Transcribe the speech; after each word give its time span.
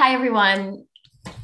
Hi, 0.00 0.14
everyone. 0.14 0.86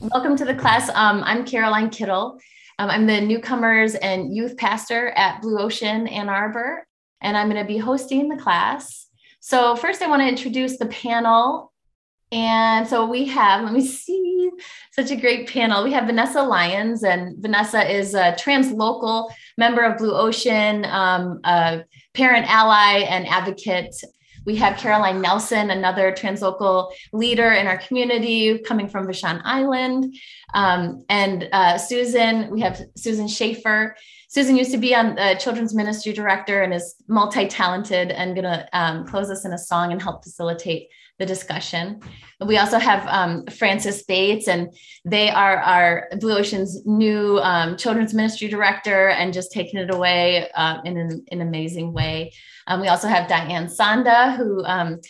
Welcome 0.00 0.35
to 0.36 0.46
the 0.46 0.54
class. 0.54 0.89
Um, 0.89 1.23
I'm 1.24 1.44
Caroline 1.44 1.90
Kittle. 1.90 2.39
Um, 2.79 2.89
I'm 2.89 3.06
the 3.06 3.21
newcomers 3.21 3.97
and 3.97 4.35
youth 4.35 4.56
pastor 4.56 5.11
at 5.11 5.43
Blue 5.43 5.59
Ocean 5.59 6.09
Ann 6.09 6.30
Arbor, 6.30 6.87
and 7.21 7.37
I'm 7.37 7.50
going 7.50 7.61
to 7.61 7.71
be 7.71 7.77
hosting 7.77 8.30
the 8.30 8.42
class. 8.42 9.08
So, 9.40 9.77
first, 9.77 10.00
I 10.00 10.08
want 10.08 10.22
to 10.22 10.27
introduce 10.29 10.79
the 10.79 10.87
panel. 10.87 11.71
And 12.32 12.88
so 12.88 13.04
we 13.04 13.27
have, 13.27 13.62
let 13.62 13.75
me 13.75 13.87
see, 13.87 14.50
such 14.93 15.11
a 15.11 15.16
great 15.16 15.50
panel. 15.50 15.84
We 15.84 15.93
have 15.93 16.07
Vanessa 16.07 16.43
Lyons, 16.43 17.04
and 17.04 17.36
Vanessa 17.43 17.86
is 17.86 18.14
a 18.14 18.34
translocal 18.41 19.30
member 19.59 19.82
of 19.82 19.98
Blue 19.98 20.14
Ocean, 20.14 20.86
um, 20.86 21.41
a 21.45 21.84
parent 22.14 22.50
ally 22.50 23.00
and 23.00 23.29
advocate 23.29 23.95
we 24.47 24.55
have 24.57 24.79
Caroline 24.79 25.21
Nelson, 25.21 25.71
another 25.71 26.13
translocal 26.13 26.93
leader 27.13 27.51
in 27.53 27.67
our 27.67 27.77
community 27.79 28.61
coming 28.61 28.89
from 28.89 29.07
Vashon 29.07 29.43
Island. 29.45 30.17
Um, 30.54 31.04
and 31.09 31.49
uh, 31.53 31.77
Susan, 31.77 32.48
we 32.51 32.60
have 32.60 32.80
Susan 32.96 33.27
Schaefer. 33.27 33.96
Susan 34.28 34.56
used 34.56 34.70
to 34.70 34.78
be 34.78 34.95
on 34.95 35.16
the 35.16 35.37
children's 35.40 35.74
ministry 35.74 36.12
director 36.12 36.62
and 36.62 36.73
is 36.73 36.95
multi-talented 37.09 38.12
and 38.12 38.37
gonna 38.37 38.68
um, 38.73 39.04
close 39.06 39.30
us 39.30 39.45
in 39.45 39.52
a 39.52 39.59
song 39.59 39.92
and 39.92 40.01
help 40.01 40.23
facilitate 40.23 40.88
the 41.18 41.26
discussion. 41.26 42.00
We 42.44 42.58
also 42.58 42.78
have 42.78 43.06
um, 43.06 43.46
Frances 43.46 44.02
Bates, 44.02 44.48
and 44.48 44.74
they 45.04 45.30
are 45.30 45.56
our 45.56 46.08
Blue 46.20 46.36
Ocean's 46.36 46.84
new 46.84 47.38
um, 47.38 47.76
children's 47.76 48.12
ministry 48.12 48.48
director 48.48 49.08
and 49.08 49.32
just 49.32 49.50
taking 49.50 49.80
it 49.80 49.94
away 49.94 50.50
uh, 50.54 50.78
in 50.84 50.98
an, 50.98 51.24
an, 51.30 51.40
amazing 51.40 51.94
way. 51.94 52.32
Um, 52.66 52.80
we 52.80 52.88
also 52.88 53.08
have 53.08 53.28
Diane 53.28 53.68
Sonda, 53.68 54.36
who 54.36 54.62
um, 54.66 55.00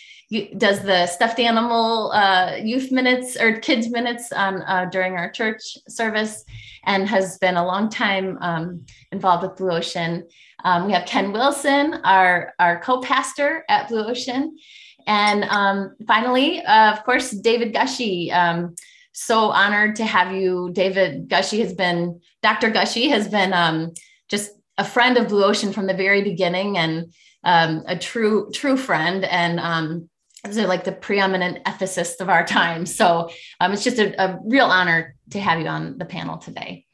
does 0.57 0.83
the 0.83 1.07
stuffed 1.07 1.41
animal 1.41 2.13
uh, 2.13 2.57
youth 2.63 2.93
minutes 2.93 3.37
or 3.37 3.59
kids 3.59 3.91
minutes 3.91 4.31
uh, 4.33 4.85
during 4.87 5.15
our 5.15 5.31
church 5.31 5.77
service 5.89 6.45
and 6.85 7.09
has 7.09 7.39
been 7.39 7.57
a 7.57 7.67
long 7.67 7.89
time 7.89 8.39
um, 8.41 8.87
involved 9.11 9.43
with 9.43 9.57
Blue 9.57 9.73
Ocean. 9.73 10.27
Um, 10.65 10.87
we 10.87 10.93
have 10.93 11.07
Ken 11.07 11.33
Wilson, 11.33 11.95
our, 12.05 12.55
our 12.59 12.81
co-pastor 12.81 13.65
at 13.69 13.89
Blue 13.89 14.05
Ocean. 14.05 14.57
And 15.07 15.45
um, 15.45 15.97
finally, 16.07 16.63
uh, 16.63 16.93
of 16.93 17.05
course, 17.05 17.31
David 17.31 17.75
Gushee. 17.75 18.33
Um, 18.33 18.75
so 19.13 19.51
honored 19.51 19.97
to 19.97 20.05
have 20.05 20.35
you. 20.35 20.71
David 20.73 21.29
Gushee 21.29 21.61
has 21.61 21.73
been, 21.73 22.21
Dr. 22.43 22.71
Gushee 22.71 23.09
has 23.09 23.29
been 23.29 23.53
um, 23.53 23.93
just 24.29 24.51
a 24.77 24.85
friend 24.85 25.17
of 25.17 25.29
Blue 25.29 25.45
Ocean 25.45 25.73
from 25.73 25.87
the 25.87 25.95
very 25.95 26.23
beginning 26.23 26.77
and 26.77 27.15
um, 27.43 27.83
a 27.87 27.97
true, 27.97 28.51
true 28.53 28.77
friend. 28.77 29.25
And 29.25 29.59
um, 29.59 30.11
they're 30.45 30.67
like 30.67 30.85
the 30.85 30.93
preeminent 30.93 31.65
ethicists 31.65 32.21
of 32.21 32.29
our 32.29 32.45
time. 32.45 32.87
So 32.87 33.31
um, 33.61 33.73
it's 33.73 33.85
just 33.85 33.99
a, 33.99 34.21
a, 34.23 34.39
real 34.45 34.67
honor 34.67 35.17
to 35.31 35.41
have 35.41 35.61
you 35.61 35.67
on 35.67 35.99
the 35.99 36.05
panel 36.05 36.39
today. 36.39 36.85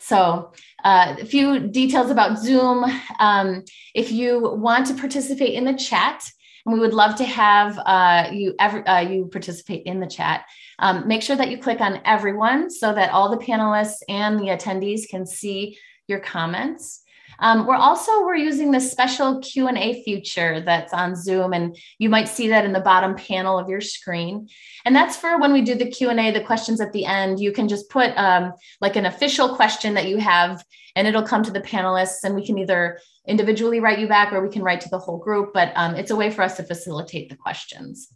So 0.00 0.52
uh, 0.82 1.16
a 1.20 1.24
few 1.24 1.60
details 1.60 2.10
about 2.10 2.38
Zoom. 2.38 2.84
Um, 3.18 3.64
if 3.94 4.12
you 4.12 4.40
want 4.40 4.86
to 4.86 4.94
participate 4.94 5.54
in 5.54 5.64
the 5.64 5.74
chat, 5.74 6.24
and 6.64 6.72
we 6.72 6.80
would 6.80 6.94
love 6.94 7.16
to 7.16 7.24
have 7.24 7.78
uh, 7.78 8.28
you 8.32 8.54
ever 8.58 8.88
uh, 8.88 9.00
you 9.00 9.26
participate 9.26 9.84
in 9.84 10.00
the 10.00 10.06
chat. 10.06 10.46
Um, 10.78 11.06
make 11.06 11.22
sure 11.22 11.36
that 11.36 11.50
you 11.50 11.58
click 11.58 11.80
on 11.80 12.00
everyone 12.04 12.70
so 12.70 12.94
that 12.94 13.10
all 13.10 13.30
the 13.30 13.44
panelists 13.44 14.02
and 14.08 14.38
the 14.38 14.46
attendees 14.46 15.08
can 15.08 15.26
see 15.26 15.78
your 16.06 16.20
comments. 16.20 17.02
Um, 17.40 17.66
we're 17.66 17.74
also 17.74 18.24
we're 18.24 18.36
using 18.36 18.70
this 18.70 18.90
special 18.90 19.40
Q 19.40 19.68
and 19.68 19.78
A 19.78 20.02
feature 20.04 20.60
that's 20.60 20.92
on 20.92 21.16
Zoom, 21.16 21.52
and 21.52 21.76
you 21.98 22.08
might 22.08 22.28
see 22.28 22.48
that 22.48 22.64
in 22.64 22.72
the 22.72 22.80
bottom 22.80 23.16
panel 23.16 23.58
of 23.58 23.68
your 23.68 23.80
screen. 23.80 24.48
And 24.84 24.94
that's 24.94 25.16
for 25.16 25.38
when 25.38 25.52
we 25.52 25.62
do 25.62 25.74
the 25.74 25.90
Q 25.90 26.10
and 26.10 26.20
A, 26.20 26.30
the 26.30 26.44
questions 26.44 26.80
at 26.80 26.92
the 26.92 27.04
end. 27.04 27.40
You 27.40 27.52
can 27.52 27.68
just 27.68 27.90
put 27.90 28.16
um, 28.16 28.52
like 28.80 28.96
an 28.96 29.06
official 29.06 29.56
question 29.56 29.94
that 29.94 30.08
you 30.08 30.18
have, 30.18 30.64
and 30.94 31.08
it'll 31.08 31.22
come 31.22 31.42
to 31.42 31.50
the 31.50 31.60
panelists, 31.60 32.24
and 32.24 32.34
we 32.34 32.46
can 32.46 32.58
either 32.58 33.00
individually 33.26 33.80
write 33.80 33.98
you 33.98 34.08
back 34.08 34.32
or 34.32 34.42
we 34.42 34.52
can 34.52 34.62
write 34.62 34.80
to 34.82 34.88
the 34.88 34.98
whole 34.98 35.18
group. 35.18 35.52
But 35.54 35.72
um, 35.74 35.94
it's 35.94 36.10
a 36.10 36.16
way 36.16 36.30
for 36.30 36.42
us 36.42 36.56
to 36.56 36.62
facilitate 36.62 37.30
the 37.30 37.36
questions. 37.36 38.08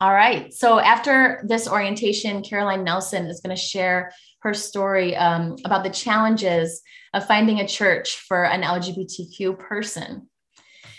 All 0.00 0.14
right. 0.14 0.52
So 0.54 0.78
after 0.78 1.44
this 1.46 1.68
orientation, 1.68 2.42
Caroline 2.42 2.84
Nelson 2.84 3.26
is 3.26 3.40
going 3.40 3.54
to 3.54 3.60
share 3.60 4.12
her 4.40 4.54
story 4.54 5.14
um, 5.14 5.56
about 5.64 5.84
the 5.84 5.90
challenges 5.90 6.80
of 7.12 7.26
finding 7.26 7.60
a 7.60 7.68
church 7.68 8.16
for 8.16 8.46
an 8.46 8.62
LGBTQ 8.62 9.58
person. 9.58 10.28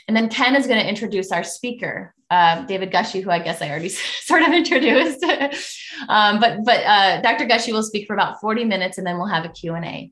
And 0.07 0.15
then 0.15 0.29
Ken 0.29 0.55
is 0.55 0.67
going 0.67 0.79
to 0.79 0.87
introduce 0.87 1.31
our 1.31 1.43
speaker, 1.43 2.13
uh, 2.29 2.65
David 2.65 2.91
Gushee, 2.91 3.21
who 3.21 3.31
I 3.31 3.39
guess 3.39 3.61
I 3.61 3.69
already 3.69 3.89
sort 4.23 4.43
of 4.43 4.53
introduced. 4.53 5.23
um, 6.09 6.39
but 6.39 6.59
but 6.63 6.83
uh, 6.83 7.21
Dr. 7.21 7.45
Gushee 7.45 7.71
will 7.71 7.83
speak 7.83 8.07
for 8.07 8.13
about 8.13 8.39
40 8.39 8.65
minutes, 8.65 8.97
and 8.97 9.07
then 9.07 9.17
we'll 9.17 9.27
have 9.27 9.45
a 9.45 9.49
Q&A. 9.49 10.11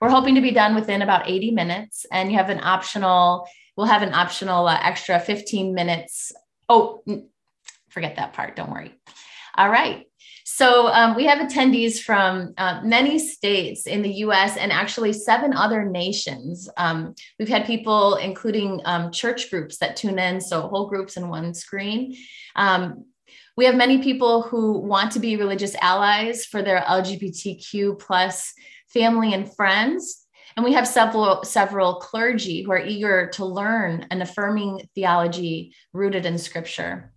We're 0.00 0.10
hoping 0.10 0.34
to 0.34 0.40
be 0.40 0.50
done 0.50 0.74
within 0.74 1.02
about 1.02 1.28
80 1.28 1.52
minutes, 1.52 2.06
and 2.12 2.30
you 2.30 2.38
have 2.38 2.50
an 2.50 2.60
optional, 2.62 3.48
we'll 3.76 3.86
have 3.86 4.02
an 4.02 4.14
optional 4.14 4.66
uh, 4.66 4.78
extra 4.82 5.18
15 5.18 5.74
minutes. 5.74 6.32
Oh, 6.68 7.02
forget 7.88 8.16
that 8.16 8.32
part. 8.32 8.56
Don't 8.56 8.70
worry. 8.70 8.94
All 9.56 9.70
right. 9.70 10.06
So 10.44 10.86
um, 10.86 11.16
we 11.16 11.24
have 11.26 11.38
attendees 11.38 12.00
from 12.00 12.54
uh, 12.56 12.80
many 12.84 13.18
states 13.18 13.86
in 13.86 14.02
the 14.02 14.12
US 14.24 14.56
and 14.56 14.70
actually 14.70 15.12
seven 15.12 15.52
other 15.52 15.84
nations. 15.84 16.68
Um, 16.76 17.14
we've 17.38 17.48
had 17.48 17.66
people, 17.66 18.14
including 18.14 18.80
um, 18.84 19.10
church 19.10 19.50
groups 19.50 19.78
that 19.78 19.96
tune 19.96 20.18
in, 20.18 20.40
so 20.40 20.68
whole 20.68 20.88
groups 20.88 21.16
in 21.16 21.28
one 21.28 21.52
screen. 21.52 22.16
Um, 22.54 23.06
we 23.56 23.64
have 23.64 23.74
many 23.74 24.02
people 24.02 24.42
who 24.42 24.78
want 24.78 25.12
to 25.12 25.18
be 25.18 25.36
religious 25.36 25.74
allies 25.76 26.44
for 26.44 26.62
their 26.62 26.80
LGBTQ 26.80 27.98
plus 27.98 28.52
family 28.96 29.34
and 29.34 29.54
friends. 29.54 30.26
And 30.56 30.64
we 30.64 30.72
have 30.72 30.88
several, 30.88 31.44
several 31.44 31.96
clergy 31.96 32.62
who 32.62 32.72
are 32.72 32.80
eager 32.80 33.28
to 33.34 33.44
learn 33.44 34.06
an 34.10 34.22
affirming 34.22 34.88
theology 34.94 35.74
rooted 35.92 36.24
in 36.24 36.38
scripture. 36.38 37.12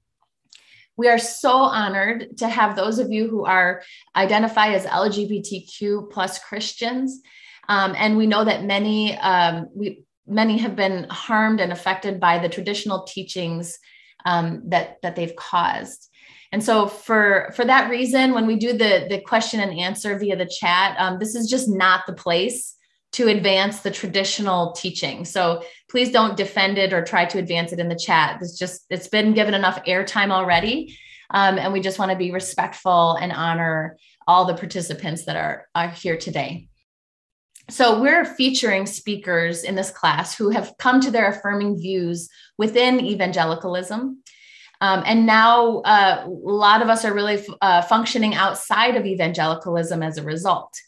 We 0.97 1.07
are 1.07 1.17
so 1.17 1.53
honored 1.53 2.37
to 2.39 2.49
have 2.49 2.75
those 2.75 2.99
of 2.99 3.09
you 3.09 3.29
who 3.29 3.45
are 3.45 3.81
identify 4.13 4.73
as 4.73 4.85
LGBTQ 4.85 6.11
plus 6.11 6.39
Christians. 6.39 7.21
Um, 7.69 7.95
and 7.97 8.17
we 8.17 8.27
know 8.27 8.43
that 8.43 8.65
many, 8.65 9.17
um, 9.19 9.69
we, 9.73 10.03
many 10.27 10.57
have 10.57 10.75
been 10.75 11.07
harmed 11.09 11.61
and 11.61 11.71
affected 11.71 12.19
by 12.19 12.39
the 12.39 12.49
traditional 12.49 13.03
teachings 13.03 13.79
um, 14.25 14.63
that, 14.65 14.97
that 15.01 15.15
they've 15.15 15.35
caused. 15.37 16.08
And 16.51 16.63
so 16.63 16.87
for, 16.87 17.51
for 17.55 17.63
that 17.65 17.89
reason, 17.89 18.33
when 18.33 18.47
we 18.47 18.55
do 18.55 18.73
the, 18.73 19.05
the 19.09 19.21
question 19.21 19.59
and 19.59 19.77
answer 19.77 20.17
via 20.17 20.35
the 20.35 20.47
chat, 20.47 20.95
um, 20.99 21.19
this 21.19 21.35
is 21.35 21.49
just 21.49 21.69
not 21.69 22.07
the 22.07 22.13
place 22.13 22.75
to 23.11 23.27
advance 23.27 23.81
the 23.81 23.91
traditional 23.91 24.71
teaching. 24.73 25.25
So 25.25 25.63
please 25.89 26.11
don't 26.11 26.37
defend 26.37 26.77
it 26.77 26.93
or 26.93 27.03
try 27.03 27.25
to 27.25 27.39
advance 27.39 27.71
it 27.71 27.79
in 27.79 27.89
the 27.89 27.95
chat. 27.95 28.39
It's 28.41 28.57
just, 28.57 28.85
it's 28.89 29.07
been 29.07 29.33
given 29.33 29.53
enough 29.53 29.83
airtime 29.85 30.31
already. 30.31 30.97
Um, 31.31 31.59
and 31.59 31.73
we 31.73 31.81
just 31.81 31.99
want 31.99 32.11
to 32.11 32.17
be 32.17 32.31
respectful 32.31 33.13
and 33.13 33.31
honor 33.31 33.97
all 34.27 34.45
the 34.45 34.55
participants 34.55 35.25
that 35.25 35.35
are, 35.35 35.67
are 35.75 35.89
here 35.89 36.17
today. 36.17 36.69
So 37.69 38.01
we're 38.01 38.25
featuring 38.25 38.87
speakers 38.87 39.63
in 39.63 39.75
this 39.75 39.91
class 39.91 40.35
who 40.35 40.49
have 40.49 40.73
come 40.79 41.01
to 41.01 41.11
their 41.11 41.29
affirming 41.29 41.77
views 41.77 42.27
within 42.57 42.99
evangelicalism. 42.99 44.23
Um, 44.81 45.03
and 45.05 45.25
now 45.25 45.79
uh, 45.79 46.23
a 46.25 46.29
lot 46.29 46.81
of 46.81 46.89
us 46.89 47.03
are 47.03 47.13
really 47.13 47.43
uh, 47.61 47.81
functioning 47.81 48.35
outside 48.35 48.95
of 48.95 49.05
evangelicalism 49.05 50.01
as 50.01 50.17
a 50.17 50.23
result. 50.23 50.79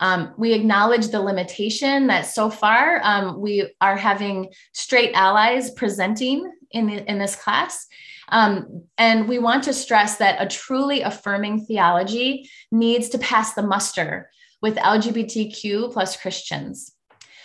Um, 0.00 0.34
we 0.36 0.52
acknowledge 0.52 1.08
the 1.08 1.20
limitation 1.20 2.08
that 2.08 2.26
so 2.26 2.50
far 2.50 3.00
um, 3.04 3.40
we 3.40 3.72
are 3.80 3.96
having 3.96 4.50
straight 4.72 5.12
allies 5.14 5.70
presenting 5.70 6.50
in, 6.72 6.86
the, 6.88 7.08
in 7.10 7.18
this 7.18 7.36
class. 7.36 7.86
Um, 8.28 8.84
and 8.98 9.28
we 9.28 9.38
want 9.38 9.64
to 9.64 9.72
stress 9.72 10.16
that 10.16 10.42
a 10.42 10.48
truly 10.48 11.02
affirming 11.02 11.66
theology 11.66 12.50
needs 12.70 13.10
to 13.10 13.18
pass 13.18 13.54
the 13.54 13.62
muster 13.62 14.30
with 14.60 14.76
LGBTQ 14.76 15.92
plus 15.92 16.16
Christians. 16.16 16.91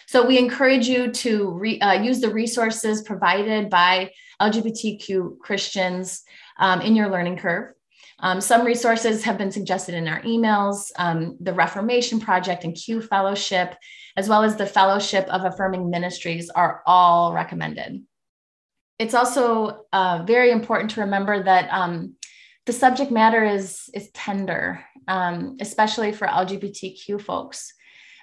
So 0.07 0.25
we 0.25 0.37
encourage 0.37 0.87
you 0.87 1.11
to 1.11 1.51
re, 1.51 1.79
uh, 1.79 2.01
use 2.01 2.21
the 2.21 2.29
resources 2.29 3.01
provided 3.01 3.69
by 3.69 4.11
LGBTQ 4.41 5.39
Christians 5.39 6.23
um, 6.59 6.81
in 6.81 6.95
your 6.95 7.09
learning 7.09 7.37
curve. 7.37 7.73
Um, 8.19 8.41
some 8.41 8.65
resources 8.65 9.23
have 9.25 9.37
been 9.37 9.51
suggested 9.51 9.93
in 9.93 10.07
our 10.07 10.21
emails, 10.21 10.91
um, 10.95 11.37
the 11.39 11.53
Reformation 11.53 12.19
Project 12.19 12.63
and 12.63 12.73
Q 12.73 13.01
Fellowship, 13.01 13.75
as 14.15 14.27
well 14.27 14.43
as 14.43 14.55
the 14.55 14.65
Fellowship 14.65 15.27
of 15.27 15.43
Affirming 15.43 15.89
Ministries 15.89 16.49
are 16.49 16.81
all 16.87 17.33
recommended. 17.33 18.01
It's 18.97 19.13
also 19.13 19.85
uh, 19.93 20.23
very 20.25 20.51
important 20.51 20.91
to 20.91 21.01
remember 21.01 21.43
that 21.43 21.69
um, 21.71 22.15
the 22.65 22.73
subject 22.73 23.11
matter 23.11 23.43
is, 23.43 23.89
is 23.93 24.09
tender, 24.11 24.83
um, 25.07 25.57
especially 25.59 26.11
for 26.11 26.27
LGBTQ 26.27 27.21
folks. 27.21 27.73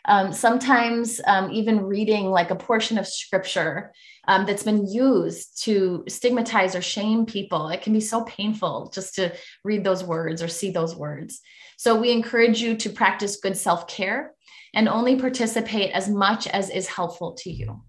Um, 0.06 0.32
sometimes 0.32 1.20
um, 1.26 1.50
even 1.50 1.84
reading 1.84 2.26
like 2.26 2.50
a 2.50 2.56
portion 2.56 2.98
of 2.98 3.06
scripture 3.06 3.92
um, 4.28 4.46
that's 4.46 4.62
been 4.62 4.86
used 4.90 5.62
to 5.64 6.04
stigmatize 6.08 6.74
or 6.74 6.82
shame 6.82 7.26
people. 7.26 7.68
It 7.68 7.82
can 7.82 7.92
be 7.92 8.00
so 8.00 8.24
painful 8.24 8.90
just 8.94 9.14
to 9.16 9.32
read 9.64 9.84
those 9.84 10.04
words 10.04 10.42
or 10.42 10.48
see 10.48 10.70
those 10.70 10.94
words. 10.94 11.40
So 11.76 11.98
we 11.98 12.12
encourage 12.12 12.60
you 12.60 12.76
to 12.76 12.90
practice 12.90 13.40
good 13.40 13.56
self 13.56 13.88
care 13.88 14.34
and 14.74 14.88
only 14.88 15.16
participate 15.16 15.92
as 15.92 16.08
much 16.08 16.46
as 16.48 16.70
is 16.70 16.86
helpful 16.86 17.34
to 17.40 17.50
you. 17.50 17.80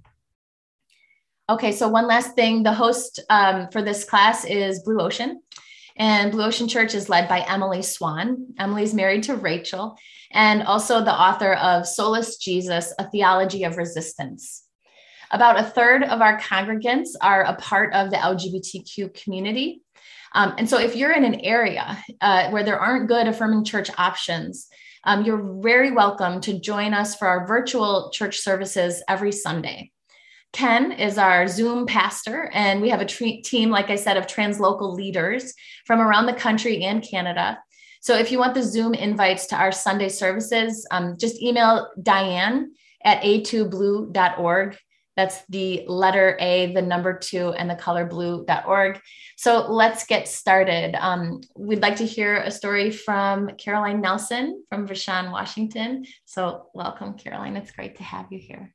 Okay, 1.50 1.72
so 1.72 1.88
one 1.88 2.08
last 2.08 2.34
thing 2.36 2.64
the 2.64 2.74
host 2.74 3.20
um, 3.30 3.68
for 3.72 3.82
this 3.82 4.04
class 4.04 4.46
is 4.46 4.84
Blue 4.84 5.00
Ocean. 5.00 5.42
And 5.98 6.32
Blue 6.32 6.44
Ocean 6.44 6.68
Church 6.68 6.94
is 6.94 7.08
led 7.08 7.30
by 7.30 7.46
Emily 7.48 7.82
Swan. 7.82 8.48
Emily's 8.60 8.94
married 8.94 9.24
to 9.24 9.36
Rachel 9.36 9.98
and 10.36 10.64
also 10.64 11.02
the 11.02 11.14
author 11.14 11.54
of 11.54 11.88
Solus 11.88 12.38
Jesus, 12.38 12.94
A 13.00 13.10
Theology 13.10 13.64
of 13.64 13.78
Resistance. 13.78 14.64
About 15.32 15.60
a 15.60 15.64
third 15.64 16.04
of 16.04 16.22
our 16.22 16.40
congregants 16.40 17.10
are 17.22 17.44
a 17.44 17.56
part 17.56 17.94
of 17.94 18.12
the 18.12 18.18
LGBTQ 18.18 19.14
community. 19.24 19.82
Um, 20.34 20.54
and 20.58 20.70
so, 20.70 20.78
if 20.78 20.96
you're 20.96 21.14
in 21.14 21.24
an 21.24 21.40
area 21.40 21.98
uh, 22.22 22.50
where 22.50 22.64
there 22.64 22.80
aren't 22.80 23.08
good 23.08 23.28
affirming 23.28 23.64
church 23.64 23.90
options, 23.98 24.68
um, 25.06 25.24
you're 25.24 25.62
very 25.62 25.92
welcome 25.92 26.42
to 26.42 26.60
join 26.60 26.94
us 26.94 27.16
for 27.16 27.28
our 27.28 27.48
virtual 27.48 28.12
church 28.14 28.40
services 28.40 29.02
every 29.08 29.32
Sunday. 29.32 29.92
Ken 30.52 30.92
is 30.92 31.18
our 31.18 31.48
Zoom 31.48 31.86
pastor, 31.86 32.50
and 32.54 32.82
we 32.82 32.90
have 32.90 33.02
a 33.02 33.06
tre- 33.06 33.42
team, 33.42 33.70
like 33.70 33.90
I 33.90 33.96
said, 33.96 34.18
of 34.18 34.28
translocal 34.28 34.96
leaders 34.96 35.54
from 35.86 36.02
around 36.02 36.26
the 36.26 36.34
country 36.34 36.84
and 36.84 37.02
Canada. 37.04 37.58
So 38.06 38.16
if 38.16 38.32
you 38.32 38.38
want 38.38 38.54
the 38.54 38.62
Zoom 38.62 38.94
invites 38.94 39.48
to 39.48 39.56
our 39.56 39.72
Sunday 39.72 40.10
services, 40.10 40.86
um, 40.92 41.18
just 41.18 41.42
email 41.42 41.90
Diane 42.04 42.72
at 43.04 43.24
a2blue.org. 43.24 44.78
That's 45.16 45.44
the 45.50 45.86
letter 45.88 46.38
A, 46.40 46.72
the 46.76 46.84
number 46.84 47.18
two, 47.18 47.54
and 47.54 47.68
the 47.68 47.74
color 47.74 48.06
blue.org. 48.06 49.02
So 49.38 49.72
let's 49.72 50.06
get 50.06 50.28
started. 50.28 50.94
Um, 51.04 51.42
we'd 51.58 51.82
like 51.82 51.96
to 51.96 52.06
hear 52.06 52.36
a 52.36 52.52
story 52.52 52.92
from 52.92 53.50
Caroline 53.58 54.02
Nelson 54.02 54.64
from 54.70 54.88
Vashon, 54.88 55.32
Washington. 55.32 56.06
So 56.26 56.68
welcome, 56.76 57.16
Caroline. 57.16 57.58
It's 57.58 57.72
great 57.72 57.98
to 57.98 58.04
have 58.04 58.28
you 58.30 58.38
here. 58.38 58.72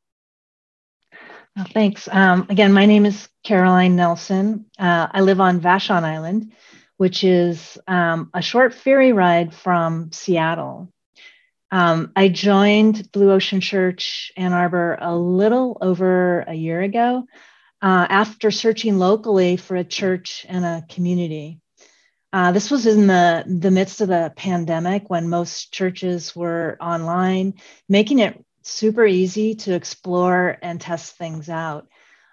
Well, 1.54 1.66
thanks. 1.72 2.08
Um, 2.10 2.46
again, 2.48 2.72
my 2.72 2.86
name 2.86 3.06
is 3.06 3.28
Caroline 3.44 3.94
Nelson. 3.94 4.66
Uh, 4.76 5.06
I 5.12 5.20
live 5.20 5.40
on 5.40 5.60
Vashon 5.60 6.02
Island, 6.02 6.52
which 7.00 7.24
is 7.24 7.78
um, 7.88 8.28
a 8.34 8.42
short 8.42 8.74
ferry 8.74 9.14
ride 9.14 9.54
from 9.54 10.12
Seattle. 10.12 10.92
Um, 11.70 12.12
I 12.14 12.28
joined 12.28 13.10
Blue 13.10 13.32
Ocean 13.32 13.62
Church 13.62 14.30
Ann 14.36 14.52
Arbor 14.52 14.98
a 15.00 15.16
little 15.16 15.78
over 15.80 16.40
a 16.40 16.52
year 16.52 16.82
ago 16.82 17.24
uh, 17.80 18.06
after 18.10 18.50
searching 18.50 18.98
locally 18.98 19.56
for 19.56 19.76
a 19.76 19.82
church 19.82 20.44
and 20.46 20.62
a 20.62 20.84
community. 20.90 21.58
Uh, 22.34 22.52
this 22.52 22.70
was 22.70 22.86
in 22.86 23.06
the, 23.06 23.44
the 23.46 23.70
midst 23.70 24.02
of 24.02 24.08
the 24.08 24.30
pandemic 24.36 25.08
when 25.08 25.30
most 25.30 25.72
churches 25.72 26.36
were 26.36 26.76
online, 26.82 27.54
making 27.88 28.18
it 28.18 28.44
super 28.60 29.06
easy 29.06 29.54
to 29.54 29.72
explore 29.74 30.58
and 30.60 30.78
test 30.78 31.16
things 31.16 31.48
out. 31.48 31.88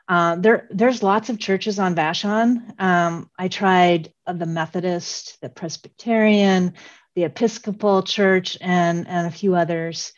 Uh, 0.07 0.36
there, 0.36 0.68
there's 0.71 1.04
lots 1.04 1.30
of 1.30 1.39
churches 1.39 1.80
on 1.80 1.95
Vashon. 1.95 2.80
Um, 2.80 3.30
I 3.38 3.48
tried 3.50 4.13
the 4.25 4.45
Methodist, 4.45 5.39
the 5.42 5.50
Presbyterian, 5.50 6.74
the 7.15 7.25
Episcopal 7.25 8.04
Church, 8.04 8.57
and, 8.62 9.07
and 9.07 9.27
a 9.27 9.31
few 9.31 9.56
others. 9.56 10.13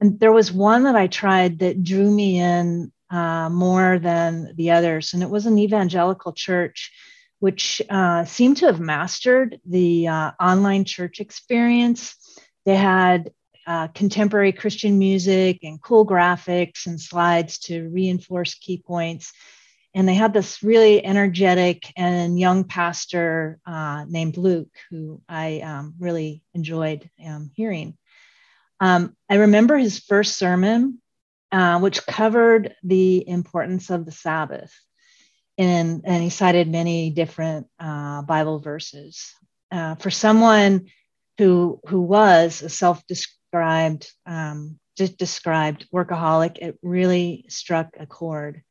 And 0.00 0.20
there 0.20 0.32
was 0.32 0.52
one 0.52 0.84
that 0.84 0.96
I 0.96 1.06
tried 1.06 1.60
that 1.60 1.82
drew 1.82 2.10
me 2.10 2.38
in 2.38 2.92
uh, 3.10 3.48
more 3.50 3.98
than 3.98 4.54
the 4.56 4.70
others, 4.70 5.12
and 5.12 5.22
it 5.22 5.30
was 5.30 5.46
an 5.46 5.58
evangelical 5.58 6.32
church, 6.32 6.92
which 7.40 7.82
uh, 7.90 8.24
seemed 8.24 8.56
to 8.58 8.66
have 8.66 8.80
mastered 8.80 9.60
the 9.66 10.08
uh, 10.08 10.32
online 10.40 10.84
church 10.84 11.20
experience. 11.20 12.16
They 12.64 12.76
had 12.76 13.32
uh, 13.66 13.88
contemporary 13.88 14.52
Christian 14.52 14.98
music 14.98 15.60
and 15.62 15.80
cool 15.80 16.06
graphics 16.06 16.86
and 16.86 17.00
slides 17.00 17.58
to 17.60 17.88
reinforce 17.88 18.54
key 18.54 18.82
points. 18.84 19.32
And 19.94 20.08
they 20.08 20.14
had 20.14 20.32
this 20.32 20.62
really 20.62 21.04
energetic 21.04 21.92
and 21.96 22.38
young 22.38 22.64
pastor 22.64 23.58
uh, 23.66 24.06
named 24.08 24.36
Luke, 24.36 24.74
who 24.90 25.20
I 25.28 25.60
um, 25.60 25.94
really 25.98 26.42
enjoyed 26.54 27.10
um, 27.24 27.50
hearing. 27.54 27.96
Um, 28.80 29.14
I 29.28 29.36
remember 29.36 29.76
his 29.76 29.98
first 29.98 30.38
sermon, 30.38 30.98
uh, 31.52 31.78
which 31.78 32.06
covered 32.06 32.74
the 32.82 33.28
importance 33.28 33.90
of 33.90 34.06
the 34.06 34.12
Sabbath. 34.12 34.72
And, 35.58 36.00
and 36.04 36.22
he 36.22 36.30
cited 36.30 36.68
many 36.68 37.10
different 37.10 37.68
uh, 37.78 38.22
Bible 38.22 38.58
verses. 38.58 39.34
Uh, 39.70 39.94
for 39.94 40.10
someone 40.10 40.86
who, 41.38 41.80
who 41.86 42.00
was 42.00 42.62
a 42.62 42.68
self 42.68 43.06
described 43.52 44.10
um, 44.24 44.78
just 44.96 45.18
described 45.18 45.86
workaholic, 45.92 46.58
it 46.58 46.78
really 46.82 47.44
struck 47.48 47.88
a 47.98 48.06
chord. 48.06 48.62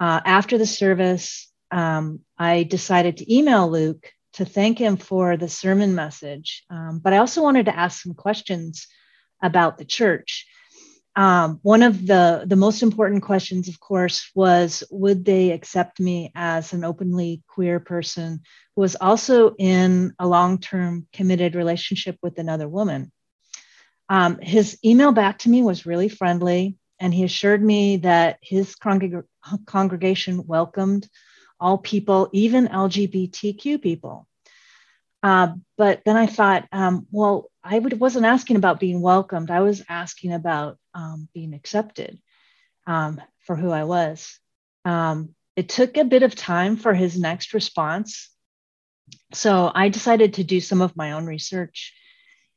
Uh, 0.00 0.20
after 0.24 0.58
the 0.58 0.66
service, 0.66 1.50
um, 1.70 2.20
I 2.38 2.62
decided 2.62 3.18
to 3.18 3.34
email 3.34 3.70
Luke 3.70 4.10
to 4.34 4.44
thank 4.44 4.78
him 4.78 4.96
for 4.96 5.36
the 5.36 5.48
sermon 5.48 5.94
message, 5.94 6.64
um, 6.70 7.00
but 7.02 7.12
I 7.12 7.18
also 7.18 7.42
wanted 7.42 7.66
to 7.66 7.76
ask 7.76 8.02
some 8.02 8.14
questions 8.14 8.86
about 9.42 9.78
the 9.78 9.84
church. 9.84 10.46
Um, 11.16 11.58
one 11.62 11.82
of 11.82 12.06
the, 12.06 12.44
the 12.46 12.56
most 12.56 12.82
important 12.82 13.22
questions, 13.22 13.68
of 13.68 13.78
course, 13.78 14.30
was 14.34 14.82
would 14.90 15.24
they 15.24 15.50
accept 15.50 16.00
me 16.00 16.32
as 16.34 16.72
an 16.72 16.84
openly 16.84 17.42
queer 17.46 17.80
person 17.80 18.40
who 18.74 18.80
was 18.80 18.96
also 18.96 19.54
in 19.58 20.14
a 20.18 20.26
long 20.26 20.58
term 20.58 21.06
committed 21.12 21.54
relationship 21.54 22.16
with 22.22 22.38
another 22.38 22.68
woman? 22.68 23.12
Um, 24.12 24.38
his 24.40 24.78
email 24.84 25.10
back 25.12 25.38
to 25.38 25.48
me 25.48 25.62
was 25.62 25.86
really 25.86 26.10
friendly, 26.10 26.76
and 27.00 27.14
he 27.14 27.24
assured 27.24 27.64
me 27.64 27.96
that 27.96 28.36
his 28.42 28.76
congreg- 28.76 29.24
congregation 29.64 30.46
welcomed 30.46 31.08
all 31.58 31.78
people, 31.78 32.28
even 32.34 32.68
LGBTQ 32.68 33.80
people. 33.80 34.28
Uh, 35.22 35.54
but 35.78 36.02
then 36.04 36.18
I 36.18 36.26
thought, 36.26 36.68
um, 36.72 37.06
well, 37.10 37.50
I 37.64 37.78
would, 37.78 37.98
wasn't 37.98 38.26
asking 38.26 38.56
about 38.56 38.80
being 38.80 39.00
welcomed. 39.00 39.50
I 39.50 39.60
was 39.60 39.82
asking 39.88 40.34
about 40.34 40.76
um, 40.92 41.26
being 41.32 41.54
accepted 41.54 42.20
um, 42.86 43.18
for 43.46 43.56
who 43.56 43.70
I 43.70 43.84
was. 43.84 44.38
Um, 44.84 45.30
it 45.56 45.70
took 45.70 45.96
a 45.96 46.04
bit 46.04 46.22
of 46.22 46.34
time 46.34 46.76
for 46.76 46.92
his 46.92 47.18
next 47.18 47.54
response. 47.54 48.28
So 49.32 49.72
I 49.74 49.88
decided 49.88 50.34
to 50.34 50.44
do 50.44 50.60
some 50.60 50.82
of 50.82 50.98
my 50.98 51.12
own 51.12 51.24
research 51.24 51.94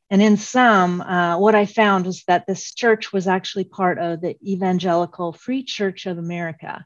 and 0.10 0.22
in 0.22 0.38
some, 0.38 1.02
uh, 1.02 1.38
what 1.40 1.56
I 1.56 1.66
found 1.66 2.06
was 2.06 2.24
that 2.28 2.46
this 2.46 2.74
church 2.74 3.12
was 3.12 3.28
actually 3.28 3.64
part 3.64 3.98
of 3.98 4.22
the 4.22 4.38
Evangelical 4.46 5.34
Free 5.34 5.64
Church 5.64 6.06
of 6.06 6.18
America. 6.18 6.86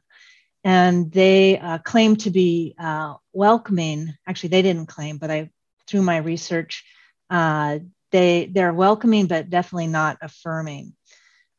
And 0.64 1.10
they 1.12 1.58
uh, 1.58 1.78
claimed 1.78 2.20
to 2.20 2.30
be 2.30 2.74
uh, 2.78 3.14
welcoming. 3.32 4.14
Actually, 4.26 4.50
they 4.50 4.62
didn't 4.62 4.86
claim, 4.86 5.18
but 5.18 5.30
I, 5.30 5.50
through 5.86 6.02
my 6.02 6.18
research, 6.18 6.84
uh, 7.28 7.78
they 8.10 8.50
they're 8.52 8.74
welcoming, 8.74 9.26
but 9.26 9.50
definitely 9.50 9.86
not 9.86 10.18
affirming. 10.20 10.94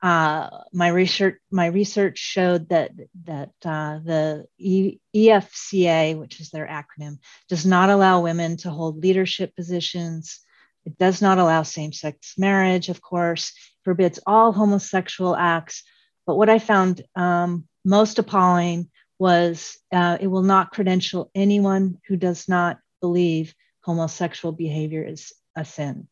Uh, 0.02 0.50
my 0.74 0.88
research 0.88 1.38
my 1.52 1.68
research 1.68 2.18
showed 2.18 2.70
that 2.70 2.92
that 3.26 3.52
uh, 3.64 4.00
the 4.04 4.46
e- 4.58 5.00
EFCA, 5.16 6.18
which 6.18 6.40
is 6.40 6.50
their 6.50 6.68
acronym, 6.68 7.20
does 7.50 7.66
not 7.66 7.90
allow 7.90 8.22
women 8.22 8.58
to 8.58 8.70
hold 8.70 9.02
leadership 9.02 9.56
positions. 9.56 10.42
It 10.86 10.98
does 10.98 11.22
not 11.22 11.38
allow 11.38 11.64
same 11.64 11.94
sex 11.94 12.36
marriage, 12.38 12.90
of 12.90 13.02
course, 13.02 13.54
forbids 13.84 14.20
all 14.26 14.52
homosexual 14.52 15.36
acts. 15.36 15.84
But 16.26 16.36
what 16.36 16.50
I 16.50 16.60
found 16.60 17.04
um, 17.16 17.68
most 17.86 18.20
appalling 18.20 18.90
was 19.20 19.78
uh, 19.92 20.18
it 20.20 20.28
will 20.28 20.42
not 20.42 20.72
credential 20.72 21.30
anyone 21.36 22.00
who 22.08 22.16
does 22.16 22.50
not 22.50 22.80
believe 23.02 23.54
homosexual 23.82 24.52
behavior 24.52 25.04
is 25.04 25.34
a 25.56 25.66
sin. 25.66 26.08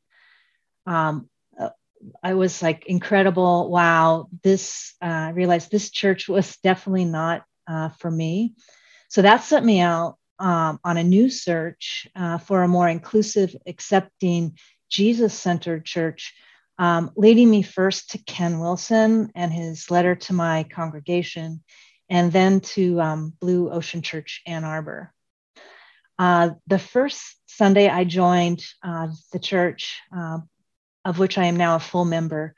Um, 0.85 1.29
uh, 1.59 1.69
I 2.23 2.33
was 2.33 2.61
like 2.61 2.85
incredible. 2.85 3.69
Wow, 3.69 4.29
this 4.43 4.93
uh, 5.01 5.05
I 5.05 5.29
realized 5.29 5.71
this 5.71 5.89
church 5.89 6.27
was 6.27 6.57
definitely 6.63 7.05
not 7.05 7.45
uh, 7.67 7.89
for 7.89 8.11
me. 8.11 8.55
So 9.09 9.23
that 9.23 9.43
set 9.43 9.63
me 9.63 9.79
out 9.79 10.17
um, 10.39 10.79
on 10.83 10.97
a 10.97 11.03
new 11.03 11.29
search 11.29 12.07
uh, 12.15 12.37
for 12.37 12.63
a 12.63 12.67
more 12.67 12.87
inclusive, 12.87 13.55
accepting, 13.67 14.57
Jesus 14.89 15.33
centered 15.33 15.85
church, 15.85 16.33
um, 16.77 17.11
leading 17.15 17.49
me 17.49 17.61
first 17.61 18.11
to 18.11 18.17
Ken 18.17 18.59
Wilson 18.59 19.31
and 19.35 19.51
his 19.51 19.91
letter 19.91 20.15
to 20.15 20.33
my 20.33 20.63
congregation, 20.63 21.63
and 22.09 22.31
then 22.31 22.61
to 22.61 22.99
um, 22.99 23.33
Blue 23.39 23.69
Ocean 23.69 24.01
Church, 24.01 24.41
Ann 24.47 24.63
Arbor. 24.63 25.13
Uh, 26.17 26.51
the 26.67 26.79
first 26.79 27.35
Sunday 27.45 27.87
I 27.87 28.03
joined 28.03 28.65
uh, 28.83 29.09
the 29.31 29.39
church, 29.39 29.99
uh, 30.15 30.39
of 31.05 31.19
which 31.19 31.37
I 31.37 31.45
am 31.45 31.57
now 31.57 31.75
a 31.75 31.79
full 31.79 32.05
member, 32.05 32.55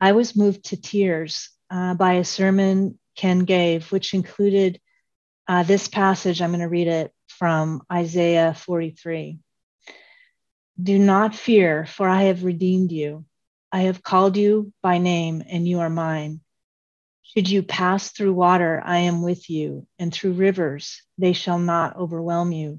I 0.00 0.12
was 0.12 0.36
moved 0.36 0.64
to 0.66 0.80
tears 0.80 1.48
uh, 1.70 1.94
by 1.94 2.14
a 2.14 2.24
sermon 2.24 2.98
Ken 3.16 3.40
gave, 3.40 3.90
which 3.92 4.14
included 4.14 4.80
uh, 5.48 5.62
this 5.62 5.88
passage. 5.88 6.42
I'm 6.42 6.50
going 6.50 6.60
to 6.60 6.68
read 6.68 6.88
it 6.88 7.12
from 7.42 7.82
Isaiah 7.90 8.54
43. 8.54 9.40
Do 10.80 10.96
not 10.96 11.34
fear, 11.34 11.86
for 11.86 12.08
I 12.08 12.22
have 12.30 12.44
redeemed 12.44 12.92
you. 12.92 13.24
I 13.72 13.80
have 13.80 14.00
called 14.00 14.36
you 14.36 14.72
by 14.80 14.98
name, 14.98 15.42
and 15.48 15.66
you 15.66 15.80
are 15.80 15.90
mine. 15.90 16.40
Should 17.24 17.50
you 17.50 17.64
pass 17.64 18.12
through 18.12 18.34
water, 18.34 18.80
I 18.84 18.98
am 18.98 19.22
with 19.22 19.50
you, 19.50 19.88
and 19.98 20.14
through 20.14 20.34
rivers, 20.34 21.02
they 21.18 21.32
shall 21.32 21.58
not 21.58 21.96
overwhelm 21.96 22.52
you, 22.52 22.78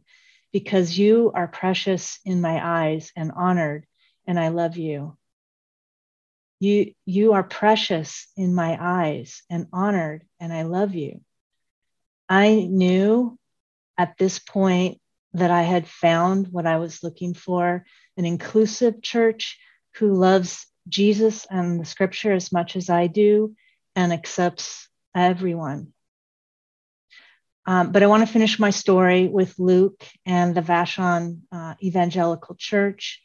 because 0.54 0.98
you 0.98 1.34
are 1.36 1.50
precious 1.50 2.20
in 2.24 2.40
my 2.40 2.66
eyes 2.66 3.12
and 3.18 3.34
honored, 3.36 3.86
and 4.28 4.40
I 4.40 4.48
love 4.48 4.78
you. 4.78 5.18
You, 6.62 6.94
you 7.06 7.34
are 7.34 7.44
precious 7.44 8.32
in 8.38 8.56
my 8.56 8.78
eyes 8.80 9.44
and 9.50 9.68
honored, 9.74 10.26
and 10.40 10.54
I 10.54 10.62
love 10.62 10.96
you. 10.96 11.20
I 12.30 12.66
knew 12.72 13.38
at 13.98 14.18
this 14.18 14.40
point 14.40 15.00
that 15.34 15.52
I 15.52 15.64
had 15.64 15.88
found 15.88 16.48
what 16.48 16.66
I 16.66 16.78
was 16.78 17.04
looking 17.04 17.34
for 17.34 17.86
an 18.18 18.26
inclusive 18.26 19.02
church 19.02 19.58
who 19.96 20.14
loves 20.14 20.68
Jesus 20.88 21.48
and 21.50 21.80
the 21.80 21.86
scripture 21.86 22.34
as 22.34 22.52
much 22.52 22.76
as 22.76 22.90
I 22.90 23.08
do 23.08 23.56
and 23.96 24.14
accepts 24.14 24.88
everyone. 25.16 25.94
Um, 27.66 27.92
but 27.92 28.04
I 28.04 28.08
want 28.08 28.26
to 28.26 28.32
finish 28.32 28.60
my 28.60 28.72
story 28.72 29.28
with 29.28 29.58
Luke 29.58 30.04
and 30.26 30.54
the 30.54 30.62
Vashon 30.62 31.40
uh, 31.52 31.76
Evangelical 31.82 32.56
Church. 32.56 33.22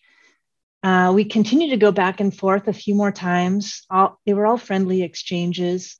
Uh, 0.82 1.10
we 1.12 1.24
continued 1.24 1.70
to 1.70 1.76
go 1.76 1.90
back 1.90 2.20
and 2.20 2.34
forth 2.34 2.68
a 2.68 2.72
few 2.72 2.94
more 2.94 3.10
times. 3.10 3.84
All, 3.90 4.20
they 4.24 4.34
were 4.34 4.46
all 4.46 4.56
friendly 4.56 5.02
exchanges. 5.02 5.98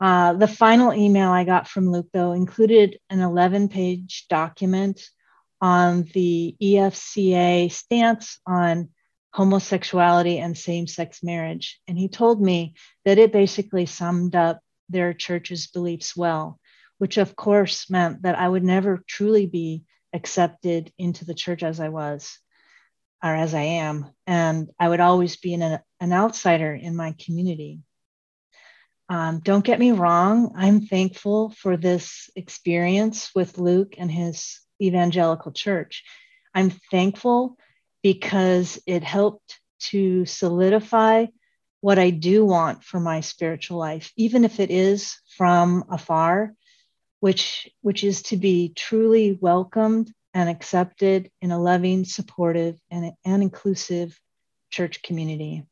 Uh, 0.00 0.32
the 0.32 0.48
final 0.48 0.94
email 0.94 1.28
I 1.28 1.44
got 1.44 1.68
from 1.68 1.90
Luke, 1.90 2.08
though, 2.12 2.32
included 2.32 2.98
an 3.10 3.20
11 3.20 3.68
page 3.68 4.26
document 4.28 5.02
on 5.60 6.04
the 6.14 6.56
EFCA 6.60 7.70
stance 7.70 8.38
on 8.46 8.88
homosexuality 9.32 10.38
and 10.38 10.56
same 10.56 10.86
sex 10.86 11.22
marriage. 11.22 11.80
And 11.86 11.98
he 11.98 12.08
told 12.08 12.40
me 12.40 12.74
that 13.04 13.18
it 13.18 13.32
basically 13.32 13.86
summed 13.86 14.34
up 14.34 14.60
their 14.88 15.12
church's 15.12 15.68
beliefs 15.68 16.16
well, 16.16 16.58
which 16.98 17.18
of 17.18 17.36
course 17.36 17.90
meant 17.90 18.22
that 18.22 18.38
I 18.38 18.48
would 18.48 18.64
never 18.64 19.04
truly 19.06 19.46
be 19.46 19.84
accepted 20.12 20.92
into 20.98 21.24
the 21.24 21.34
church 21.34 21.62
as 21.62 21.78
I 21.78 21.90
was 21.90 22.38
or 23.22 23.34
as 23.34 23.54
I 23.54 23.62
am. 23.62 24.06
And 24.26 24.70
I 24.78 24.88
would 24.88 25.00
always 25.00 25.36
be 25.36 25.54
an, 25.54 25.78
an 26.00 26.12
outsider 26.12 26.74
in 26.74 26.96
my 26.96 27.14
community. 27.24 27.80
Um, 29.10 29.40
don't 29.40 29.64
get 29.64 29.80
me 29.80 29.90
wrong, 29.90 30.52
I'm 30.56 30.82
thankful 30.82 31.50
for 31.50 31.76
this 31.76 32.30
experience 32.36 33.32
with 33.34 33.58
Luke 33.58 33.96
and 33.98 34.08
his 34.08 34.60
evangelical 34.80 35.50
church. 35.50 36.04
I'm 36.54 36.70
thankful 36.92 37.56
because 38.04 38.80
it 38.86 39.02
helped 39.02 39.58
to 39.90 40.26
solidify 40.26 41.26
what 41.80 41.98
I 41.98 42.10
do 42.10 42.44
want 42.44 42.84
for 42.84 43.00
my 43.00 43.20
spiritual 43.20 43.78
life, 43.78 44.12
even 44.16 44.44
if 44.44 44.60
it 44.60 44.70
is 44.70 45.18
from 45.36 45.86
afar, 45.90 46.54
which, 47.18 47.68
which 47.80 48.04
is 48.04 48.22
to 48.24 48.36
be 48.36 48.72
truly 48.76 49.36
welcomed 49.40 50.12
and 50.34 50.48
accepted 50.48 51.32
in 51.42 51.50
a 51.50 51.60
loving, 51.60 52.04
supportive, 52.04 52.78
and, 52.92 53.12
and 53.24 53.42
inclusive 53.42 54.16
church 54.70 55.02
community. 55.02 55.64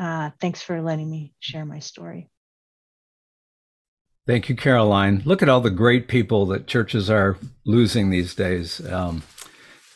Uh, 0.00 0.30
thanks 0.40 0.62
for 0.62 0.80
letting 0.80 1.10
me 1.10 1.34
share 1.40 1.66
my 1.66 1.78
story. 1.78 2.30
Thank 4.26 4.48
you, 4.48 4.56
Caroline. 4.56 5.20
Look 5.26 5.42
at 5.42 5.48
all 5.50 5.60
the 5.60 5.70
great 5.70 6.08
people 6.08 6.46
that 6.46 6.66
churches 6.66 7.10
are 7.10 7.36
losing 7.66 8.08
these 8.08 8.34
days 8.34 8.80
um, 8.90 9.22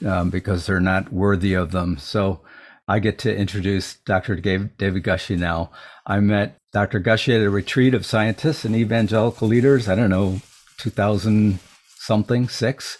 um, 0.05 0.29
because 0.29 0.67
they're 0.67 0.79
not 0.79 1.11
worthy 1.11 1.55
of 1.55 1.71
them. 1.71 1.97
So 1.97 2.41
I 2.87 2.99
get 2.99 3.19
to 3.21 3.35
introduce 3.35 3.95
Dr. 3.95 4.35
David 4.35 5.03
Gushee 5.05 5.39
now. 5.39 5.71
I 6.07 6.21
met 6.21 6.59
Dr. 6.73 7.01
Gushee 7.01 7.37
at 7.37 7.47
a 7.47 7.49
retreat 7.49 7.95
of 7.95 8.05
scientists 8.05 8.67
and 8.67 8.77
evangelical 8.77 9.49
leaders, 9.49 9.89
I 9.89 9.95
don't 9.95 10.11
know, 10.11 10.41
2000 10.79 11.61
something, 11.97 12.49
six. 12.51 12.99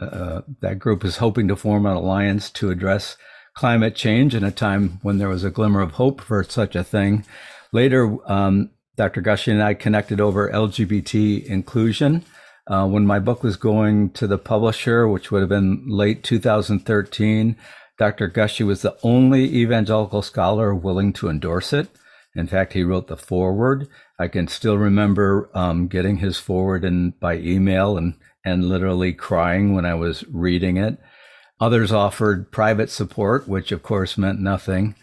Uh, 0.00 0.42
that 0.62 0.78
group 0.78 1.04
is 1.04 1.18
hoping 1.18 1.48
to 1.48 1.56
form 1.56 1.84
an 1.84 1.96
alliance 1.96 2.48
to 2.50 2.70
address 2.70 3.18
climate 3.58 3.96
change 3.96 4.36
in 4.36 4.44
a 4.44 4.52
time 4.52 5.00
when 5.02 5.18
there 5.18 5.28
was 5.28 5.42
a 5.42 5.50
glimmer 5.50 5.80
of 5.80 5.90
hope 5.90 6.20
for 6.20 6.44
such 6.44 6.76
a 6.76 6.84
thing. 6.84 7.24
Later, 7.72 8.16
um, 8.30 8.70
Dr. 8.94 9.20
Gushee 9.20 9.50
and 9.50 9.60
I 9.60 9.74
connected 9.74 10.20
over 10.20 10.48
LGBT 10.48 11.44
inclusion. 11.44 12.24
Uh, 12.68 12.86
when 12.86 13.04
my 13.04 13.18
book 13.18 13.42
was 13.42 13.56
going 13.56 14.10
to 14.10 14.28
the 14.28 14.38
publisher, 14.38 15.08
which 15.08 15.32
would 15.32 15.40
have 15.40 15.48
been 15.48 15.82
late 15.88 16.22
2013, 16.22 17.56
Dr. 17.98 18.30
Gushee 18.30 18.64
was 18.64 18.82
the 18.82 18.96
only 19.02 19.42
evangelical 19.56 20.22
scholar 20.22 20.72
willing 20.72 21.12
to 21.14 21.28
endorse 21.28 21.72
it. 21.72 21.88
In 22.36 22.46
fact, 22.46 22.74
he 22.74 22.84
wrote 22.84 23.08
the 23.08 23.16
foreword. 23.16 23.88
I 24.20 24.28
can 24.28 24.46
still 24.46 24.78
remember 24.78 25.50
um, 25.52 25.88
getting 25.88 26.18
his 26.18 26.38
foreword 26.38 26.84
in 26.84 27.10
by 27.18 27.38
email 27.38 27.98
and 27.98 28.14
and 28.44 28.68
literally 28.68 29.12
crying 29.12 29.74
when 29.74 29.84
I 29.84 29.94
was 29.94 30.24
reading 30.28 30.76
it. 30.76 30.96
Others 31.60 31.92
offered 31.92 32.52
private 32.52 32.90
support, 32.90 33.48
which 33.48 33.72
of 33.72 33.82
course 33.82 34.16
meant 34.16 34.40
nothing. 34.40 34.94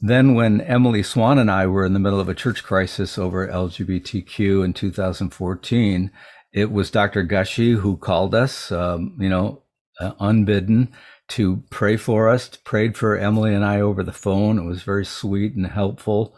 Then, 0.00 0.34
when 0.34 0.60
Emily 0.60 1.02
Swan 1.02 1.38
and 1.38 1.50
I 1.50 1.66
were 1.66 1.86
in 1.86 1.94
the 1.94 1.98
middle 1.98 2.20
of 2.20 2.28
a 2.28 2.34
church 2.34 2.62
crisis 2.62 3.16
over 3.16 3.48
LGBTQ 3.48 4.64
in 4.64 4.74
2014, 4.74 6.10
it 6.52 6.70
was 6.70 6.90
Dr. 6.90 7.24
Gushee 7.24 7.80
who 7.80 7.96
called 7.96 8.34
us, 8.34 8.70
um, 8.70 9.16
you 9.18 9.28
know, 9.28 9.62
uh, 10.00 10.12
unbidden 10.20 10.92
to 11.28 11.62
pray 11.70 11.96
for 11.96 12.28
us, 12.28 12.48
prayed 12.64 12.96
for 12.96 13.16
Emily 13.16 13.54
and 13.54 13.64
I 13.64 13.80
over 13.80 14.02
the 14.02 14.12
phone. 14.12 14.58
It 14.58 14.68
was 14.68 14.82
very 14.82 15.06
sweet 15.06 15.54
and 15.54 15.66
helpful. 15.66 16.36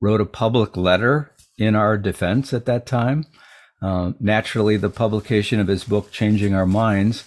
Wrote 0.00 0.20
a 0.20 0.26
public 0.26 0.76
letter 0.76 1.32
in 1.58 1.74
our 1.74 1.98
defense 1.98 2.52
at 2.52 2.66
that 2.66 2.86
time. 2.86 3.26
Uh, 3.82 4.12
naturally, 4.20 4.76
the 4.76 4.90
publication 4.90 5.58
of 5.60 5.66
his 5.66 5.84
book, 5.84 6.12
Changing 6.12 6.54
Our 6.54 6.66
Minds, 6.66 7.24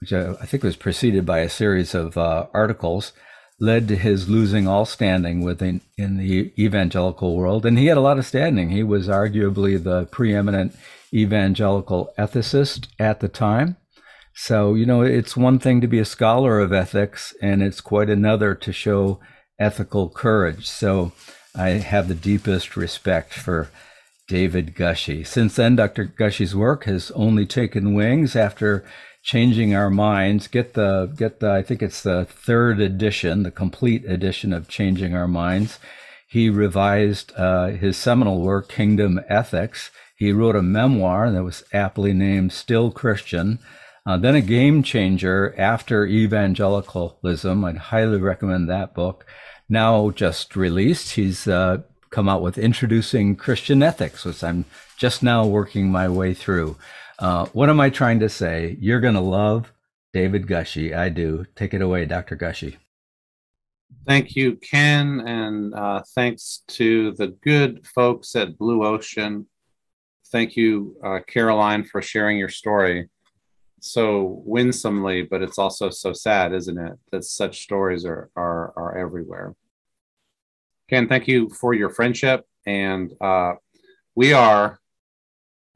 which 0.00 0.12
I, 0.12 0.32
I 0.32 0.46
think 0.46 0.62
was 0.62 0.76
preceded 0.76 1.26
by 1.26 1.40
a 1.40 1.48
series 1.48 1.94
of 1.94 2.16
uh, 2.16 2.46
articles, 2.52 3.12
led 3.58 3.88
to 3.88 3.96
his 3.96 4.28
losing 4.28 4.66
all 4.66 4.86
standing 4.86 5.42
within 5.42 5.82
in 5.98 6.16
the 6.16 6.52
evangelical 6.58 7.36
world. 7.36 7.66
And 7.66 7.78
he 7.78 7.86
had 7.86 7.98
a 7.98 8.02
lot 8.02 8.18
of 8.18 8.26
standing. 8.26 8.70
He 8.70 8.82
was 8.82 9.08
arguably 9.08 9.82
the 9.82 10.06
preeminent 10.06 10.74
evangelical 11.12 12.12
ethicist 12.18 12.88
at 12.98 13.20
the 13.20 13.28
time. 13.28 13.76
So, 14.34 14.74
you 14.74 14.86
know, 14.86 15.02
it's 15.02 15.36
one 15.36 15.58
thing 15.58 15.80
to 15.82 15.86
be 15.86 15.98
a 15.98 16.04
scholar 16.04 16.60
of 16.60 16.72
ethics, 16.72 17.34
and 17.42 17.62
it's 17.62 17.80
quite 17.80 18.08
another 18.08 18.54
to 18.54 18.72
show 18.72 19.20
ethical 19.58 20.08
courage. 20.08 20.66
So, 20.66 21.12
I 21.54 21.70
have 21.70 22.08
the 22.08 22.14
deepest 22.14 22.76
respect 22.76 23.34
for 23.34 23.70
David 24.28 24.74
Gushee. 24.76 25.26
Since 25.26 25.56
then, 25.56 25.74
Dr. 25.74 26.06
Gushee's 26.06 26.54
work 26.54 26.84
has 26.84 27.10
only 27.12 27.44
taken 27.44 27.94
wings 27.94 28.36
after 28.36 28.84
changing 29.22 29.74
our 29.74 29.90
minds. 29.90 30.48
Get 30.48 30.74
the 30.74 31.12
get 31.16 31.40
the 31.40 31.50
I 31.50 31.62
think 31.62 31.82
it's 31.82 32.02
the 32.02 32.24
third 32.24 32.80
edition, 32.80 33.42
the 33.42 33.50
complete 33.50 34.04
edition 34.04 34.52
of 34.52 34.68
Changing 34.68 35.14
Our 35.14 35.28
Minds. 35.28 35.78
He 36.28 36.48
revised 36.48 37.32
uh, 37.36 37.68
his 37.68 37.96
seminal 37.96 38.40
work, 38.40 38.68
Kingdom 38.68 39.20
Ethics. 39.28 39.90
He 40.16 40.32
wrote 40.32 40.54
a 40.54 40.62
memoir 40.62 41.30
that 41.30 41.42
was 41.42 41.64
aptly 41.72 42.12
named 42.12 42.52
Still 42.52 42.90
Christian. 42.90 43.58
Uh, 44.06 44.16
then 44.16 44.34
a 44.34 44.40
game 44.40 44.82
changer 44.82 45.54
after 45.58 46.06
evangelicalism. 46.06 47.64
I'd 47.64 47.76
highly 47.76 48.18
recommend 48.18 48.68
that 48.68 48.94
book. 48.94 49.26
Now 49.68 50.10
just 50.10 50.56
released, 50.56 51.14
he's 51.14 51.46
uh, 51.46 51.82
come 52.10 52.28
out 52.28 52.42
with 52.42 52.58
Introducing 52.58 53.36
Christian 53.36 53.82
Ethics, 53.82 54.24
which 54.24 54.42
I'm 54.42 54.64
just 54.96 55.22
now 55.22 55.46
working 55.46 55.90
my 55.90 56.08
way 56.08 56.34
through. 56.34 56.76
Uh, 57.20 57.44
what 57.52 57.68
am 57.68 57.80
I 57.80 57.90
trying 57.90 58.18
to 58.20 58.30
say? 58.30 58.78
You're 58.80 59.00
going 59.00 59.14
to 59.14 59.20
love 59.20 59.72
David 60.14 60.46
Gushee. 60.46 60.96
I 60.96 61.10
do. 61.10 61.44
Take 61.54 61.74
it 61.74 61.82
away, 61.82 62.06
Dr. 62.06 62.34
Gushee. 62.34 62.76
Thank 64.06 64.34
you, 64.34 64.56
Ken, 64.56 65.20
and 65.20 65.74
uh, 65.74 66.02
thanks 66.14 66.62
to 66.68 67.12
the 67.12 67.28
good 67.42 67.86
folks 67.86 68.34
at 68.36 68.56
Blue 68.56 68.86
Ocean. 68.86 69.46
Thank 70.32 70.56
you, 70.56 70.96
uh, 71.04 71.18
Caroline, 71.26 71.84
for 71.84 72.00
sharing 72.00 72.38
your 72.38 72.48
story 72.48 73.10
so 73.80 74.42
winsomely, 74.46 75.22
but 75.22 75.42
it's 75.42 75.58
also 75.58 75.90
so 75.90 76.14
sad, 76.14 76.54
isn't 76.54 76.78
it? 76.78 76.98
That 77.12 77.24
such 77.24 77.62
stories 77.62 78.06
are 78.06 78.30
are, 78.34 78.72
are 78.76 78.96
everywhere. 78.96 79.54
Ken, 80.88 81.06
thank 81.06 81.28
you 81.28 81.50
for 81.50 81.74
your 81.74 81.90
friendship. 81.90 82.46
And 82.66 83.12
uh, 83.20 83.54
we 84.14 84.32
are 84.32 84.79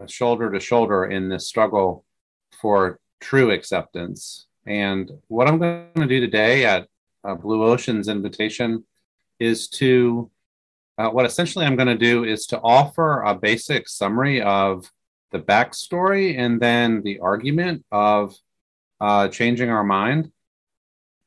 shoulder 0.06 0.50
to 0.50 0.60
shoulder 0.60 1.06
in 1.06 1.28
this 1.28 1.46
struggle 1.46 2.04
for 2.60 2.98
true 3.20 3.50
acceptance. 3.50 4.46
And 4.66 5.10
what 5.28 5.48
I'm 5.48 5.58
going 5.58 5.88
to 5.96 6.06
do 6.06 6.20
today 6.20 6.64
at 6.64 6.88
uh, 7.22 7.34
Blue 7.34 7.64
Ocean's 7.64 8.08
invitation 8.08 8.84
is 9.38 9.68
to 9.68 10.30
uh, 10.96 11.08
what 11.08 11.26
essentially 11.26 11.66
I'm 11.66 11.76
going 11.76 11.88
to 11.88 11.96
do 11.96 12.24
is 12.24 12.46
to 12.46 12.60
offer 12.60 13.22
a 13.22 13.34
basic 13.34 13.88
summary 13.88 14.40
of 14.40 14.90
the 15.32 15.40
backstory 15.40 16.38
and 16.38 16.60
then 16.60 17.02
the 17.02 17.18
argument 17.18 17.84
of 17.90 18.34
uh, 19.00 19.28
changing 19.28 19.70
our 19.70 19.82
mind. 19.82 20.30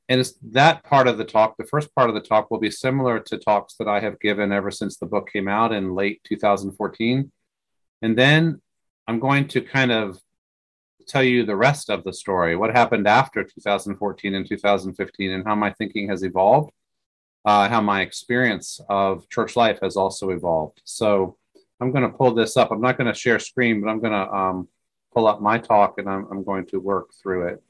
And 0.09 0.21
it's 0.21 0.35
that 0.51 0.85
part 0.85 1.09
of 1.09 1.17
the 1.17 1.25
talk, 1.25 1.57
the 1.57 1.65
first 1.65 1.93
part 1.93 2.07
of 2.07 2.15
the 2.15 2.21
talk 2.21 2.49
will 2.49 2.59
be 2.59 2.71
similar 2.71 3.19
to 3.19 3.37
talks 3.37 3.75
that 3.75 3.89
I 3.89 3.99
have 3.99 4.21
given 4.21 4.53
ever 4.53 4.71
since 4.71 4.97
the 4.97 5.05
book 5.05 5.29
came 5.29 5.49
out 5.49 5.73
in 5.73 5.93
late 5.93 6.21
2014. 6.23 7.29
And 8.01 8.17
then 8.17 8.61
I'm 9.07 9.19
going 9.19 9.47
to 9.49 9.61
kind 9.61 9.91
of 9.91 10.19
tell 11.07 11.23
you 11.23 11.45
the 11.45 11.55
rest 11.55 11.89
of 11.89 12.03
the 12.03 12.13
story, 12.13 12.55
what 12.55 12.75
happened 12.75 13.07
after 13.07 13.43
2014 13.43 14.35
and 14.35 14.47
2015, 14.47 15.31
and 15.31 15.45
how 15.45 15.55
my 15.55 15.71
thinking 15.73 16.09
has 16.09 16.23
evolved, 16.23 16.71
uh, 17.45 17.69
how 17.69 17.81
my 17.81 18.01
experience 18.01 18.81
of 18.89 19.27
church 19.29 19.55
life 19.55 19.79
has 19.81 19.95
also 19.95 20.31
evolved. 20.31 20.81
So 20.83 21.37
I'm 21.79 21.91
going 21.91 22.03
to 22.03 22.17
pull 22.17 22.33
this 22.33 22.57
up. 22.57 22.71
I'm 22.71 22.81
not 22.81 22.97
going 22.97 23.11
to 23.11 23.17
share 23.17 23.39
screen, 23.39 23.81
but 23.81 23.89
I'm 23.89 24.01
going 24.01 24.11
to 24.11 24.33
um, 24.33 24.67
pull 25.13 25.27
up 25.27 25.41
my 25.41 25.57
talk 25.57 25.97
and 25.97 26.09
I'm, 26.09 26.27
I'm 26.29 26.43
going 26.43 26.65
to 26.67 26.79
work 26.79 27.09
through 27.21 27.47
it. 27.47 27.63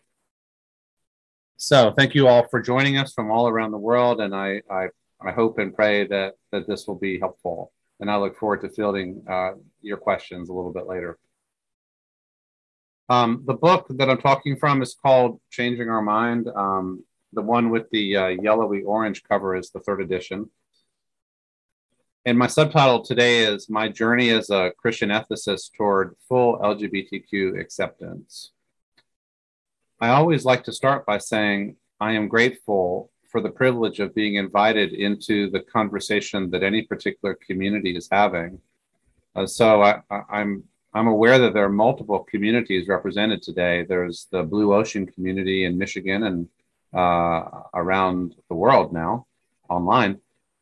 So 1.57 1.93
thank 1.97 2.13
you 2.13 2.27
all 2.27 2.47
for 2.47 2.61
joining 2.61 2.97
us 2.97 3.13
from 3.13 3.31
all 3.31 3.47
around 3.47 3.71
the 3.71 3.79
world, 3.79 4.21
and 4.21 4.35
I, 4.35 4.61
I, 4.69 4.89
I 5.19 5.31
hope 5.31 5.57
and 5.57 5.75
pray 5.75 6.05
that, 6.05 6.35
that 6.51 6.67
this 6.67 6.85
will 6.85 6.99
be 6.99 7.19
helpful. 7.19 7.71
And 7.99 8.11
I 8.11 8.17
look 8.17 8.37
forward 8.37 8.61
to 8.61 8.69
fielding 8.69 9.23
uh, 9.29 9.51
your 9.81 9.97
questions 9.97 10.49
a 10.49 10.53
little 10.53 10.71
bit 10.71 10.87
later. 10.87 11.17
Um, 13.09 13.43
the 13.45 13.53
book 13.53 13.87
that 13.89 14.09
I'm 14.09 14.19
talking 14.19 14.57
from 14.57 14.81
is 14.81 14.93
called 14.93 15.39
Changing 15.49 15.89
Our 15.89 16.01
Mind. 16.01 16.49
Um, 16.55 17.03
the 17.33 17.41
one 17.41 17.69
with 17.69 17.89
the 17.91 18.17
uh, 18.17 18.27
yellowy 18.27 18.83
orange 18.83 19.23
cover 19.23 19.55
is 19.55 19.69
the 19.71 19.79
third 19.79 20.01
edition. 20.01 20.49
And 22.25 22.37
my 22.37 22.47
subtitle 22.47 23.03
today 23.03 23.39
is 23.45 23.69
My 23.69 23.87
Journey 23.87 24.31
as 24.31 24.49
a 24.49 24.73
Christian 24.77 25.09
Ethicist 25.09 25.71
Toward 25.77 26.15
Full 26.27 26.59
LGBTQ 26.59 27.57
Acceptance. 27.59 28.51
I 30.01 30.09
always 30.09 30.43
like 30.43 30.65
to 30.65 30.73
start 30.73 31.05
by 31.05 31.19
saying 31.19 31.77
I 32.01 32.13
am 32.13 32.27
grateful 32.27 33.11
for 33.27 33.41
the 33.41 33.49
privilege 33.49 33.99
of 33.99 34.15
being 34.15 34.35
invited 34.35 34.93
into 34.93 35.49
the 35.49 35.59
conversation 35.59 36.49
that 36.51 36.63
any 36.63 36.81
particular 36.83 37.35
community 37.35 37.95
is 37.95 38.07
having. 38.11 38.59
Uh, 39.35 39.45
so 39.45 39.83
I, 39.83 40.01
I'm 40.29 40.63
I'm 40.93 41.07
aware 41.07 41.37
that 41.37 41.53
there 41.53 41.65
are 41.65 41.69
multiple 41.69 42.19
communities 42.19 42.87
represented 42.87 43.43
today. 43.43 43.83
There's 43.83 44.27
the 44.31 44.43
Blue 44.43 44.73
Ocean 44.73 45.05
community 45.05 45.65
in 45.65 45.77
Michigan 45.77 46.23
and 46.23 46.47
uh, 46.93 47.63
around 47.73 48.35
the 48.49 48.55
world 48.55 48.93
now 48.93 49.27
online. 49.69 50.19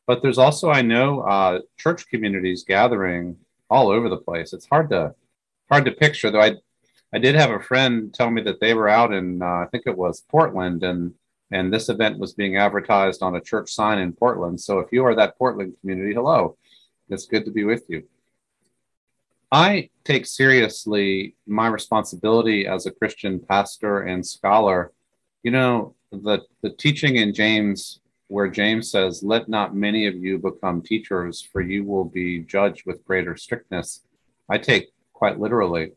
But 0.07 0.21
there's 0.21 0.37
also, 0.37 0.69
I 0.69 0.81
know, 0.81 1.21
uh, 1.21 1.59
church 1.77 2.07
communities 2.09 2.63
gathering 2.63 3.37
all 3.69 3.89
over 3.89 4.09
the 4.09 4.17
place. 4.17 4.53
It's 4.53 4.67
hard 4.67 4.89
to 4.89 5.15
hard 5.69 5.85
to 5.85 5.91
picture, 5.91 6.29
though. 6.29 6.41
I 6.41 6.55
I 7.13 7.17
did 7.19 7.35
have 7.35 7.51
a 7.51 7.59
friend 7.59 8.13
tell 8.13 8.29
me 8.29 8.41
that 8.43 8.59
they 8.59 8.73
were 8.73 8.89
out 8.89 9.13
in 9.13 9.41
uh, 9.41 9.45
I 9.45 9.67
think 9.71 9.83
it 9.85 9.97
was 9.97 10.25
Portland, 10.29 10.83
and 10.83 11.13
and 11.51 11.71
this 11.71 11.89
event 11.89 12.17
was 12.17 12.33
being 12.33 12.57
advertised 12.57 13.21
on 13.21 13.35
a 13.35 13.41
church 13.41 13.71
sign 13.71 13.99
in 13.99 14.13
Portland. 14.13 14.59
So 14.59 14.79
if 14.79 14.91
you 14.91 15.05
are 15.05 15.15
that 15.15 15.37
Portland 15.37 15.73
community, 15.79 16.13
hello, 16.13 16.57
it's 17.09 17.27
good 17.27 17.45
to 17.45 17.51
be 17.51 17.63
with 17.63 17.83
you. 17.87 18.03
I 19.51 19.89
take 20.03 20.25
seriously 20.25 21.35
my 21.45 21.67
responsibility 21.67 22.67
as 22.67 22.85
a 22.85 22.91
Christian 22.91 23.39
pastor 23.39 24.01
and 24.01 24.25
scholar. 24.25 24.91
You 25.43 25.51
know, 25.51 25.95
the, 26.11 26.39
the 26.61 26.71
teaching 26.71 27.17
in 27.17 27.33
James, 27.33 28.01
where 28.27 28.49
James 28.49 28.89
says, 28.89 29.21
Let 29.23 29.47
not 29.47 29.75
many 29.75 30.07
of 30.07 30.15
you 30.15 30.39
become 30.39 30.81
teachers, 30.81 31.41
for 31.41 31.61
you 31.61 31.83
will 31.83 32.05
be 32.05 32.39
judged 32.39 32.85
with 32.85 33.05
greater 33.05 33.37
strictness, 33.37 34.01
I 34.49 34.57
take 34.57 34.89
quite 35.13 35.39
literally. 35.39 35.91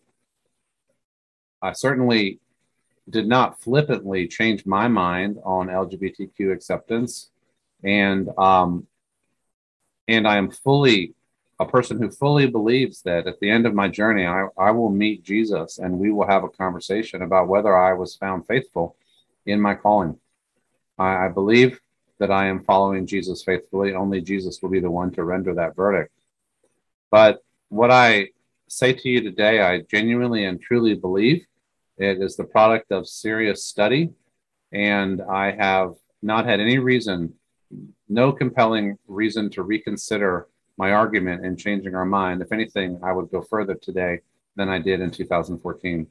I 1.61 1.73
certainly 1.73 2.39
did 3.11 3.27
not 3.27 3.61
flippantly 3.61 4.27
change 4.29 4.67
my 4.67 4.89
mind 4.89 5.39
on 5.45 5.69
LGBTQ 5.69 6.53
acceptance. 6.53 7.31
And 7.83 8.29
um, 8.39 8.87
and 10.09 10.27
I 10.27 10.37
am 10.37 10.51
fully 10.51 11.15
a 11.61 11.67
person 11.67 12.01
who 12.01 12.11
fully 12.11 12.47
believes 12.47 13.03
that 13.03 13.27
at 13.27 13.41
the 13.41 13.51
end 13.51 13.67
of 13.67 13.75
my 13.75 13.89
journey, 13.89 14.27
I, 14.27 14.47
I 14.57 14.71
will 14.71 14.91
meet 14.91 15.25
Jesus 15.25 15.79
and 15.79 15.99
we 15.99 16.13
will 16.13 16.27
have 16.27 16.45
a 16.45 16.49
conversation 16.49 17.23
about 17.23 17.49
whether 17.49 17.77
I 17.77 17.95
was 17.95 18.15
found 18.15 18.47
faithful 18.47 18.97
in 19.45 19.61
my 19.61 19.75
calling. 19.75 20.19
I, 20.99 21.27
I 21.27 21.29
believe 21.29 21.81
that 22.19 22.31
I 22.31 22.47
am 22.47 22.65
following 22.65 23.07
Jesus 23.07 23.43
faithfully. 23.43 23.95
Only 23.95 24.21
Jesus 24.21 24.61
will 24.63 24.71
be 24.71 24.81
the 24.81 24.91
one 24.91 25.11
to 25.13 25.25
render 25.25 25.55
that 25.55 25.77
verdict. 25.77 26.13
But 27.11 27.43
what 27.69 27.91
I 27.91 28.29
say 28.69 28.93
to 28.93 29.09
you 29.09 29.21
today, 29.21 29.61
I 29.61 29.81
genuinely 29.81 30.45
and 30.45 30.61
truly 30.61 30.95
believe 30.95 31.45
it 31.99 32.23
is 32.23 32.37
the 32.37 32.45
product 32.45 32.93
of 32.93 33.09
serious 33.09 33.65
study. 33.65 34.11
And 34.73 35.23
I 35.23 35.53
have 35.53 35.95
not 36.23 36.47
had 36.47 36.61
any 36.61 36.79
reason, 36.79 37.35
no 38.09 38.33
compelling 38.33 38.99
reason 39.07 39.51
to 39.51 39.63
reconsider 39.63 40.47
my 40.77 40.93
argument 40.93 41.45
and 41.45 41.59
changing 41.59 41.95
our 41.95 42.05
mind. 42.05 42.41
If 42.41 42.53
anything, 42.53 43.01
I 43.03 43.13
would 43.13 43.31
go 43.31 43.43
further 43.43 43.75
today 43.75 44.21
than 44.57 44.69
I 44.69 44.79
did 44.79 45.01
in 45.01 45.11
2014. 45.11 46.07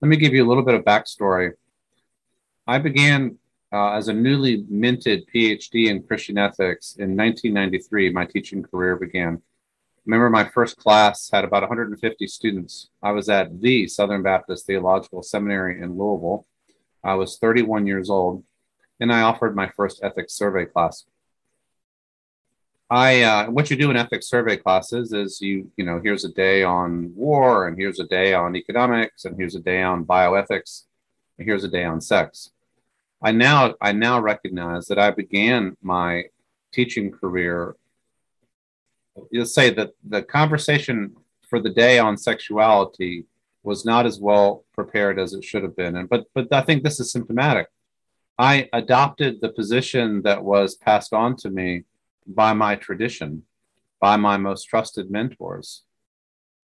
Let 0.00 0.08
me 0.08 0.16
give 0.16 0.34
you 0.34 0.44
a 0.44 0.48
little 0.48 0.64
bit 0.64 0.74
of 0.74 0.84
backstory. 0.84 1.52
I 2.66 2.78
began 2.78 3.38
uh, 3.72 3.92
as 3.92 4.08
a 4.08 4.12
newly 4.12 4.64
minted 4.68 5.26
PhD 5.34 5.88
in 5.88 6.02
Christian 6.02 6.38
ethics 6.38 6.96
in 6.96 7.16
1993. 7.16 8.10
My 8.10 8.24
teaching 8.24 8.62
career 8.62 8.96
began. 8.96 9.42
Remember, 10.08 10.30
my 10.30 10.44
first 10.44 10.78
class 10.78 11.28
had 11.30 11.44
about 11.44 11.60
150 11.60 12.26
students. 12.28 12.88
I 13.02 13.12
was 13.12 13.28
at 13.28 13.60
the 13.60 13.86
Southern 13.86 14.22
Baptist 14.22 14.64
Theological 14.64 15.22
Seminary 15.22 15.82
in 15.82 15.98
Louisville. 15.98 16.46
I 17.04 17.14
was 17.16 17.36
31 17.36 17.86
years 17.86 18.08
old, 18.08 18.42
and 19.00 19.12
I 19.12 19.20
offered 19.20 19.54
my 19.54 19.68
first 19.68 20.00
ethics 20.02 20.32
survey 20.32 20.64
class. 20.64 21.04
I 22.88 23.20
uh, 23.20 23.50
what 23.50 23.70
you 23.70 23.76
do 23.76 23.90
in 23.90 23.98
ethics 23.98 24.30
survey 24.30 24.56
classes 24.56 25.12
is 25.12 25.42
you 25.42 25.70
you 25.76 25.84
know 25.84 26.00
here's 26.02 26.24
a 26.24 26.32
day 26.32 26.62
on 26.62 27.12
war 27.14 27.68
and 27.68 27.76
here's 27.76 28.00
a 28.00 28.06
day 28.06 28.32
on 28.32 28.56
economics 28.56 29.26
and 29.26 29.36
here's 29.36 29.56
a 29.56 29.60
day 29.60 29.82
on 29.82 30.06
bioethics 30.06 30.84
and 31.36 31.46
here's 31.46 31.64
a 31.64 31.68
day 31.68 31.84
on 31.84 32.00
sex. 32.00 32.50
I 33.22 33.32
now 33.32 33.74
I 33.82 33.92
now 33.92 34.20
recognize 34.20 34.86
that 34.86 34.98
I 34.98 35.10
began 35.10 35.76
my 35.82 36.24
teaching 36.72 37.12
career. 37.12 37.76
You'll 39.30 39.46
say 39.46 39.70
that 39.70 39.92
the 40.04 40.22
conversation 40.22 41.14
for 41.48 41.60
the 41.60 41.70
day 41.70 41.98
on 41.98 42.16
sexuality 42.16 43.24
was 43.62 43.84
not 43.84 44.06
as 44.06 44.18
well 44.20 44.64
prepared 44.74 45.18
as 45.18 45.32
it 45.34 45.44
should 45.44 45.62
have 45.62 45.76
been, 45.76 45.96
and 45.96 46.08
but 46.08 46.24
but 46.34 46.52
I 46.52 46.62
think 46.62 46.82
this 46.82 47.00
is 47.00 47.12
symptomatic. 47.12 47.68
I 48.38 48.68
adopted 48.72 49.40
the 49.40 49.48
position 49.48 50.22
that 50.22 50.44
was 50.44 50.76
passed 50.76 51.12
on 51.12 51.36
to 51.36 51.50
me 51.50 51.84
by 52.26 52.52
my 52.52 52.76
tradition, 52.76 53.42
by 54.00 54.16
my 54.16 54.36
most 54.36 54.64
trusted 54.64 55.10
mentors. 55.10 55.82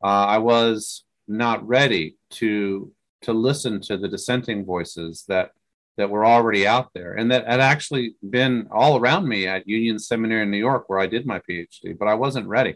Uh, 0.02 0.26
I 0.26 0.38
was 0.38 1.04
not 1.26 1.66
ready 1.66 2.16
to 2.30 2.92
to 3.22 3.32
listen 3.32 3.80
to 3.80 3.96
the 3.96 4.08
dissenting 4.08 4.64
voices 4.64 5.24
that 5.28 5.52
that 5.96 6.10
were 6.10 6.26
already 6.26 6.66
out 6.66 6.90
there 6.94 7.14
and 7.14 7.30
that 7.30 7.46
had 7.46 7.60
actually 7.60 8.16
been 8.28 8.66
all 8.70 8.98
around 8.98 9.28
me 9.28 9.46
at 9.46 9.68
Union 9.68 9.98
Seminary 9.98 10.42
in 10.42 10.50
New 10.50 10.58
York, 10.58 10.88
where 10.88 10.98
I 10.98 11.06
did 11.06 11.26
my 11.26 11.40
PhD, 11.48 11.96
but 11.96 12.08
I 12.08 12.14
wasn't 12.14 12.48
ready. 12.48 12.74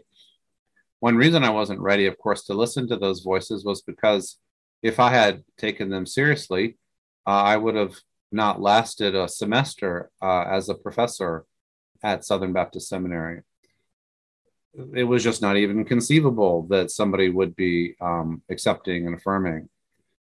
One 0.99 1.15
reason 1.15 1.43
I 1.43 1.49
wasn't 1.49 1.79
ready, 1.79 2.05
of 2.07 2.17
course, 2.17 2.43
to 2.45 2.53
listen 2.53 2.87
to 2.89 2.97
those 2.97 3.21
voices 3.21 3.65
was 3.65 3.81
because 3.81 4.37
if 4.81 4.99
I 4.99 5.11
had 5.11 5.43
taken 5.57 5.89
them 5.89 6.05
seriously, 6.05 6.77
uh, 7.27 7.31
I 7.31 7.57
would 7.57 7.75
have 7.75 7.95
not 8.31 8.61
lasted 8.61 9.15
a 9.15 9.27
semester 9.27 10.09
uh, 10.21 10.43
as 10.43 10.69
a 10.69 10.75
professor 10.75 11.45
at 12.03 12.25
Southern 12.25 12.53
Baptist 12.53 12.87
Seminary. 12.87 13.41
It 14.93 15.03
was 15.03 15.23
just 15.23 15.41
not 15.41 15.57
even 15.57 15.83
conceivable 15.83 16.63
that 16.69 16.91
somebody 16.91 17.29
would 17.29 17.55
be 17.55 17.95
um, 17.99 18.43
accepting 18.49 19.07
and 19.07 19.15
affirming. 19.15 19.67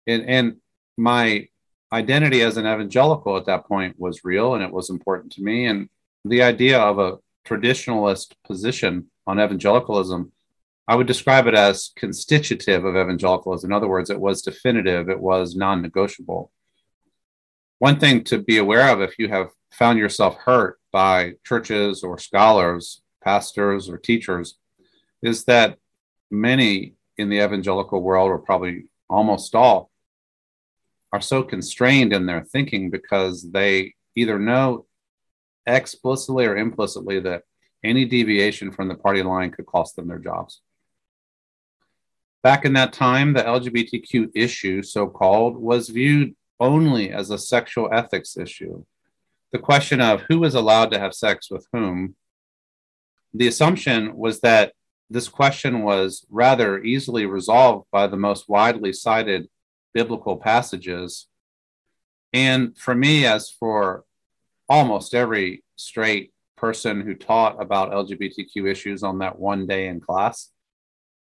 And, 0.07 0.25
and 0.29 0.57
my 0.97 1.49
identity 1.93 2.41
as 2.43 2.57
an 2.57 2.67
evangelical 2.67 3.37
at 3.37 3.47
that 3.47 3.67
point 3.67 3.99
was 3.99 4.25
real 4.25 4.55
and 4.55 4.65
it 4.65 4.73
was 4.73 4.91
important 4.91 5.33
to 5.33 5.43
me. 5.43 5.67
And 5.67 5.89
the 6.25 6.43
idea 6.43 6.81
of 6.81 6.99
a 6.99 7.19
traditionalist 7.47 8.33
position 8.47 9.11
on 9.27 9.39
evangelicalism, 9.39 10.33
I 10.89 10.97
would 10.97 11.07
describe 11.07 11.47
it 11.47 11.55
as 11.55 11.93
constitutive 11.97 12.85
of 12.85 12.97
evangelicalism. 12.97 13.71
In 13.71 13.77
other 13.77 13.89
words, 13.89 14.11
it 14.11 14.21
was 14.21 14.43
definitive, 14.43 15.09
it 15.09 15.21
was 15.21 15.55
non 15.55 15.83
negotiable. 15.83 16.51
One 17.79 17.99
thing 17.99 18.25
to 18.25 18.39
be 18.39 18.59
aware 18.59 18.89
of 18.91 19.01
if 19.01 19.19
you 19.19 19.29
have 19.29 19.51
found 19.73 19.99
yourself 19.99 20.37
hurt 20.37 20.79
by 20.93 21.33
churches 21.45 22.05
or 22.05 22.19
scholars, 22.19 23.03
pastors 23.23 23.89
or 23.89 23.99
teachers, 23.99 24.57
is 25.23 25.45
that 25.45 25.79
many 26.31 26.95
in 27.17 27.29
the 27.29 27.45
evangelical 27.45 28.01
world, 28.01 28.31
or 28.31 28.39
probably 28.39 28.87
almost 29.09 29.55
all, 29.55 29.92
are 31.13 31.21
so 31.21 31.43
constrained 31.43 32.13
in 32.13 32.27
their 32.27 32.43
thinking 32.43 32.91
because 32.91 33.51
they 33.51 33.95
either 34.17 34.39
know 34.39 34.87
explicitly 35.67 36.47
or 36.47 36.57
implicitly 36.57 37.21
that 37.21 37.43
Any 37.85 38.05
deviation 38.05 38.71
from 38.71 38.89
the 38.89 38.95
party 38.95 39.23
line 39.23 39.51
could 39.51 39.67
cost 39.67 39.97
them 39.97 40.07
their 40.07 40.19
jobs. 40.19 40.61
Back 42.43 42.65
in 42.65 42.73
that 42.75 42.93
time, 42.93 43.33
the 43.33 43.43
LGBTQ 43.43 44.31
issue, 44.35 44.83
so 44.83 45.09
called, 45.09 45.57
was 45.57 45.89
viewed 45.89 46.35
only 46.61 47.11
as 47.11 47.31
a 47.31 47.39
sexual 47.39 47.89
ethics 47.93 48.37
issue. 48.37 48.85
The 49.53 49.59
question 49.59 50.01
of 50.01 50.23
who 50.23 50.39
was 50.39 50.55
allowed 50.55 50.93
to 50.93 50.99
have 50.99 51.15
sex 51.15 51.51
with 51.51 51.67
whom, 51.73 52.15
the 53.35 53.49
assumption 53.49 54.17
was 54.17 54.41
that 54.41 54.75
this 55.11 55.29
question 55.29 55.83
was 55.83 56.25
rather 56.31 56.83
easily 56.83 57.27
resolved 57.27 57.87
by 57.91 58.07
the 58.07 58.17
most 58.17 58.49
widely 58.49 58.93
cited 58.93 59.49
biblical 59.95 60.37
passages. 60.37 61.27
And 62.33 62.77
for 62.77 62.95
me, 62.95 63.27
as 63.27 63.51
for 63.51 64.05
almost 64.69 65.15
every 65.15 65.63
straight 65.77 66.33
person 66.57 67.01
who 67.01 67.15
taught 67.15 67.61
about 67.61 67.93
LGBTQ 67.93 68.71
issues 68.71 69.03
on 69.03 69.19
that 69.19 69.39
one 69.39 69.67
day 69.67 69.89
in 69.89 70.01
class 70.01 70.51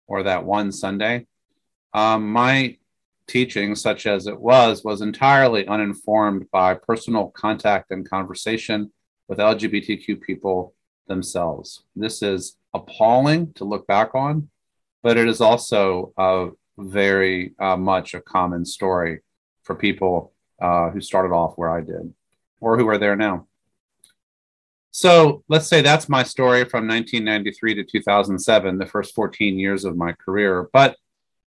or 0.08 0.24
that 0.24 0.46
one 0.46 0.72
Sunday, 0.72 1.26
um, 1.94 2.32
my 2.32 2.78
teaching, 3.28 3.76
such 3.76 4.06
as 4.06 4.28
it 4.28 4.40
was, 4.40 4.84
was 4.84 5.02
entirely 5.02 5.66
uninformed 5.68 6.50
by 6.52 6.74
personal 6.74 7.30
contact 7.30 7.92
and 7.92 8.10
conversation 8.10 8.92
with 9.28 9.40
LGBTQ 9.40 10.22
people 10.22 10.74
themselves. 11.08 11.84
This 11.96 12.22
is 12.22 12.58
appalling 12.74 13.54
to 13.54 13.64
look 13.64 13.88
back 13.88 14.14
on, 14.16 14.50
but 15.04 15.18
it 15.18 15.28
is 15.28 15.42
also 15.42 16.14
uh, 16.18 16.48
very 16.82 17.54
uh, 17.60 17.78
much 17.78 18.13
a 18.13 18.22
common 18.22 18.65
story 18.65 19.20
for 19.63 19.76
people 19.76 20.34
uh, 20.62 20.89
who 20.89 21.02
started 21.02 21.34
off 21.34 21.54
where 21.56 21.70
I 21.70 21.82
did 21.82 22.13
or 22.60 22.78
who 22.78 22.88
are 22.88 22.98
there 22.98 23.15
now. 23.15 23.48
So 24.91 25.44
let's 25.48 25.67
say 25.67 25.82
that's 25.82 26.10
my 26.10 26.24
story 26.24 26.65
from 26.65 26.88
1993 26.88 27.76
to 27.76 27.84
2007, 27.84 28.78
the 28.78 28.86
first 28.86 29.15
14 29.15 29.58
years 29.58 29.86
of 29.86 29.96
my 29.96 30.12
career. 30.13 30.70
But 30.74 30.98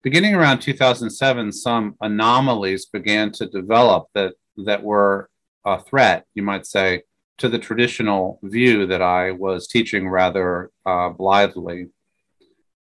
beginning 0.02 0.34
around 0.34 0.60
2007, 0.60 1.50
some 1.52 1.96
anomalies 2.00 2.86
began 2.86 3.32
to 3.32 3.46
develop 3.46 4.06
that, 4.14 4.34
that 4.58 4.82
were 4.82 5.28
a 5.64 5.80
threat, 5.82 6.24
you 6.34 6.42
might 6.42 6.66
say, 6.66 7.02
to 7.38 7.48
the 7.48 7.58
traditional 7.58 8.38
view 8.44 8.86
that 8.86 9.02
I 9.02 9.32
was 9.32 9.66
teaching 9.66 10.08
rather 10.08 10.70
uh, 10.86 11.08
blithely. 11.08 11.88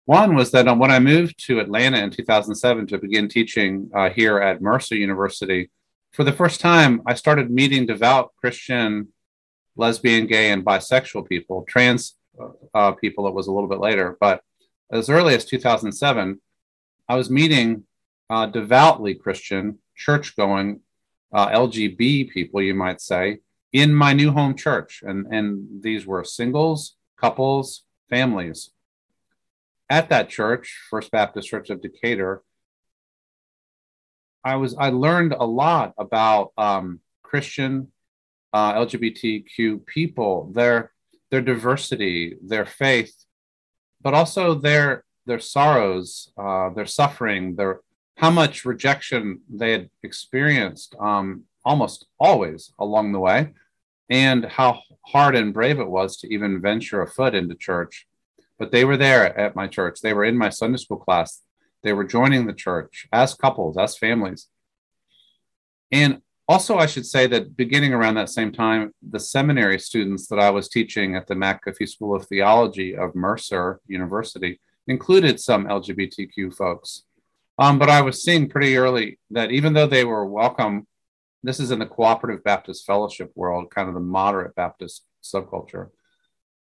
One 0.07 0.37
was 0.37 0.53
that 0.53 0.67
when 0.79 0.91
I 0.93 1.01
moved 1.01 1.45
to 1.47 1.59
Atlanta 1.59 1.99
in 1.99 2.11
2007 2.11 2.87
to 2.87 2.99
begin 2.99 3.29
teaching 3.29 3.91
uh, 3.93 4.09
here 4.09 4.39
at 4.39 4.63
Mercer 4.63 4.95
University, 4.95 5.71
for 6.13 6.23
the 6.23 6.33
first 6.33 6.61
time, 6.61 7.03
I 7.07 7.15
started 7.15 7.51
meeting 7.51 7.87
devout 7.87 8.33
Christian, 8.37 9.09
lesbian, 9.75 10.29
gay, 10.29 10.53
and 10.53 10.65
bisexual 10.65 11.29
people, 11.29 11.65
trans 11.69 12.15
uh, 12.73 12.93
people, 12.93 13.27
it 13.27 13.35
was 13.35 13.49
a 13.49 13.53
little 13.53 13.69
bit 13.69 13.81
later, 13.81 14.17
but 14.21 14.43
as 14.93 15.11
early 15.11 15.35
as 15.35 15.45
2007, 15.45 16.41
I 17.09 17.17
was 17.17 17.29
meeting 17.29 17.85
uh, 18.31 18.47
devoutly 18.47 19.15
Christian, 19.15 19.79
church 19.97 20.37
going, 20.37 20.81
uh, 21.33 21.49
LGB 21.49 22.31
people, 22.31 22.63
you 22.63 22.75
might 22.75 23.01
say, 23.01 23.39
in 23.73 23.93
my 23.93 24.13
new 24.13 24.31
home 24.31 24.55
church. 24.57 25.03
And, 25.05 25.27
and 25.35 25.83
these 25.83 26.07
were 26.07 26.25
singles, 26.25 26.95
couples, 27.21 27.83
families. 28.09 28.71
At 29.89 30.09
that 30.09 30.29
church, 30.29 30.81
First 30.91 31.11
Baptist 31.11 31.49
Church 31.49 31.71
of 31.71 31.81
Decatur, 31.81 32.43
I 34.43 34.57
was 34.57 34.77
I 34.79 34.91
learned 34.91 35.33
a 35.33 35.45
lot 35.45 35.95
about 35.99 36.53
um, 36.57 37.01
Christian 37.23 37.93
uh, 38.53 38.75
LGBTQ 38.75 39.87
people, 39.87 40.51
their 40.53 40.93
their 41.31 41.41
diversity, 41.41 42.37
their 42.43 42.65
faith, 42.67 43.15
but 44.01 44.15
also 44.15 44.55
their 44.55 45.05
their 45.27 45.41
sorrows, 45.41 46.33
uh, 46.39 46.71
their 46.71 46.87
suffering, 46.87 47.57
their 47.57 47.81
how 48.17 48.31
much 48.31 48.65
rejection 48.65 49.41
they 49.53 49.73
had 49.73 49.91
experienced 50.03 50.95
um, 50.99 51.43
almost 51.65 52.07
always 52.19 52.73
along 52.79 53.13
the 53.13 53.21
way, 53.21 53.53
and 54.09 54.45
how 54.45 54.81
hard 55.07 55.35
and 55.37 55.53
brave 55.53 55.79
it 55.79 55.89
was 55.89 56.17
to 56.19 56.33
even 56.33 56.61
venture 56.61 57.03
a 57.03 57.11
foot 57.11 57.35
into 57.35 57.55
church. 57.55 58.07
But 58.59 58.73
they 58.73 58.85
were 58.85 58.97
there 58.97 59.39
at 59.39 59.57
my 59.57 59.67
church. 59.67 60.01
They 60.01 60.15
were 60.15 60.25
in 60.25 60.37
my 60.37 60.49
Sunday 60.49 60.79
school 60.79 60.97
class. 60.97 61.43
They 61.83 61.93
were 61.93 62.05
joining 62.05 62.47
the 62.47 62.53
church 62.53 63.07
as 63.13 63.35
couples, 63.35 63.77
as 63.77 63.99
families. 63.99 64.49
And 65.93 66.23
also, 66.49 66.79
I 66.79 66.87
should 66.87 67.07
say 67.07 67.27
that 67.27 67.57
beginning 67.57 67.93
around 67.93 68.15
that 68.15 68.31
same 68.31 68.53
time, 68.53 68.93
the 69.03 69.21
seminary 69.21 69.79
students 69.79 70.29
that 70.29 70.39
I 70.39 70.51
was 70.51 70.69
teaching 70.69 71.17
at 71.17 71.27
the 71.27 71.35
McAfee 71.35 71.89
School 71.89 72.15
of 72.15 72.27
Theology 72.27 72.97
of 72.97 73.15
Mercer 73.15 73.81
University 73.87 74.61
included 74.87 75.41
some 75.41 75.67
LGBTQ 75.67 76.55
folks. 76.55 77.03
Um, 77.59 77.79
but 77.79 77.91
I 77.91 78.03
was 78.03 78.23
seeing 78.23 78.49
pretty 78.49 78.77
early 78.77 79.19
that 79.31 79.51
even 79.51 79.73
though 79.73 79.87
they 79.87 80.05
were 80.05 80.27
welcome 80.27 80.87
this 81.47 81.61
is 81.61 81.71
in 81.71 81.79
the 81.79 81.87
cooperative 81.87 82.43
Baptist 82.43 82.85
fellowship 82.85 83.31
world, 83.37 83.71
kind 83.71 83.89
of 83.89 83.95
the 83.95 84.01
moderate 84.01 84.57
Baptist 84.57 85.05
subculture. 85.23 85.91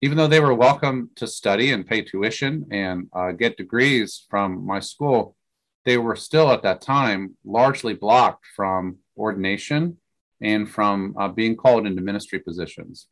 Even 0.03 0.17
though 0.17 0.27
they 0.27 0.39
were 0.39 0.55
welcome 0.55 1.11
to 1.15 1.27
study 1.27 1.71
and 1.71 1.85
pay 1.85 2.01
tuition 2.01 2.65
and 2.71 3.07
uh, 3.13 3.31
get 3.31 3.55
degrees 3.55 4.25
from 4.31 4.65
my 4.65 4.79
school, 4.79 5.35
they 5.85 5.95
were 5.95 6.15
still 6.15 6.51
at 6.51 6.63
that 6.63 6.81
time 6.81 7.37
largely 7.45 7.93
blocked 7.93 8.45
from 8.55 8.97
ordination 9.15 9.97
and 10.41 10.67
from 10.67 11.15
uh, 11.19 11.27
being 11.27 11.55
called 11.55 11.85
into 11.85 12.01
ministry 12.01 12.39
positions. 12.39 13.07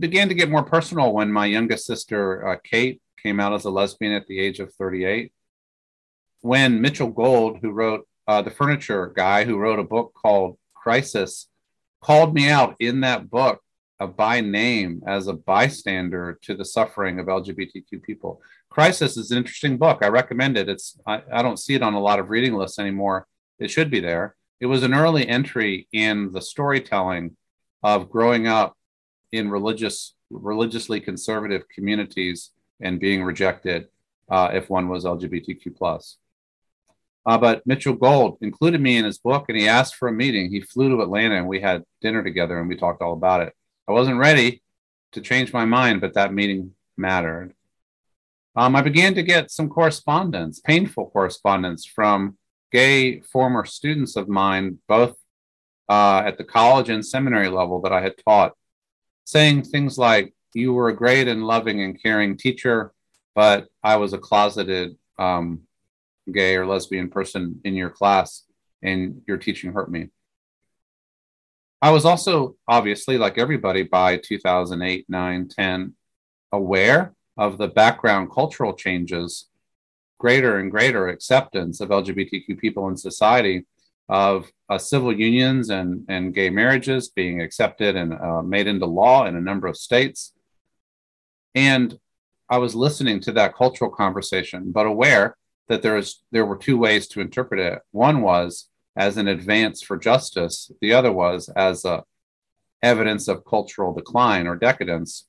Began 0.00 0.28
to 0.28 0.34
get 0.34 0.50
more 0.50 0.64
personal 0.64 1.12
when 1.12 1.30
my 1.30 1.46
youngest 1.46 1.86
sister, 1.86 2.48
uh, 2.48 2.56
Kate, 2.64 3.00
came 3.22 3.38
out 3.38 3.54
as 3.54 3.64
a 3.64 3.70
lesbian 3.70 4.12
at 4.12 4.26
the 4.26 4.40
age 4.40 4.58
of 4.58 4.74
38. 4.74 5.32
When 6.40 6.80
Mitchell 6.80 7.10
Gold, 7.10 7.58
who 7.62 7.70
wrote 7.70 8.08
uh, 8.26 8.42
the 8.42 8.50
furniture 8.50 9.12
guy 9.14 9.44
who 9.44 9.58
wrote 9.58 9.78
a 9.78 9.84
book 9.84 10.12
called 10.20 10.58
Crisis, 10.74 11.48
called 12.00 12.34
me 12.34 12.48
out 12.48 12.74
in 12.80 13.02
that 13.02 13.30
book 13.30 13.60
uh, 14.00 14.06
by 14.06 14.40
name 14.40 15.02
as 15.06 15.26
a 15.26 15.32
bystander 15.32 16.38
to 16.42 16.54
the 16.54 16.64
suffering 16.64 17.18
of 17.18 17.26
LGBTQ 17.26 18.02
people. 18.02 18.40
Crisis 18.70 19.16
is 19.16 19.30
an 19.30 19.38
interesting 19.38 19.76
book. 19.76 19.98
I 20.02 20.08
recommend 20.08 20.56
it. 20.56 20.68
It's 20.68 20.98
I, 21.06 21.22
I 21.32 21.42
don't 21.42 21.58
see 21.58 21.74
it 21.74 21.82
on 21.82 21.94
a 21.94 22.00
lot 22.00 22.18
of 22.18 22.30
reading 22.30 22.54
lists 22.54 22.78
anymore. 22.78 23.26
It 23.58 23.70
should 23.70 23.90
be 23.90 24.00
there. 24.00 24.36
It 24.60 24.66
was 24.66 24.82
an 24.82 24.94
early 24.94 25.26
entry 25.28 25.88
in 25.92 26.32
the 26.32 26.42
storytelling 26.42 27.36
of 27.82 28.10
growing 28.10 28.46
up 28.46 28.76
in 29.32 29.50
religious, 29.50 30.14
religiously 30.30 31.00
conservative 31.00 31.68
communities 31.68 32.50
and 32.80 33.00
being 33.00 33.22
rejected 33.22 33.88
uh, 34.30 34.50
if 34.52 34.68
one 34.68 34.88
was 34.88 35.04
LGBTQ 35.04 35.76
plus. 35.76 36.18
Uh, 37.26 37.36
but 37.36 37.66
Mitchell 37.66 37.94
Gold 37.94 38.38
included 38.40 38.80
me 38.80 38.96
in 38.96 39.04
his 39.04 39.18
book 39.18 39.46
and 39.48 39.58
he 39.58 39.68
asked 39.68 39.96
for 39.96 40.08
a 40.08 40.12
meeting. 40.12 40.50
He 40.50 40.60
flew 40.60 40.88
to 40.88 41.02
Atlanta 41.02 41.36
and 41.36 41.46
we 41.46 41.60
had 41.60 41.84
dinner 42.00 42.22
together 42.22 42.58
and 42.58 42.68
we 42.68 42.76
talked 42.76 43.02
all 43.02 43.12
about 43.12 43.42
it. 43.42 43.52
I 43.88 43.92
wasn't 43.92 44.18
ready 44.18 44.62
to 45.12 45.22
change 45.22 45.54
my 45.54 45.64
mind, 45.64 46.02
but 46.02 46.12
that 46.12 46.34
meeting 46.34 46.72
mattered. 46.98 47.54
Um, 48.54 48.76
I 48.76 48.82
began 48.82 49.14
to 49.14 49.22
get 49.22 49.50
some 49.50 49.70
correspondence, 49.70 50.60
painful 50.60 51.08
correspondence 51.08 51.86
from 51.86 52.36
gay 52.70 53.20
former 53.20 53.64
students 53.64 54.14
of 54.14 54.28
mine, 54.28 54.78
both 54.88 55.16
uh, 55.88 56.22
at 56.26 56.36
the 56.36 56.44
college 56.44 56.90
and 56.90 57.06
seminary 57.06 57.48
level 57.48 57.80
that 57.80 57.92
I 57.92 58.02
had 58.02 58.14
taught, 58.22 58.52
saying 59.24 59.62
things 59.62 59.96
like, 59.96 60.34
You 60.52 60.74
were 60.74 60.90
a 60.90 60.96
great 60.96 61.26
and 61.26 61.46
loving 61.46 61.80
and 61.80 62.00
caring 62.02 62.36
teacher, 62.36 62.92
but 63.34 63.68
I 63.82 63.96
was 63.96 64.12
a 64.12 64.18
closeted 64.18 64.98
um, 65.18 65.62
gay 66.30 66.56
or 66.56 66.66
lesbian 66.66 67.08
person 67.08 67.62
in 67.64 67.74
your 67.74 67.90
class 67.90 68.44
and 68.82 69.22
your 69.26 69.38
teaching 69.38 69.72
hurt 69.72 69.90
me. 69.90 70.08
I 71.80 71.90
was 71.90 72.04
also 72.04 72.56
obviously, 72.66 73.18
like 73.18 73.38
everybody, 73.38 73.84
by 73.84 74.16
2008, 74.16 75.06
9, 75.08 75.48
10, 75.48 75.94
aware 76.52 77.14
of 77.36 77.58
the 77.58 77.68
background 77.68 78.30
cultural 78.32 78.74
changes, 78.74 79.48
greater 80.18 80.58
and 80.58 80.70
greater 80.70 81.08
acceptance 81.08 81.80
of 81.80 81.90
LGBTQ 81.90 82.58
people 82.58 82.88
in 82.88 82.96
society, 82.96 83.64
of 84.08 84.50
uh, 84.68 84.78
civil 84.78 85.12
unions 85.12 85.70
and, 85.70 86.04
and 86.08 86.34
gay 86.34 86.50
marriages 86.50 87.10
being 87.10 87.42
accepted 87.42 87.94
and 87.94 88.14
uh, 88.14 88.42
made 88.42 88.66
into 88.66 88.86
law 88.86 89.26
in 89.26 89.36
a 89.36 89.40
number 89.40 89.66
of 89.66 89.76
states. 89.76 90.32
And 91.54 91.98
I 92.48 92.58
was 92.58 92.74
listening 92.74 93.20
to 93.20 93.32
that 93.32 93.54
cultural 93.54 93.90
conversation, 93.90 94.72
but 94.72 94.86
aware 94.86 95.36
that 95.68 95.82
there 95.82 95.98
is 95.98 96.22
there 96.32 96.46
were 96.46 96.56
two 96.56 96.78
ways 96.78 97.08
to 97.08 97.20
interpret 97.20 97.60
it. 97.60 97.80
One 97.90 98.22
was 98.22 98.67
as 98.98 99.16
an 99.16 99.28
advance 99.28 99.80
for 99.80 99.96
justice. 99.96 100.70
The 100.82 100.92
other 100.92 101.12
was 101.12 101.48
as 101.50 101.84
a 101.84 102.04
evidence 102.82 103.28
of 103.28 103.44
cultural 103.44 103.94
decline 103.94 104.46
or 104.46 104.56
decadence. 104.56 105.26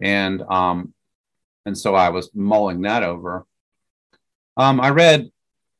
And 0.00 0.42
um, 0.42 0.94
and 1.66 1.76
so 1.76 1.94
I 1.94 2.08
was 2.08 2.30
mulling 2.34 2.82
that 2.82 3.02
over. 3.02 3.46
Um, 4.56 4.80
I 4.80 4.90
read 4.90 5.30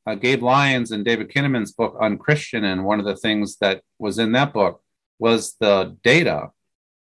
uh, 0.05 0.15
Gabe 0.15 0.43
Lyons 0.43 0.91
and 0.91 1.03
David 1.03 1.29
Kinnaman's 1.29 1.71
book 1.71 1.97
Unchristian, 1.99 2.63
and 2.63 2.83
one 2.85 2.99
of 2.99 3.05
the 3.05 3.15
things 3.15 3.57
that 3.57 3.81
was 3.97 4.19
in 4.19 4.33
that 4.33 4.53
book 4.53 4.83
was 5.17 5.55
the 5.59 5.97
data 6.03 6.51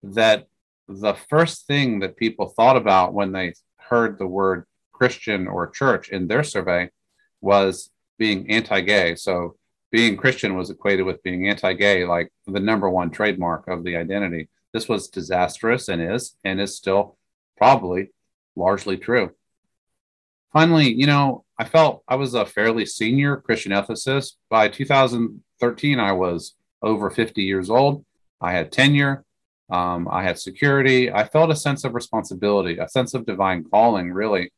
that 0.02 0.46
the 0.88 1.14
first 1.14 1.66
thing 1.66 2.00
that 2.00 2.16
people 2.16 2.48
thought 2.48 2.76
about 2.76 3.14
when 3.14 3.32
they 3.32 3.54
heard 3.76 4.18
the 4.18 4.26
word 4.26 4.64
Christian 4.92 5.46
or 5.46 5.70
church 5.70 6.08
in 6.08 6.28
their 6.28 6.44
survey 6.44 6.90
was 7.40 7.90
being 8.18 8.50
anti 8.50 8.80
gay. 8.80 9.14
So 9.14 9.57
being 9.90 10.16
Christian 10.16 10.54
was 10.54 10.70
equated 10.70 11.06
with 11.06 11.22
being 11.22 11.48
anti 11.48 11.72
gay, 11.72 12.04
like 12.04 12.30
the 12.46 12.60
number 12.60 12.88
one 12.90 13.10
trademark 13.10 13.68
of 13.68 13.84
the 13.84 13.96
identity. 13.96 14.48
This 14.72 14.88
was 14.88 15.08
disastrous 15.08 15.88
and 15.88 16.02
is, 16.02 16.36
and 16.44 16.60
is 16.60 16.76
still 16.76 17.16
probably 17.56 18.10
largely 18.54 18.96
true. 18.96 19.32
Finally, 20.52 20.92
you 20.92 21.06
know, 21.06 21.44
I 21.58 21.64
felt 21.64 22.02
I 22.08 22.16
was 22.16 22.34
a 22.34 22.46
fairly 22.46 22.86
senior 22.86 23.36
Christian 23.36 23.72
ethicist. 23.72 24.34
By 24.48 24.68
2013, 24.68 25.98
I 25.98 26.12
was 26.12 26.54
over 26.82 27.10
50 27.10 27.42
years 27.42 27.70
old. 27.70 28.04
I 28.40 28.52
had 28.52 28.72
tenure. 28.72 29.24
Um, 29.70 30.08
I 30.10 30.22
had 30.22 30.38
security. 30.38 31.12
I 31.12 31.24
felt 31.24 31.50
a 31.50 31.56
sense 31.56 31.84
of 31.84 31.94
responsibility, 31.94 32.78
a 32.78 32.88
sense 32.88 33.12
of 33.12 33.26
divine 33.26 33.64
calling, 33.64 34.12
really, 34.12 34.50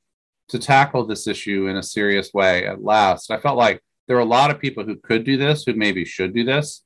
to 0.48 0.58
tackle 0.58 1.06
this 1.06 1.26
issue 1.26 1.66
in 1.66 1.76
a 1.76 1.82
serious 1.82 2.32
way 2.32 2.66
at 2.66 2.84
last. 2.84 3.30
I 3.30 3.38
felt 3.38 3.56
like 3.56 3.82
there 4.10 4.16
are 4.16 4.22
a 4.22 4.24
lot 4.24 4.50
of 4.50 4.58
people 4.58 4.82
who 4.82 4.96
could 4.96 5.22
do 5.22 5.36
this, 5.36 5.62
who 5.62 5.72
maybe 5.72 6.04
should 6.04 6.34
do 6.34 6.42
this, 6.42 6.82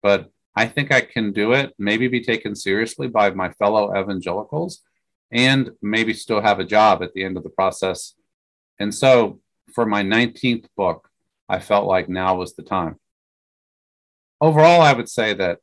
but 0.00 0.30
I 0.54 0.66
think 0.66 0.92
I 0.92 1.00
can 1.00 1.32
do 1.32 1.52
it, 1.52 1.74
maybe 1.76 2.06
be 2.06 2.22
taken 2.22 2.54
seriously 2.54 3.08
by 3.08 3.30
my 3.30 3.50
fellow 3.50 4.00
evangelicals, 4.00 4.82
and 5.32 5.72
maybe 5.82 6.14
still 6.14 6.40
have 6.40 6.60
a 6.60 6.64
job 6.64 7.02
at 7.02 7.14
the 7.14 7.24
end 7.24 7.36
of 7.36 7.42
the 7.42 7.50
process. 7.50 8.14
And 8.78 8.94
so 8.94 9.40
for 9.74 9.86
my 9.86 10.04
19th 10.04 10.66
book, 10.76 11.08
I 11.48 11.58
felt 11.58 11.88
like 11.88 12.08
now 12.08 12.36
was 12.36 12.54
the 12.54 12.62
time. 12.62 13.00
Overall, 14.40 14.80
I 14.80 14.92
would 14.92 15.08
say 15.08 15.34
that 15.34 15.58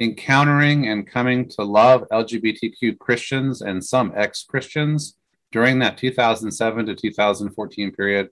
encountering 0.00 0.88
and 0.88 1.06
coming 1.06 1.48
to 1.50 1.62
love 1.62 2.02
LGBTQ 2.10 2.98
Christians 2.98 3.62
and 3.62 3.84
some 3.84 4.12
ex 4.16 4.42
Christians 4.42 5.16
during 5.52 5.78
that 5.78 5.98
2007 5.98 6.86
to 6.86 6.96
2014 6.96 7.92
period, 7.92 8.30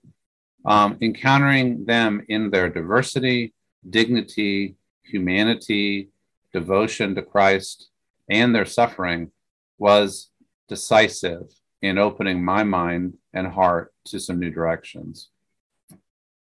um, 0.67 0.97
encountering 1.01 1.85
them 1.85 2.23
in 2.27 2.51
their 2.51 2.69
diversity, 2.69 3.53
dignity, 3.89 4.75
humanity, 5.03 6.09
devotion 6.53 7.15
to 7.15 7.21
Christ, 7.21 7.89
and 8.29 8.53
their 8.53 8.65
suffering 8.65 9.31
was 9.77 10.29
decisive 10.67 11.47
in 11.81 11.97
opening 11.97 12.43
my 12.43 12.63
mind 12.63 13.13
and 13.33 13.47
heart 13.47 13.93
to 14.05 14.19
some 14.19 14.39
new 14.39 14.51
directions. 14.51 15.29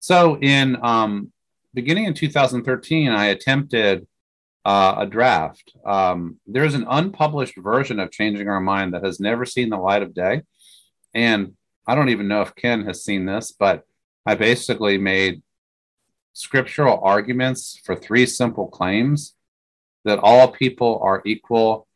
So, 0.01 0.39
in 0.41 0.77
um, 0.83 1.33
beginning 1.73 2.05
in 2.05 2.15
2013, 2.15 3.11
I 3.11 3.27
attempted 3.27 4.07
uh, 4.65 4.97
a 4.99 5.07
draft. 5.07 5.73
Um, 5.85 6.39
there's 6.47 6.75
an 6.75 6.87
unpublished 6.89 7.57
version 7.57 8.01
of 8.01 8.11
Changing 8.11 8.49
Our 8.49 8.61
Mind 8.61 8.95
that 8.95 9.05
has 9.05 9.21
never 9.21 9.45
seen 9.45 9.69
the 9.69 9.77
light 9.77 10.03
of 10.03 10.15
day. 10.15 10.43
And 11.15 11.53
I 11.87 11.95
don't 11.95 12.09
even 12.09 12.27
know 12.27 12.43
if 12.43 12.57
Ken 12.57 12.85
has 12.87 13.05
seen 13.05 13.27
this, 13.27 13.53
but 13.53 13.85
I 14.27 14.35
basically 14.35 14.99
made 14.99 15.43
scriptural 16.33 17.01
arguments 17.03 17.81
for 17.85 17.95
three 17.95 18.27
simple 18.27 18.67
claims 18.67 19.35
that 20.05 20.19
all 20.19 20.49
people 20.49 20.99
are 21.03 21.23
equal 21.25 21.87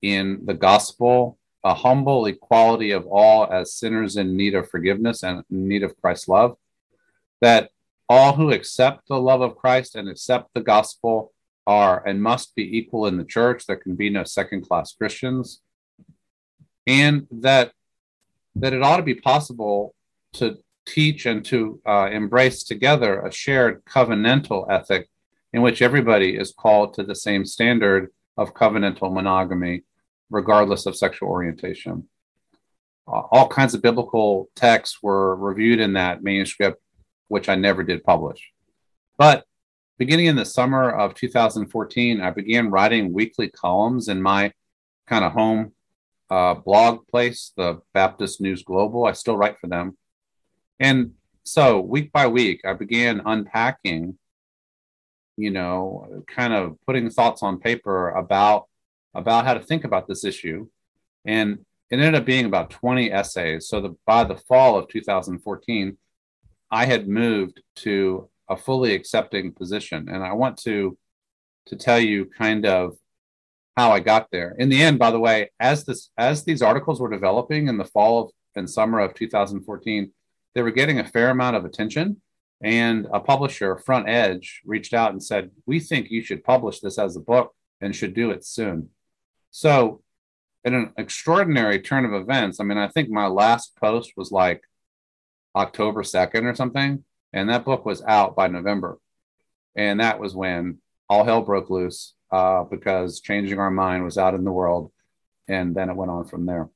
in 0.00 0.40
the 0.44 0.54
gospel, 0.54 1.36
a 1.64 1.74
humble 1.74 2.26
equality 2.26 2.92
of 2.92 3.06
all 3.06 3.52
as 3.52 3.74
sinners 3.74 4.16
in 4.16 4.36
need 4.36 4.54
of 4.54 4.70
forgiveness 4.70 5.24
and 5.24 5.42
need 5.50 5.82
of 5.82 6.00
Christ's 6.00 6.28
love, 6.28 6.56
that 7.40 7.70
all 8.08 8.34
who 8.34 8.52
accept 8.52 9.08
the 9.08 9.20
love 9.20 9.40
of 9.40 9.56
Christ 9.56 9.96
and 9.96 10.08
accept 10.08 10.50
the 10.54 10.60
gospel 10.60 11.32
are 11.66 12.06
and 12.06 12.22
must 12.22 12.54
be 12.54 12.78
equal 12.78 13.06
in 13.06 13.16
the 13.16 13.24
church. 13.24 13.66
There 13.66 13.76
can 13.76 13.96
be 13.96 14.10
no 14.10 14.24
second 14.24 14.62
class 14.66 14.92
Christians. 14.92 15.60
And 16.86 17.26
that, 17.30 17.72
that 18.54 18.72
it 18.72 18.82
ought 18.82 18.96
to 18.96 19.02
be 19.02 19.14
possible 19.14 19.94
to 20.34 20.58
teach 20.90 21.26
and 21.26 21.44
to 21.46 21.80
uh, 21.86 22.08
embrace 22.10 22.64
together 22.64 23.20
a 23.20 23.32
shared 23.32 23.84
covenantal 23.84 24.70
ethic 24.70 25.08
in 25.52 25.62
which 25.62 25.82
everybody 25.82 26.36
is 26.36 26.52
called 26.52 26.94
to 26.94 27.02
the 27.02 27.14
same 27.14 27.44
standard 27.44 28.10
of 28.36 28.54
covenantal 28.54 29.12
monogamy, 29.12 29.82
regardless 30.30 30.86
of 30.86 30.96
sexual 30.96 31.28
orientation. 31.28 32.08
Uh, 33.06 33.22
all 33.32 33.48
kinds 33.48 33.74
of 33.74 33.82
biblical 33.82 34.48
texts 34.54 34.98
were 35.02 35.34
reviewed 35.36 35.80
in 35.80 35.94
that 35.94 36.22
manuscript, 36.22 36.80
which 37.28 37.48
I 37.48 37.54
never 37.54 37.82
did 37.82 38.04
publish. 38.04 38.50
But 39.18 39.44
beginning 39.98 40.26
in 40.26 40.36
the 40.36 40.44
summer 40.44 40.90
of 40.90 41.14
2014, 41.14 42.20
I 42.20 42.30
began 42.30 42.70
writing 42.70 43.12
weekly 43.12 43.48
columns 43.48 44.08
in 44.08 44.22
my 44.22 44.52
kind 45.06 45.24
of 45.24 45.32
home 45.32 45.72
uh, 46.30 46.54
blog 46.54 47.06
place, 47.08 47.52
the 47.56 47.80
Baptist 47.92 48.40
News 48.40 48.62
Global. 48.62 49.04
I 49.04 49.12
still 49.12 49.36
write 49.36 49.58
for 49.58 49.66
them. 49.66 49.96
And 50.80 51.12
so 51.44 51.80
week 51.80 52.10
by 52.10 52.26
week, 52.26 52.62
I 52.64 52.72
began 52.72 53.20
unpacking, 53.24 54.18
you 55.36 55.50
know, 55.50 56.24
kind 56.26 56.54
of 56.54 56.78
putting 56.86 57.10
thoughts 57.10 57.42
on 57.42 57.60
paper 57.60 58.10
about 58.10 58.66
about 59.14 59.44
how 59.44 59.54
to 59.54 59.60
think 59.60 59.84
about 59.84 60.08
this 60.08 60.24
issue. 60.24 60.68
And 61.24 61.64
it 61.90 61.96
ended 61.96 62.14
up 62.14 62.24
being 62.24 62.46
about 62.46 62.70
20 62.70 63.10
essays. 63.10 63.68
So 63.68 63.80
the, 63.80 63.96
by 64.06 64.22
the 64.22 64.36
fall 64.36 64.78
of 64.78 64.88
2014, 64.88 65.98
I 66.70 66.84
had 66.86 67.08
moved 67.08 67.60
to 67.76 68.28
a 68.48 68.56
fully 68.56 68.94
accepting 68.94 69.52
position. 69.52 70.08
And 70.08 70.22
I 70.22 70.32
want 70.32 70.56
to 70.58 70.96
to 71.66 71.76
tell 71.76 72.00
you 72.00 72.24
kind 72.24 72.64
of 72.64 72.96
how 73.76 73.92
I 73.92 74.00
got 74.00 74.28
there. 74.32 74.56
In 74.58 74.68
the 74.68 74.82
end, 74.82 74.98
by 74.98 75.10
the 75.10 75.20
way, 75.20 75.50
as 75.60 75.84
this 75.84 76.10
as 76.16 76.44
these 76.44 76.62
articles 76.62 77.00
were 77.00 77.10
developing 77.10 77.68
in 77.68 77.76
the 77.76 77.84
fall 77.84 78.24
of, 78.24 78.30
and 78.56 78.68
summer 78.68 78.98
of 78.98 79.14
2014, 79.14 80.10
they 80.54 80.62
were 80.62 80.70
getting 80.70 80.98
a 80.98 81.04
fair 81.04 81.30
amount 81.30 81.56
of 81.56 81.64
attention. 81.64 82.20
And 82.62 83.06
a 83.12 83.20
publisher, 83.20 83.78
Front 83.78 84.08
Edge, 84.08 84.60
reached 84.66 84.92
out 84.92 85.12
and 85.12 85.22
said, 85.22 85.50
"We 85.64 85.80
think 85.80 86.10
you 86.10 86.22
should 86.22 86.44
publish 86.44 86.80
this 86.80 86.98
as 86.98 87.16
a 87.16 87.20
book 87.20 87.54
and 87.80 87.96
should 87.96 88.14
do 88.14 88.30
it 88.30 88.44
soon." 88.44 88.90
So, 89.50 90.02
in 90.64 90.74
an 90.74 90.92
extraordinary 90.98 91.80
turn 91.80 92.04
of 92.04 92.12
events, 92.12 92.60
I 92.60 92.64
mean, 92.64 92.76
I 92.76 92.88
think 92.88 93.08
my 93.08 93.26
last 93.26 93.76
post 93.76 94.12
was 94.16 94.30
like 94.30 94.62
October 95.56 96.02
2nd 96.02 96.44
or 96.44 96.54
something. 96.54 97.04
And 97.32 97.48
that 97.48 97.64
book 97.64 97.84
was 97.84 98.02
out 98.02 98.36
by 98.36 98.48
November. 98.48 98.98
And 99.76 100.00
that 100.00 100.18
was 100.18 100.34
when 100.34 100.78
all 101.08 101.24
hell 101.24 101.42
broke 101.42 101.70
loose 101.70 102.14
uh, 102.30 102.64
because 102.64 103.20
Changing 103.20 103.58
Our 103.58 103.70
Mind 103.70 104.04
was 104.04 104.18
out 104.18 104.34
in 104.34 104.44
the 104.44 104.52
world. 104.52 104.92
And 105.48 105.74
then 105.74 105.90
it 105.90 105.96
went 105.96 106.10
on 106.10 106.24
from 106.26 106.46
there. 106.46 106.68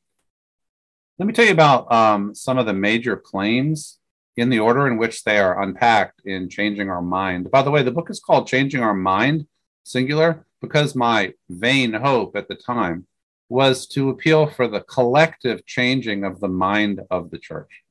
Let 1.18 1.26
me 1.26 1.32
tell 1.32 1.44
you 1.44 1.52
about 1.52 1.92
um, 1.92 2.34
some 2.34 2.58
of 2.58 2.66
the 2.66 2.72
major 2.72 3.16
claims 3.16 3.98
in 4.36 4.50
the 4.50 4.58
order 4.58 4.86
in 4.88 4.96
which 4.96 5.22
they 5.22 5.38
are 5.38 5.62
unpacked 5.62 6.22
in 6.24 6.48
Changing 6.48 6.90
Our 6.90 7.02
Mind. 7.02 7.50
By 7.50 7.62
the 7.62 7.70
way, 7.70 7.82
the 7.82 7.92
book 7.92 8.10
is 8.10 8.18
called 8.18 8.48
Changing 8.48 8.82
Our 8.82 8.94
Mind, 8.94 9.46
singular, 9.84 10.44
because 10.60 10.96
my 10.96 11.34
vain 11.48 11.92
hope 11.92 12.36
at 12.36 12.48
the 12.48 12.56
time 12.56 13.06
was 13.48 13.86
to 13.88 14.08
appeal 14.08 14.46
for 14.46 14.66
the 14.66 14.80
collective 14.80 15.64
changing 15.66 16.24
of 16.24 16.40
the 16.40 16.48
mind 16.48 17.00
of 17.10 17.30
the 17.30 17.38
church 17.38 17.84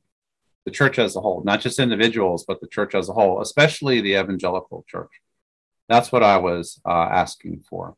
the 0.66 0.72
church 0.72 0.98
as 1.00 1.16
a 1.16 1.22
whole, 1.22 1.44
not 1.44 1.62
just 1.62 1.80
individuals, 1.80 2.46
but 2.48 2.62
the 2.62 2.68
church 2.68 2.96
as 2.96 3.10
a 3.10 3.14
whole, 3.14 3.42
especially 3.42 4.02
the 4.02 4.14
evangelical 4.14 4.86
church. 4.88 5.12
That's 5.90 6.12
what 6.12 6.24
I 6.24 6.38
was 6.38 6.80
uh, 6.86 7.10
asking 7.12 7.66
for. 7.70 7.96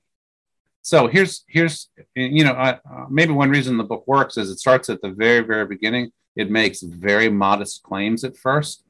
So 0.85 1.07
here's 1.07 1.43
here's 1.47 1.89
you 2.13 2.43
know 2.43 2.51
uh, 2.51 2.77
maybe 3.09 3.31
one 3.31 3.49
reason 3.49 3.75
the 3.75 3.83
book 3.83 4.03
works 4.05 4.37
is 4.37 4.51
it 4.51 4.59
starts 4.59 4.87
at 4.87 5.01
the 5.01 5.09
very 5.09 5.39
very 5.39 5.65
beginning. 5.65 6.11
It 6.35 6.51
makes 6.51 6.83
very 6.83 7.27
modest 7.27 7.81
claims 7.81 8.23
at 8.23 8.37
first, 8.37 8.83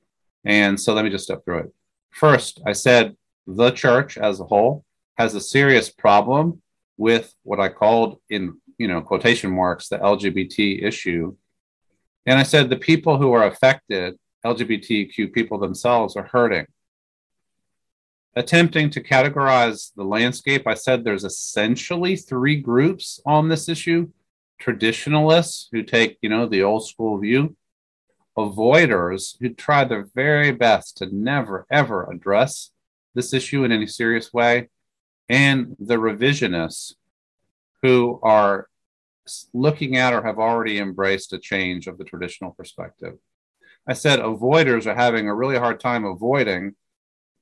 and 0.44 0.78
so 0.78 0.94
let 0.94 1.06
me 1.06 1.10
just 1.10 1.24
step 1.24 1.46
through 1.46 1.60
it. 1.60 1.74
First, 2.12 2.60
I 2.66 2.74
said 2.74 3.16
the 3.48 3.72
church 3.72 4.18
as 4.18 4.42
a 4.42 4.44
whole 4.44 4.84
has 5.18 5.36
a 5.36 5.40
serious 5.40 5.90
problem 5.90 6.62
with 6.98 7.34
what 7.44 7.62
I 7.62 7.70
called 7.70 8.20
in 8.30 8.60
you 8.78 8.90
know 8.90 9.00
quotation 9.00 9.50
marks 9.52 9.88
the 9.88 9.98
LGBT 9.98 10.84
issue 10.84 11.34
and 12.26 12.38
I 12.38 12.44
said 12.44 12.70
the 12.70 12.76
people 12.76 13.18
who 13.18 13.32
are 13.32 13.46
affected, 13.46 14.18
LGBTQ 14.46 15.32
people 15.32 15.60
themselves, 15.60 16.18
are 16.18 16.28
hurting. 16.30 16.66
Attempting 18.38 18.90
to 18.90 19.02
categorize 19.02 19.94
the 19.96 20.04
landscape, 20.04 20.68
I 20.68 20.74
said 20.74 21.04
there's 21.04 21.24
essentially 21.24 22.18
three 22.18 22.58
groups 22.58 23.22
on 23.26 23.48
this 23.48 23.70
issue. 23.70 24.10
Traditionalists 24.60 25.70
who 25.72 25.84
take, 25.84 26.18
you 26.22 26.28
know, 26.28 26.46
the 26.46 26.64
old 26.64 26.86
school 26.86 27.18
view, 27.18 27.56
avoiders 28.38 29.38
who 29.40 29.50
try 29.50 29.86
their 29.86 30.08
very 30.14 30.52
best 30.52 30.98
to 30.98 31.08
never, 31.16 31.66
ever 31.72 32.12
address 32.12 32.72
this 33.14 33.34
issue 33.34 33.64
in 33.64 33.72
any 33.72 33.88
serious 33.88 34.34
way, 34.34 34.70
and 35.30 35.76
the 35.80 35.96
revisionists 35.96 36.94
who 37.82 38.20
are 38.22 38.68
looking 39.54 39.96
at 39.96 40.14
or 40.14 40.22
have 40.24 40.40
already 40.40 40.78
embraced 40.78 41.32
a 41.32 41.40
change 41.40 41.88
of 41.88 41.98
the 41.98 42.04
traditional 42.04 42.52
perspective. 42.52 43.14
I 43.88 43.94
said 43.94 44.20
avoiders 44.20 44.86
are 44.86 44.96
having 44.96 45.30
a 45.30 45.36
really 45.36 45.58
hard 45.58 45.80
time 45.80 46.04
avoiding 46.04 46.76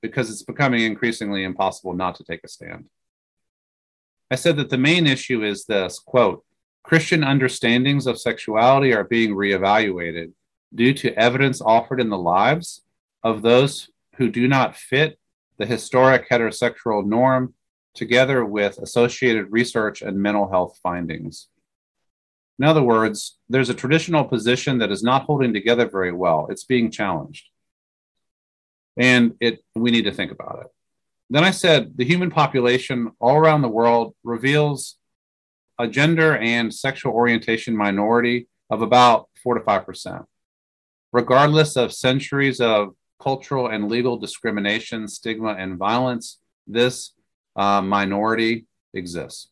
because 0.03 0.29
it's 0.29 0.43
becoming 0.43 0.81
increasingly 0.81 1.45
impossible 1.45 1.93
not 1.93 2.13
to 2.15 2.25
take 2.25 2.41
a 2.43 2.47
stand. 2.47 2.85
I 4.29 4.35
said 4.35 4.57
that 4.57 4.69
the 4.69 4.77
main 4.77 5.07
issue 5.07 5.43
is 5.43 5.65
this 5.65 5.97
quote, 5.97 6.43
Christian 6.83 7.23
understandings 7.23 8.05
of 8.05 8.19
sexuality 8.19 8.93
are 8.93 9.05
being 9.05 9.31
reevaluated 9.31 10.33
due 10.75 10.93
to 10.95 11.17
evidence 11.17 11.61
offered 11.61 12.01
in 12.01 12.09
the 12.09 12.17
lives 12.17 12.83
of 13.23 13.41
those 13.41 13.89
who 14.17 14.29
do 14.29 14.47
not 14.47 14.75
fit 14.75 15.17
the 15.57 15.65
historic 15.65 16.29
heterosexual 16.29 17.05
norm, 17.05 17.53
together 17.95 18.43
with 18.43 18.79
associated 18.79 19.51
research 19.51 20.01
and 20.01 20.17
mental 20.17 20.49
health 20.49 20.77
findings. 20.83 21.47
In 22.59 22.65
other 22.65 22.83
words, 22.83 23.37
there's 23.47 23.69
a 23.69 23.73
traditional 23.73 24.25
position 24.25 24.79
that 24.79 24.91
is 24.91 25.03
not 25.03 25.23
holding 25.23 25.53
together 25.53 25.87
very 25.87 26.11
well. 26.11 26.47
It's 26.49 26.65
being 26.65 26.91
challenged. 26.91 27.45
And 28.97 29.33
it 29.39 29.63
we 29.75 29.91
need 29.91 30.03
to 30.03 30.11
think 30.11 30.31
about 30.31 30.59
it. 30.61 30.67
Then 31.29 31.43
I 31.43 31.51
said 31.51 31.97
the 31.97 32.05
human 32.05 32.29
population 32.29 33.11
all 33.19 33.37
around 33.37 33.61
the 33.61 33.69
world 33.69 34.15
reveals 34.23 34.97
a 35.79 35.87
gender 35.87 36.37
and 36.37 36.73
sexual 36.73 37.13
orientation 37.13 37.75
minority 37.75 38.47
of 38.69 38.81
about 38.81 39.29
4 39.41 39.55
to 39.55 39.61
5%. 39.61 40.25
Regardless 41.11 41.75
of 41.75 41.93
centuries 41.93 42.61
of 42.61 42.95
cultural 43.21 43.67
and 43.67 43.89
legal 43.89 44.17
discrimination, 44.17 45.07
stigma, 45.07 45.55
and 45.57 45.77
violence, 45.77 46.39
this 46.67 47.13
uh, 47.55 47.81
minority 47.81 48.65
exists. 48.93 49.49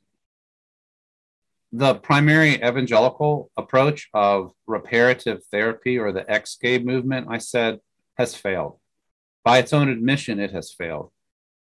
The 1.72 1.96
primary 1.96 2.56
evangelical 2.56 3.50
approach 3.56 4.10
of 4.14 4.52
reparative 4.68 5.46
therapy 5.46 5.98
or 5.98 6.12
the 6.12 6.30
ex 6.30 6.58
gay 6.62 6.80
movement, 6.80 7.28
I 7.30 7.38
said, 7.38 7.80
has 8.18 8.36
failed. 8.36 8.81
By 9.44 9.58
its 9.60 9.74
own 9.74 9.90
admission, 9.90 10.40
it 10.40 10.52
has 10.52 10.72
failed. 10.72 11.12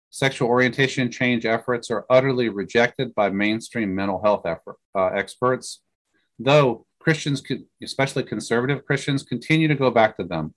Sexual 0.10 0.50
orientation 0.50 1.10
change 1.10 1.46
efforts 1.46 1.90
are 1.90 2.06
utterly 2.10 2.50
rejected 2.50 3.16
by 3.16 3.30
mainstream 3.30 3.96
mental 3.96 4.22
health 4.22 4.46
effort, 4.46 4.78
uh, 4.94 5.08
experts, 5.08 5.82
though 6.38 6.86
Christians, 7.00 7.42
especially 7.82 8.24
conservative 8.24 8.86
Christians, 8.86 9.24
continue 9.24 9.68
to 9.68 9.76
go 9.76 9.90
back 9.90 10.18
to 10.18 10.24
them. 10.24 10.54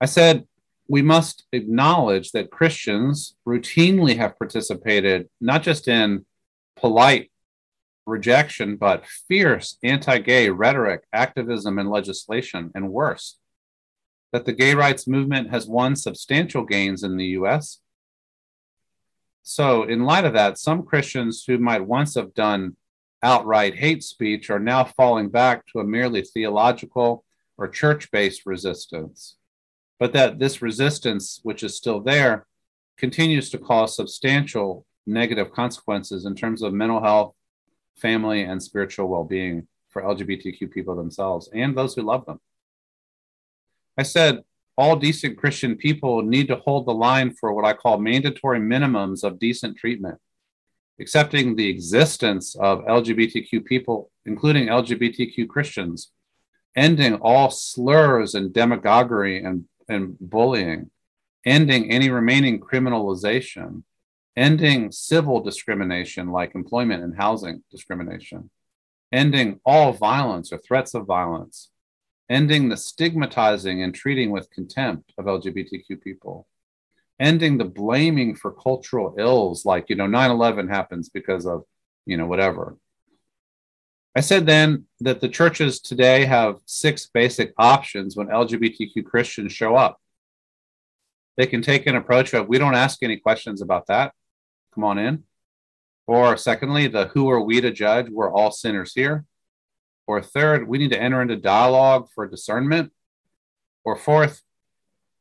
I 0.00 0.06
said 0.06 0.46
we 0.88 1.02
must 1.02 1.44
acknowledge 1.52 2.32
that 2.32 2.50
Christians 2.50 3.36
routinely 3.46 4.16
have 4.16 4.38
participated 4.38 5.28
not 5.40 5.62
just 5.62 5.88
in 5.88 6.24
polite 6.76 7.30
rejection, 8.06 8.76
but 8.76 9.06
fierce 9.06 9.78
anti 9.82 10.18
gay 10.18 10.48
rhetoric, 10.48 11.02
activism, 11.12 11.78
and 11.78 11.90
legislation, 11.90 12.70
and 12.74 12.90
worse. 12.90 13.38
That 14.32 14.44
the 14.44 14.52
gay 14.52 14.74
rights 14.74 15.06
movement 15.06 15.50
has 15.50 15.66
won 15.66 15.96
substantial 15.96 16.64
gains 16.64 17.02
in 17.02 17.16
the 17.16 17.26
US. 17.40 17.80
So, 19.42 19.84
in 19.84 20.04
light 20.04 20.24
of 20.24 20.32
that, 20.32 20.58
some 20.58 20.82
Christians 20.82 21.44
who 21.46 21.58
might 21.58 21.86
once 21.86 22.16
have 22.16 22.34
done 22.34 22.76
outright 23.22 23.76
hate 23.76 24.02
speech 24.02 24.50
are 24.50 24.58
now 24.58 24.84
falling 24.84 25.28
back 25.28 25.64
to 25.66 25.78
a 25.78 25.84
merely 25.84 26.22
theological 26.22 27.24
or 27.56 27.68
church 27.68 28.10
based 28.10 28.44
resistance 28.44 29.36
but 29.98 30.12
that 30.12 30.38
this 30.38 30.62
resistance, 30.62 31.40
which 31.42 31.62
is 31.62 31.76
still 31.76 32.00
there, 32.00 32.46
continues 32.96 33.50
to 33.50 33.58
cause 33.58 33.96
substantial 33.96 34.84
negative 35.06 35.52
consequences 35.52 36.26
in 36.26 36.34
terms 36.34 36.62
of 36.62 36.72
mental 36.72 37.02
health, 37.02 37.34
family, 37.96 38.42
and 38.42 38.62
spiritual 38.62 39.08
well 39.08 39.24
being 39.24 39.66
for 39.88 40.02
LGBTQ 40.02 40.70
people 40.70 40.94
themselves 40.96 41.48
and 41.54 41.76
those 41.76 41.94
who 41.94 42.02
love 42.02 42.26
them. 42.26 42.40
I 43.98 44.02
said 44.02 44.42
all 44.76 44.96
decent 44.96 45.38
Christian 45.38 45.76
people 45.76 46.22
need 46.22 46.48
to 46.48 46.56
hold 46.56 46.86
the 46.86 46.94
line 46.94 47.32
for 47.34 47.52
what 47.52 47.64
I 47.64 47.72
call 47.72 47.98
mandatory 47.98 48.60
minimums 48.60 49.24
of 49.24 49.38
decent 49.38 49.78
treatment, 49.78 50.18
accepting 51.00 51.56
the 51.56 51.68
existence 51.68 52.54
of 52.56 52.84
LGBTQ 52.84 53.64
people, 53.64 54.10
including 54.26 54.66
LGBTQ 54.66 55.48
Christians, 55.48 56.12
ending 56.76 57.14
all 57.16 57.50
slurs 57.50 58.34
and 58.34 58.52
demagoguery 58.52 59.42
and 59.42 59.64
and 59.88 60.18
bullying, 60.18 60.90
ending 61.44 61.90
any 61.90 62.10
remaining 62.10 62.60
criminalization, 62.60 63.84
ending 64.36 64.90
civil 64.90 65.40
discrimination 65.40 66.32
like 66.32 66.54
employment 66.54 67.02
and 67.02 67.16
housing 67.16 67.62
discrimination, 67.70 68.50
ending 69.12 69.60
all 69.64 69.92
violence 69.92 70.52
or 70.52 70.58
threats 70.58 70.92
of 70.94 71.06
violence, 71.06 71.70
ending 72.28 72.68
the 72.68 72.76
stigmatizing 72.76 73.82
and 73.82 73.94
treating 73.94 74.30
with 74.30 74.50
contempt 74.50 75.12
of 75.18 75.26
LGBTQ 75.26 76.00
people, 76.02 76.46
ending 77.20 77.58
the 77.58 77.64
blaming 77.64 78.34
for 78.34 78.52
cultural 78.52 79.14
ills 79.18 79.64
like, 79.64 79.88
you 79.88 79.96
know, 79.96 80.06
9 80.06 80.30
11 80.30 80.68
happens 80.68 81.08
because 81.08 81.46
of, 81.46 81.64
you 82.04 82.16
know, 82.16 82.26
whatever. 82.26 82.76
I 84.16 84.20
said 84.20 84.46
then 84.46 84.86
that 85.00 85.20
the 85.20 85.28
churches 85.28 85.78
today 85.78 86.24
have 86.24 86.56
six 86.64 87.06
basic 87.06 87.52
options 87.58 88.16
when 88.16 88.28
LGBTQ 88.28 89.04
Christians 89.04 89.52
show 89.52 89.76
up. 89.76 90.00
They 91.36 91.46
can 91.46 91.60
take 91.60 91.86
an 91.86 91.96
approach 91.96 92.32
of, 92.32 92.48
we 92.48 92.58
don't 92.58 92.74
ask 92.74 93.02
any 93.02 93.18
questions 93.18 93.60
about 93.60 93.88
that. 93.88 94.12
Come 94.74 94.84
on 94.84 94.98
in. 94.98 95.24
Or 96.06 96.36
secondly, 96.36 96.86
the 96.86 97.08
who 97.08 97.28
are 97.28 97.42
we 97.42 97.60
to 97.60 97.70
judge? 97.70 98.08
We're 98.08 98.32
all 98.32 98.50
sinners 98.50 98.94
here. 98.94 99.26
Or 100.06 100.22
third, 100.22 100.68
we 100.68 100.78
need 100.78 100.90
to 100.90 101.02
enter 101.02 101.20
into 101.20 101.36
dialogue 101.36 102.08
for 102.14 102.28
discernment. 102.28 102.92
Or 103.84 103.96
fourth, 103.96 104.42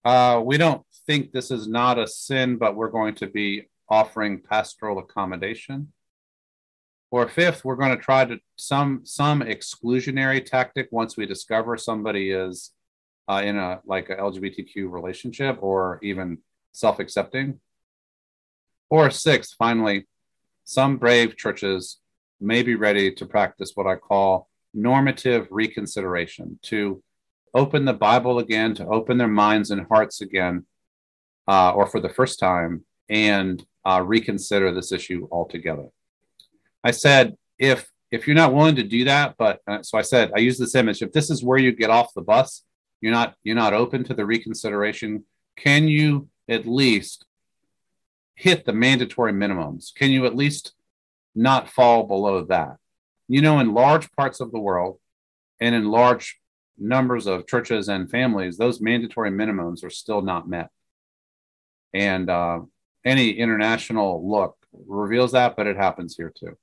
uh, 0.04 0.42
we 0.44 0.58
don't 0.58 0.84
think 1.08 1.32
this 1.32 1.52
is 1.52 1.68
not 1.68 2.00
a 2.00 2.08
sin, 2.08 2.58
but 2.58 2.76
we're 2.76 2.90
going 2.90 3.16
to 3.16 3.28
be 3.28 3.68
offering 3.90 4.42
pastoral 4.42 5.00
accommodation. 5.00 5.92
Or 7.12 7.28
fifth, 7.28 7.64
we're 7.64 7.76
going 7.76 7.96
to 7.96 8.04
try 8.04 8.26
to 8.26 8.40
some 8.56 9.02
some 9.04 9.42
exclusionary 9.42 10.44
tactic 10.44 10.88
once 10.92 11.16
we 11.16 11.26
discover 11.26 11.78
somebody 11.78 12.32
is 12.32 12.72
uh, 13.28 13.42
in 13.44 13.58
a 13.58 13.82
like 13.86 14.10
a 14.10 14.16
LGBTQ 14.16 14.92
relationship 14.92 15.58
or 15.62 16.00
even 16.04 16.40
self-accepting. 16.74 17.60
Or 18.90 19.10
sixth, 19.10 19.56
finally, 19.58 20.08
some 20.64 20.98
brave 20.98 21.38
churches 21.38 22.00
may 22.40 22.64
be 22.64 22.76
ready 22.76 23.12
to 23.14 23.26
practice 23.26 23.72
what 23.76 23.88
I 23.88 23.96
call 23.96 24.50
normative 24.76 25.48
reconsideration, 25.50 26.60
to 26.64 27.02
open 27.54 27.86
the 27.86 27.94
Bible 27.94 28.40
again, 28.40 28.76
to 28.76 28.86
open 28.86 29.18
their 29.18 29.28
minds 29.28 29.72
and 29.72 29.88
hearts 29.88 30.22
again, 30.22 30.66
uh, 31.48 31.72
or 31.72 31.88
for 31.88 32.00
the 32.00 32.10
first 32.10 32.40
time, 32.40 32.84
and 33.10 33.66
uh, 33.86 34.02
reconsider 34.06 34.74
this 34.74 34.92
issue 34.92 35.28
altogether. 35.32 35.88
I 36.84 36.92
said, 36.92 37.38
if 37.58 37.90
if 38.12 38.28
you're 38.28 38.36
not 38.36 38.54
willing 38.54 38.76
to 38.76 38.84
do 38.84 39.06
that, 39.06 39.36
but 39.38 39.60
uh, 39.68 39.82
so 39.82 39.98
I 39.98 40.02
said, 40.02 40.32
I 40.36 40.40
use 40.40 40.58
this 40.58 40.76
image. 40.76 41.02
If 41.02 41.12
this 41.12 41.30
is 41.30 41.44
where 41.44 41.58
you 41.58 41.72
get 41.72 41.90
off 41.90 42.14
the 42.14 42.22
bus, 42.22 42.64
you're 43.02 43.12
not 43.12 43.36
you're 43.44 43.56
not 43.56 43.74
open 43.74 44.04
to 44.06 44.14
the 44.14 44.26
reconsideration. 44.26 45.26
Can 45.58 45.88
you 45.88 46.30
at 46.48 46.68
least 46.68 47.26
hit 48.36 48.66
the 48.66 48.74
mandatory 48.74 49.34
minimums? 49.34 49.94
Can 49.96 50.12
you 50.12 50.26
at 50.26 50.36
least 50.36 50.74
not 51.34 51.70
fall 51.70 52.04
below 52.04 52.44
that? 52.46 52.78
You 53.28 53.42
know, 53.42 53.60
in 53.60 53.74
large 53.74 54.12
parts 54.12 54.40
of 54.40 54.52
the 54.52 54.60
world 54.60 55.00
and 55.60 55.74
in 55.74 55.86
large 55.86 56.40
numbers 56.78 57.26
of 57.28 57.48
churches 57.48 57.88
and 57.88 58.10
families, 58.10 58.58
those 58.58 58.82
mandatory 58.82 59.32
minimums 59.32 59.84
are 59.84 59.90
still 59.90 60.22
not 60.22 60.48
met. 60.48 60.70
And 61.94 62.30
uh, 62.30 62.62
any 63.06 63.32
international 63.32 64.30
look 64.30 64.58
reveals 64.88 65.32
that, 65.32 65.56
but 65.56 65.68
it 65.68 65.78
happens 65.78 66.16
here 66.16 66.34
too. 66.38 66.58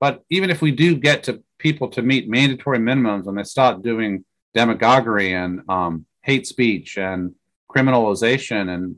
But 0.00 0.22
even 0.30 0.50
if 0.50 0.62
we 0.62 0.70
do 0.70 0.96
get 0.96 1.24
to 1.24 1.42
people 1.58 1.88
to 1.88 2.02
meet 2.02 2.28
mandatory 2.28 2.78
minimums 2.78 3.26
and 3.26 3.36
they 3.36 3.44
start 3.44 3.82
doing 3.82 4.24
demagoguery 4.54 5.32
and 5.32 5.62
um, 5.68 6.06
hate 6.22 6.46
speech 6.46 6.98
and 6.98 7.34
criminalization 7.70 8.68
and 8.72 8.96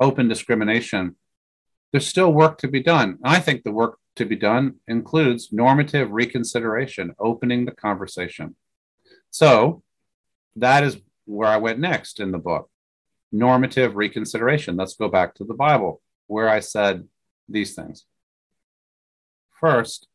open 0.00 0.28
discrimination, 0.28 1.16
there's 1.92 2.06
still 2.06 2.32
work 2.32 2.58
to 2.58 2.68
be 2.68 2.82
done. 2.82 3.18
And 3.22 3.34
I 3.34 3.40
think 3.40 3.62
the 3.62 3.72
work 3.72 3.98
to 4.20 4.26
be 4.26 4.36
done 4.36 4.74
includes 4.86 5.50
normative 5.50 6.10
reconsideration, 6.10 7.14
opening 7.18 7.64
the 7.64 7.72
conversation. 7.72 8.54
So 9.30 9.82
that 10.56 10.84
is 10.84 10.98
where 11.24 11.48
I 11.48 11.56
went 11.56 11.78
next 11.78 12.20
in 12.20 12.30
the 12.30 12.38
book 12.38 12.68
normative 13.32 13.96
reconsideration. 13.96 14.76
Let's 14.76 14.94
go 14.94 15.08
back 15.08 15.34
to 15.36 15.44
the 15.44 15.54
Bible, 15.54 16.02
where 16.26 16.48
I 16.48 16.60
said 16.60 17.06
these 17.48 17.74
things. 17.74 18.04
First, 19.60 20.08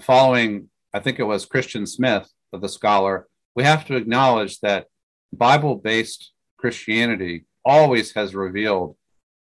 following, 0.00 0.70
I 0.92 1.00
think 1.00 1.18
it 1.18 1.24
was 1.24 1.44
Christian 1.46 1.86
Smith, 1.86 2.28
the 2.50 2.68
scholar, 2.68 3.28
we 3.54 3.62
have 3.64 3.84
to 3.86 3.96
acknowledge 3.96 4.60
that 4.60 4.86
Bible 5.32 5.76
based 5.76 6.32
Christianity 6.56 7.44
always 7.64 8.14
has 8.14 8.34
revealed 8.34 8.96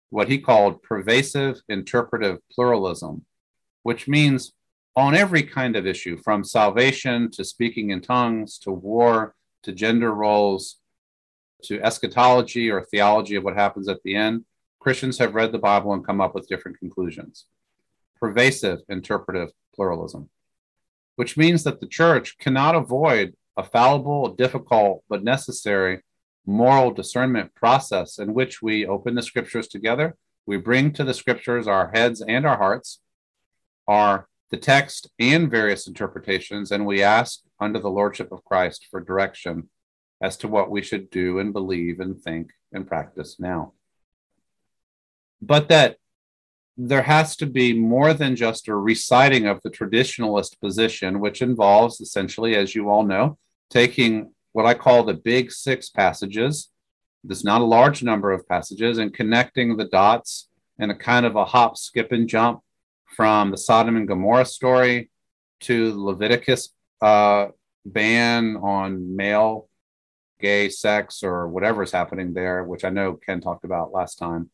what 0.09 0.29
he 0.29 0.37
called 0.37 0.83
pervasive 0.83 1.61
interpretive 1.67 2.37
pluralism, 2.51 3.25
which 3.87 4.05
means 4.05 4.51
on 4.97 5.15
every 5.15 5.43
kind 5.43 5.77
of 5.77 5.87
issue, 5.87 6.17
from 6.17 6.43
salvation 6.43 7.31
to 7.31 7.41
speaking 7.45 7.91
in 7.91 8.01
tongues 8.01 8.57
to 8.57 8.69
war 8.69 9.33
to 9.63 9.71
gender 9.71 10.13
roles 10.13 10.81
to 11.63 11.81
eschatology 11.81 12.69
or 12.69 12.83
theology 12.83 13.35
of 13.37 13.45
what 13.45 13.55
happens 13.55 13.87
at 13.87 14.03
the 14.03 14.13
end, 14.13 14.43
Christians 14.81 15.17
have 15.19 15.35
read 15.35 15.53
the 15.53 15.65
Bible 15.69 15.93
and 15.93 16.05
come 16.05 16.19
up 16.19 16.35
with 16.35 16.49
different 16.49 16.77
conclusions. 16.79 17.45
pervasive 18.19 18.79
interpretive 18.89 19.51
pluralism, 19.73 20.29
which 21.15 21.37
means 21.37 21.63
that 21.63 21.79
the 21.79 21.87
church 21.87 22.37
cannot 22.39 22.75
avoid 22.75 23.35
a 23.55 23.63
fallible, 23.63 24.35
difficult, 24.43 25.01
but 25.07 25.23
necessary 25.23 26.01
moral 26.45 26.91
discernment 26.91 27.55
process 27.55 28.19
in 28.19 28.33
which 28.33 28.61
we 28.61 28.85
open 28.85 29.15
the 29.15 29.21
scriptures 29.21 29.67
together. 29.69 30.17
We 30.45 30.57
bring 30.57 30.91
to 30.93 31.05
the 31.05 31.13
scriptures 31.13 31.67
our 31.67 31.91
heads 31.93 32.21
and 32.21 32.45
our 32.45 32.57
hearts, 32.57 32.99
our 33.87 34.27
the 34.49 34.57
text 34.57 35.09
and 35.19 35.51
various 35.51 35.87
interpretations, 35.87 36.71
and 36.71 36.85
we 36.85 37.03
ask 37.03 37.41
under 37.59 37.79
the 37.79 37.89
lordship 37.89 38.31
of 38.31 38.45
Christ 38.45 38.87
for 38.89 39.01
direction 39.01 39.69
as 40.21 40.37
to 40.37 40.47
what 40.47 40.71
we 40.71 40.81
should 40.81 41.09
do 41.09 41.39
and 41.39 41.53
believe 41.53 41.99
and 41.99 42.19
think 42.19 42.51
and 42.71 42.87
practice 42.87 43.39
now. 43.39 43.73
But 45.41 45.69
that 45.69 45.97
there 46.77 47.03
has 47.03 47.35
to 47.37 47.45
be 47.45 47.73
more 47.73 48.13
than 48.13 48.35
just 48.35 48.67
a 48.67 48.75
reciting 48.75 49.47
of 49.47 49.61
the 49.63 49.69
traditionalist 49.69 50.59
position, 50.59 51.19
which 51.19 51.41
involves 51.41 51.99
essentially, 51.99 52.55
as 52.55 52.75
you 52.75 52.89
all 52.89 53.03
know, 53.03 53.37
taking 53.69 54.31
what 54.53 54.65
I 54.65 54.75
call 54.75 55.03
the 55.03 55.13
big 55.13 55.51
six 55.51 55.89
passages. 55.89 56.69
There's 57.23 57.43
not 57.43 57.61
a 57.61 57.65
large 57.65 58.01
number 58.01 58.31
of 58.31 58.47
passages, 58.47 58.97
and 58.97 59.13
connecting 59.13 59.75
the 59.75 59.85
dots 59.85 60.49
in 60.79 60.89
a 60.89 60.95
kind 60.95 61.25
of 61.25 61.35
a 61.35 61.45
hop, 61.45 61.77
skip, 61.77 62.11
and 62.11 62.29
jump 62.29 62.61
from 63.15 63.51
the 63.51 63.57
Sodom 63.57 63.97
and 63.97 64.07
Gomorrah 64.07 64.45
story 64.45 65.09
to 65.61 65.93
Leviticus 66.03 66.69
uh, 67.01 67.47
ban 67.85 68.57
on 68.57 69.15
male 69.15 69.69
gay 70.39 70.69
sex 70.69 71.23
or 71.23 71.47
whatever 71.47 71.83
is 71.83 71.91
happening 71.91 72.33
there, 72.33 72.63
which 72.63 72.83
I 72.83 72.89
know 72.89 73.13
Ken 73.13 73.41
talked 73.41 73.63
about 73.63 73.91
last 73.91 74.15
time, 74.15 74.49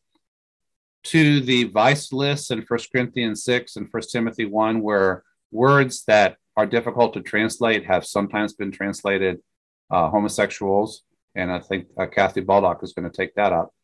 to 1.04 1.40
the 1.40 1.64
vice 1.64 2.12
lists 2.12 2.50
in 2.50 2.64
1 2.66 2.80
Corinthians 2.90 3.44
6 3.44 3.76
and 3.76 3.88
1 3.90 4.02
Timothy 4.10 4.46
1, 4.46 4.80
where 4.80 5.22
words 5.50 6.04
that 6.04 6.36
are 6.56 6.66
difficult 6.66 7.12
to 7.14 7.20
translate 7.20 7.84
have 7.84 8.06
sometimes 8.06 8.54
been 8.54 8.70
translated 8.70 9.40
uh, 9.90 10.08
homosexuals. 10.08 11.02
And 11.34 11.50
I 11.52 11.58
think 11.58 11.88
uh, 11.98 12.06
Kathy 12.06 12.40
Baldock 12.40 12.82
is 12.82 12.92
going 12.92 13.10
to 13.10 13.14
take 13.14 13.34
that 13.34 13.52
up. 13.52 13.74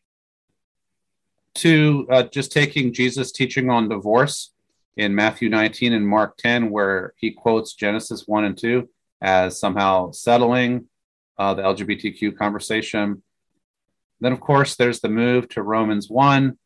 To 1.57 2.07
uh, 2.11 2.23
just 2.23 2.53
taking 2.53 2.93
Jesus' 2.93 3.33
teaching 3.33 3.71
on 3.71 3.89
divorce 3.89 4.53
in 4.97 5.15
Matthew 5.15 5.49
19 5.49 5.93
and 5.93 6.07
Mark 6.07 6.37
10, 6.37 6.71
where 6.71 7.15
he 7.17 7.31
quotes 7.31 7.75
Genesis 7.75 8.25
1 8.27 8.45
and 8.45 8.59
2 8.59 8.89
as 9.23 9.59
somehow 9.59 10.11
settling 10.11 10.87
uh, 11.39 11.55
the 11.55 11.63
LGBTQ 11.63 12.37
conversation. 12.37 13.23
Then, 14.21 14.33
of 14.33 14.41
course, 14.41 14.77
there's 14.77 15.01
the 15.01 15.09
move 15.09 15.49
to 15.51 15.63
Romans 15.63 16.11
1 16.11 16.59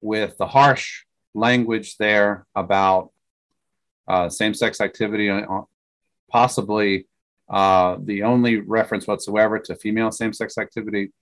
with 0.00 0.36
the 0.38 0.46
harsh 0.46 1.04
language 1.34 1.96
there 1.96 2.46
about 2.54 3.10
uh, 4.08 4.28
same 4.28 4.54
sex 4.54 4.80
activity, 4.80 5.30
uh, 5.30 5.62
possibly 6.28 7.06
uh, 7.48 7.96
the 8.02 8.22
only 8.22 8.56
reference 8.56 9.06
whatsoever 9.06 9.58
to 9.58 9.74
female 9.74 10.10
same 10.10 10.32
sex 10.32 10.58
activity. 10.58 11.12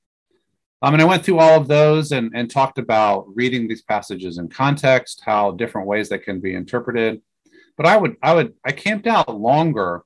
Um, 0.80 0.94
and 0.94 1.02
I 1.02 1.06
went 1.06 1.24
through 1.24 1.38
all 1.38 1.60
of 1.60 1.66
those 1.66 2.12
and, 2.12 2.30
and 2.34 2.48
talked 2.48 2.78
about 2.78 3.26
reading 3.34 3.66
these 3.66 3.82
passages 3.82 4.38
in 4.38 4.48
context, 4.48 5.22
how 5.24 5.50
different 5.50 5.88
ways 5.88 6.08
that 6.10 6.22
can 6.22 6.40
be 6.40 6.54
interpreted. 6.54 7.20
But 7.76 7.86
I 7.86 7.96
would, 7.96 8.16
I 8.22 8.34
would, 8.34 8.54
I 8.64 8.72
camped 8.72 9.06
out 9.06 9.40
longer. 9.40 10.02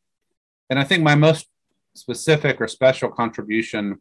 And 0.71 0.79
I 0.79 0.85
think 0.85 1.03
my 1.03 1.15
most 1.15 1.47
specific 1.95 2.61
or 2.61 2.69
special 2.69 3.11
contribution 3.11 4.01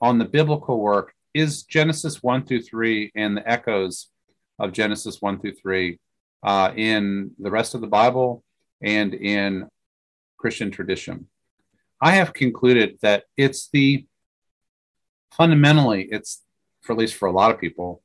on 0.00 0.18
the 0.18 0.24
biblical 0.26 0.78
work 0.78 1.14
is 1.32 1.62
Genesis 1.62 2.22
1 2.22 2.44
through 2.44 2.62
3 2.62 3.12
and 3.14 3.36
the 3.36 3.50
echoes 3.50 4.08
of 4.58 4.72
Genesis 4.72 5.22
1 5.22 5.40
through 5.40 5.54
3 5.54 5.98
uh, 6.42 6.72
in 6.76 7.30
the 7.38 7.50
rest 7.50 7.74
of 7.74 7.80
the 7.80 7.86
Bible 7.86 8.44
and 8.82 9.14
in 9.14 9.68
Christian 10.36 10.70
tradition. 10.70 11.28
I 12.00 12.12
have 12.12 12.34
concluded 12.34 12.98
that 13.00 13.24
it's 13.36 13.68
the 13.68 14.06
fundamentally, 15.36 16.08
it's 16.10 16.42
for 16.80 16.92
at 16.92 16.98
least 16.98 17.14
for 17.14 17.26
a 17.26 17.32
lot 17.32 17.50
of 17.50 17.60
people, 17.60 18.02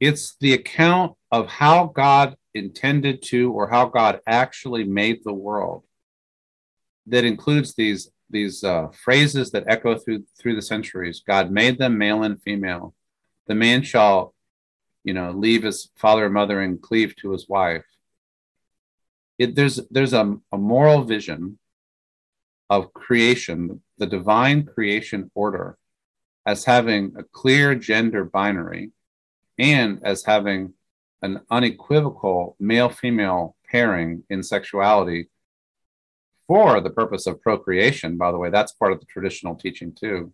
it's 0.00 0.36
the 0.40 0.52
account 0.52 1.14
of 1.30 1.48
how 1.48 1.86
God 1.86 2.36
intended 2.54 3.22
to 3.22 3.52
or 3.52 3.68
how 3.68 3.86
God 3.86 4.20
actually 4.26 4.84
made 4.84 5.20
the 5.24 5.32
world 5.32 5.84
that 7.06 7.24
includes 7.24 7.74
these 7.74 8.10
these 8.30 8.62
uh, 8.62 8.88
phrases 8.88 9.50
that 9.52 9.64
echo 9.66 9.98
through 9.98 10.24
through 10.38 10.54
the 10.54 10.62
centuries. 10.62 11.22
God 11.26 11.50
made 11.50 11.78
them 11.78 11.98
male 11.98 12.22
and 12.22 12.40
female. 12.42 12.94
The 13.46 13.54
man 13.54 13.82
shall, 13.82 14.34
you 15.04 15.14
know, 15.14 15.30
leave 15.30 15.62
his 15.62 15.90
father 15.96 16.26
and 16.26 16.34
mother 16.34 16.60
and 16.60 16.80
cleave 16.80 17.16
to 17.16 17.32
his 17.32 17.48
wife. 17.48 17.86
It, 19.38 19.54
there's 19.54 19.80
there's 19.90 20.12
a, 20.12 20.36
a 20.52 20.58
moral 20.58 21.04
vision 21.04 21.58
of 22.68 22.92
creation, 22.92 23.80
the 23.96 24.06
divine 24.06 24.64
creation 24.66 25.30
order, 25.34 25.78
as 26.48 26.64
having 26.64 27.12
a 27.18 27.22
clear 27.22 27.74
gender 27.74 28.24
binary 28.24 28.90
and 29.58 30.00
as 30.02 30.24
having 30.24 30.72
an 31.20 31.38
unequivocal 31.50 32.56
male 32.58 32.88
female 32.88 33.54
pairing 33.70 34.22
in 34.30 34.42
sexuality 34.42 35.28
for 36.46 36.80
the 36.80 36.88
purpose 36.88 37.26
of 37.26 37.42
procreation. 37.42 38.16
By 38.16 38.32
the 38.32 38.38
way, 38.38 38.48
that's 38.48 38.72
part 38.72 38.92
of 38.92 39.00
the 39.00 39.04
traditional 39.04 39.56
teaching 39.56 39.94
too. 39.94 40.32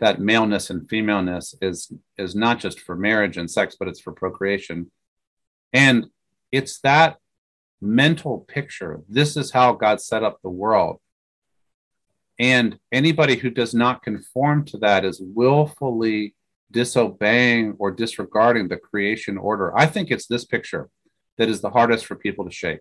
That 0.00 0.18
maleness 0.18 0.70
and 0.70 0.88
femaleness 0.88 1.54
is 1.60 1.92
is 2.16 2.34
not 2.34 2.58
just 2.58 2.80
for 2.80 2.96
marriage 2.96 3.36
and 3.36 3.50
sex, 3.50 3.76
but 3.78 3.86
it's 3.86 4.00
for 4.00 4.12
procreation. 4.12 4.90
And 5.74 6.06
it's 6.52 6.80
that 6.80 7.18
mental 7.82 8.46
picture. 8.48 9.02
This 9.10 9.36
is 9.36 9.50
how 9.50 9.74
God 9.74 10.00
set 10.00 10.24
up 10.24 10.40
the 10.40 10.48
world. 10.48 11.00
And 12.38 12.78
anybody 12.90 13.36
who 13.36 13.50
does 13.50 13.74
not 13.74 14.02
conform 14.02 14.64
to 14.66 14.78
that 14.78 15.04
is 15.04 15.20
willfully 15.20 16.34
disobeying 16.70 17.76
or 17.78 17.90
disregarding 17.90 18.68
the 18.68 18.76
creation 18.76 19.38
order. 19.38 19.76
I 19.76 19.86
think 19.86 20.10
it's 20.10 20.26
this 20.26 20.44
picture 20.44 20.88
that 21.38 21.48
is 21.48 21.60
the 21.60 21.70
hardest 21.70 22.06
for 22.06 22.16
people 22.16 22.44
to 22.44 22.50
shake. 22.50 22.80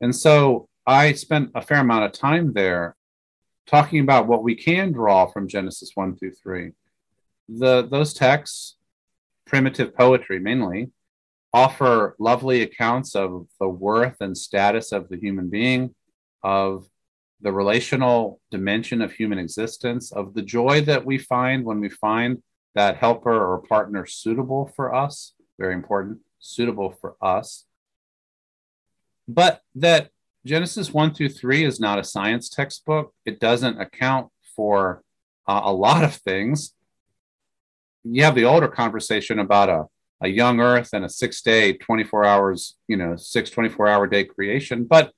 And 0.00 0.14
so 0.14 0.68
I 0.86 1.12
spent 1.12 1.50
a 1.54 1.62
fair 1.62 1.80
amount 1.80 2.04
of 2.04 2.12
time 2.12 2.52
there 2.52 2.96
talking 3.66 4.00
about 4.00 4.26
what 4.26 4.42
we 4.42 4.54
can 4.54 4.92
draw 4.92 5.26
from 5.26 5.48
Genesis 5.48 5.90
1 5.94 6.16
through 6.16 6.32
3. 6.32 6.72
The, 7.48 7.86
those 7.90 8.12
texts, 8.12 8.76
primitive 9.46 9.96
poetry 9.96 10.38
mainly, 10.38 10.90
offer 11.52 12.14
lovely 12.18 12.62
accounts 12.62 13.16
of 13.16 13.46
the 13.58 13.68
worth 13.68 14.16
and 14.20 14.36
status 14.36 14.92
of 14.92 15.08
the 15.08 15.16
human 15.16 15.48
being, 15.48 15.94
of 16.42 16.86
the 17.40 17.52
relational 17.52 18.40
dimension 18.50 19.02
of 19.02 19.12
human 19.12 19.38
existence, 19.38 20.12
of 20.12 20.34
the 20.34 20.42
joy 20.42 20.80
that 20.82 21.04
we 21.04 21.18
find 21.18 21.64
when 21.64 21.80
we 21.80 21.88
find 21.88 22.42
that 22.74 22.96
helper 22.96 23.32
or 23.32 23.62
partner 23.62 24.06
suitable 24.06 24.72
for 24.74 24.94
us, 24.94 25.34
very 25.58 25.74
important, 25.74 26.18
suitable 26.38 26.94
for 27.00 27.16
us. 27.20 27.64
But 29.28 29.60
that 29.74 30.10
Genesis 30.44 30.92
1 30.92 31.14
through 31.14 31.30
3 31.30 31.64
is 31.64 31.80
not 31.80 31.98
a 31.98 32.04
science 32.04 32.48
textbook. 32.48 33.12
It 33.24 33.40
doesn't 33.40 33.80
account 33.80 34.28
for 34.54 35.02
uh, 35.46 35.62
a 35.64 35.72
lot 35.72 36.04
of 36.04 36.14
things. 36.14 36.72
You 38.04 38.22
have 38.22 38.36
the 38.36 38.44
older 38.44 38.68
conversation 38.68 39.40
about 39.40 39.68
a, 39.68 39.84
a 40.22 40.28
young 40.28 40.60
earth 40.60 40.90
and 40.92 41.04
a 41.04 41.08
six 41.08 41.42
day, 41.42 41.72
24 41.72 42.24
hours, 42.24 42.76
you 42.86 42.96
know, 42.96 43.16
six 43.16 43.50
24 43.50 43.88
hour 43.88 44.06
day 44.06 44.24
creation. 44.24 44.84
But, 44.84 45.12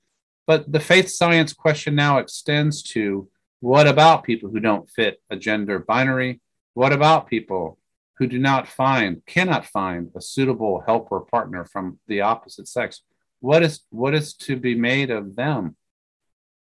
but 0.49 0.71
the 0.71 0.79
faith 0.79 1.09
science 1.09 1.53
question 1.53 1.93
now 1.93 2.17
extends 2.17 2.81
to 2.81 3.29
what 3.59 3.87
about 3.87 4.23
people 4.23 4.49
who 4.49 4.59
don't 4.59 4.89
fit 4.89 5.21
a 5.29 5.35
gender 5.35 5.77
binary? 5.77 6.41
What 6.73 6.91
about 6.91 7.27
people 7.27 7.77
who 8.17 8.25
do 8.25 8.39
not 8.39 8.67
find, 8.67 9.21
cannot 9.27 9.65
find 9.67 10.09
a 10.15 10.21
suitable 10.21 10.81
helper 10.87 11.19
partner 11.19 11.65
from 11.65 11.99
the 12.07 12.21
opposite 12.21 12.67
sex? 12.67 13.03
what 13.39 13.63
is 13.63 13.81
what 13.89 14.13
is 14.13 14.33
to 14.33 14.55
be 14.55 14.75
made 14.75 15.09
of 15.09 15.35
them 15.35 15.75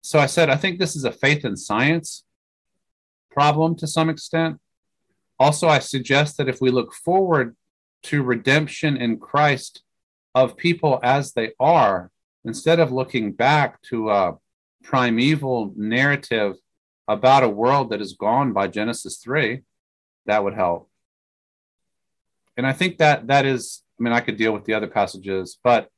so 0.02 0.18
i 0.18 0.26
said 0.26 0.50
i 0.50 0.56
think 0.56 0.78
this 0.78 0.94
is 0.94 1.04
a 1.04 1.12
faith 1.12 1.44
and 1.44 1.58
science 1.58 2.24
problem 3.30 3.74
to 3.74 3.86
some 3.86 4.10
extent 4.10 4.58
also 5.38 5.68
i 5.68 5.78
suggest 5.78 6.36
that 6.36 6.48
if 6.48 6.60
we 6.60 6.70
look 6.70 6.92
forward 6.92 7.56
to 8.02 8.22
redemption 8.22 8.96
in 8.96 9.18
christ 9.18 9.82
of 10.34 10.56
people 10.56 11.00
as 11.02 11.32
they 11.32 11.52
are 11.58 12.10
instead 12.45 12.80
of 12.80 12.93
looking 12.93 13.32
back 13.32 13.80
to 13.82 14.11
a 14.11 14.36
primeval 14.82 15.72
narrative 15.76 16.57
about 17.07 17.43
a 17.43 17.49
world 17.49 17.91
that 17.91 18.01
is 18.01 18.14
gone 18.14 18.53
by 18.53 18.66
genesis 18.66 19.18
3 19.18 19.62
that 20.26 20.43
would 20.43 20.55
help 20.55 20.88
and 22.57 22.66
i 22.66 22.72
think 22.72 22.99
that 22.99 23.26
that 23.26 23.45
is 23.45 23.82
i 23.99 24.03
mean 24.03 24.12
i 24.12 24.20
could 24.20 24.36
deal 24.36 24.53
with 24.53 24.64
the 24.64 24.74
other 24.74 24.86
passages 24.86 25.59
but 25.62 25.91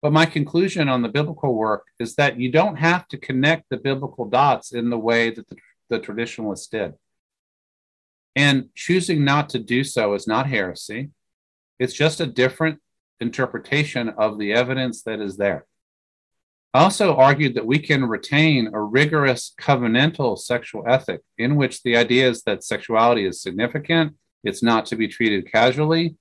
but 0.00 0.12
my 0.12 0.26
conclusion 0.26 0.88
on 0.88 1.02
the 1.02 1.08
biblical 1.08 1.54
work 1.54 1.86
is 1.98 2.14
that 2.14 2.38
you 2.38 2.52
don't 2.52 2.76
have 2.76 3.08
to 3.08 3.18
connect 3.18 3.68
the 3.68 3.76
biblical 3.76 4.26
dots 4.26 4.72
in 4.72 4.90
the 4.90 4.98
way 4.98 5.30
that 5.30 5.48
the, 5.48 5.56
the 5.90 5.98
traditionalists 5.98 6.68
did. 6.68 6.94
And 8.36 8.68
choosing 8.76 9.24
not 9.24 9.48
to 9.50 9.58
do 9.58 9.82
so 9.82 10.14
is 10.14 10.28
not 10.28 10.46
heresy. 10.46 11.10
It's 11.80 11.94
just 11.94 12.20
a 12.20 12.26
different 12.26 12.80
interpretation 13.20 14.08
of 14.10 14.38
the 14.38 14.52
evidence 14.52 15.02
that 15.02 15.20
is 15.20 15.36
there. 15.36 15.66
I 16.74 16.82
also 16.84 17.16
argued 17.16 17.54
that 17.54 17.66
we 17.66 17.78
can 17.78 18.04
retain 18.04 18.70
a 18.72 18.80
rigorous 18.80 19.54
covenantal 19.60 20.38
sexual 20.38 20.84
ethic 20.86 21.22
in 21.38 21.56
which 21.56 21.82
the 21.82 21.96
idea 21.96 22.28
is 22.28 22.42
that 22.42 22.62
sexuality 22.62 23.24
is 23.24 23.40
significant, 23.40 24.14
it's 24.44 24.62
not 24.62 24.86
to 24.86 24.96
be 24.96 25.08
treated 25.08 25.50
casually, 25.50 26.16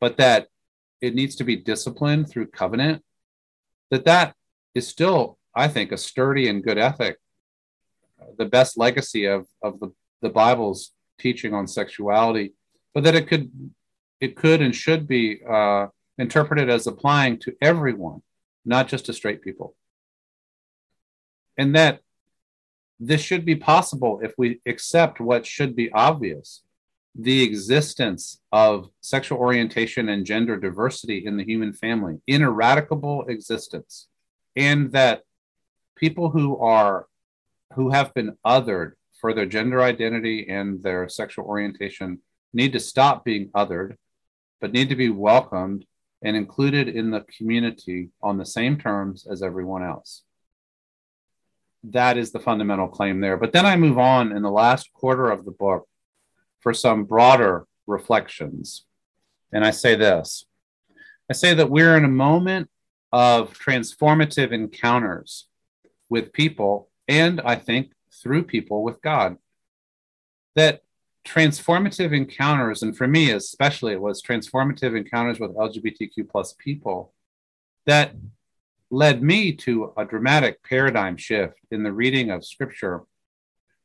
but 0.00 0.18
that 0.18 0.48
it 1.00 1.14
needs 1.14 1.34
to 1.36 1.44
be 1.44 1.56
disciplined 1.56 2.28
through 2.28 2.48
covenant, 2.48 3.02
that 3.90 4.04
that 4.04 4.34
is 4.74 4.86
still, 4.86 5.38
I 5.54 5.68
think, 5.68 5.92
a 5.92 5.96
sturdy 5.96 6.48
and 6.48 6.62
good 6.62 6.78
ethic, 6.78 7.18
the 8.36 8.44
best 8.44 8.76
legacy 8.76 9.24
of, 9.24 9.46
of 9.62 9.80
the, 9.80 9.92
the 10.22 10.30
Bible's 10.30 10.92
teaching 11.18 11.54
on 11.54 11.66
sexuality, 11.66 12.52
but 12.94 13.04
that 13.04 13.14
it 13.14 13.28
could 13.28 13.50
it 14.20 14.36
could 14.36 14.60
and 14.60 14.74
should 14.74 15.06
be 15.06 15.40
uh, 15.48 15.86
interpreted 16.18 16.68
as 16.68 16.86
applying 16.86 17.38
to 17.40 17.54
everyone, 17.60 18.22
not 18.64 18.88
just 18.88 19.06
to 19.06 19.12
straight 19.12 19.42
people. 19.42 19.74
And 21.56 21.74
that 21.74 22.00
this 23.00 23.20
should 23.20 23.44
be 23.44 23.56
possible 23.56 24.20
if 24.22 24.34
we 24.36 24.60
accept 24.66 25.20
what 25.20 25.46
should 25.46 25.76
be 25.76 25.90
obvious 25.92 26.62
the 27.18 27.42
existence 27.42 28.40
of 28.52 28.88
sexual 29.00 29.38
orientation 29.38 30.08
and 30.08 30.24
gender 30.24 30.56
diversity 30.56 31.26
in 31.26 31.36
the 31.36 31.44
human 31.44 31.72
family, 31.72 32.20
ineradicable 32.28 33.24
existence, 33.28 34.06
and 34.54 34.92
that 34.92 35.22
people 35.96 36.30
who 36.30 36.58
are 36.58 37.06
who 37.74 37.90
have 37.90 38.14
been 38.14 38.36
othered 38.46 38.92
for 39.20 39.34
their 39.34 39.46
gender 39.46 39.82
identity 39.82 40.48
and 40.48 40.82
their 40.82 41.08
sexual 41.08 41.44
orientation 41.44 42.20
need 42.52 42.72
to 42.72 42.80
stop 42.80 43.24
being 43.24 43.48
othered, 43.48 43.96
but 44.60 44.72
need 44.72 44.88
to 44.88 44.96
be 44.96 45.08
welcomed 45.08 45.84
and 46.22 46.36
included 46.36 46.88
in 46.88 47.10
the 47.10 47.24
community 47.36 48.10
on 48.22 48.38
the 48.38 48.46
same 48.46 48.78
terms 48.78 49.26
as 49.30 49.42
everyone 49.42 49.84
else. 49.84 50.22
That 51.84 52.18
is 52.18 52.32
the 52.32 52.40
fundamental 52.40 52.88
claim 52.88 53.20
there. 53.20 53.36
But 53.36 53.52
then 53.52 53.64
I 53.64 53.76
move 53.76 53.98
on 53.98 54.32
in 54.32 54.42
the 54.42 54.50
last 54.50 54.92
quarter 54.92 55.30
of 55.30 55.44
the 55.44 55.52
book 55.52 55.86
for 56.60 56.74
some 56.74 57.04
broader 57.04 57.66
reflections. 57.86 58.84
And 59.52 59.64
I 59.64 59.70
say 59.70 59.94
this 59.94 60.44
I 61.30 61.34
say 61.34 61.54
that 61.54 61.70
we're 61.70 61.96
in 61.96 62.04
a 62.04 62.08
moment 62.08 62.68
of 63.12 63.56
transformative 63.58 64.52
encounters 64.52 65.46
with 66.08 66.32
people, 66.32 66.90
and 67.06 67.40
I 67.40 67.56
think 67.56 67.92
through 68.22 68.44
people 68.44 68.82
with 68.82 69.00
God. 69.02 69.36
That 70.56 70.82
transformative 71.28 72.14
encounters, 72.14 72.82
and 72.82 72.96
for 72.96 73.06
me 73.06 73.30
especially, 73.30 73.92
it 73.92 74.00
was 74.00 74.22
transformative 74.22 74.96
encounters 74.96 75.38
with 75.38 75.54
LGBTQ 75.54 76.28
plus 76.28 76.54
people 76.58 77.12
that 77.86 78.14
led 78.90 79.22
me 79.22 79.52
to 79.52 79.92
a 79.96 80.06
dramatic 80.06 80.62
paradigm 80.62 81.16
shift 81.18 81.58
in 81.70 81.82
the 81.82 81.92
reading 81.92 82.30
of 82.30 82.46
scripture, 82.46 83.02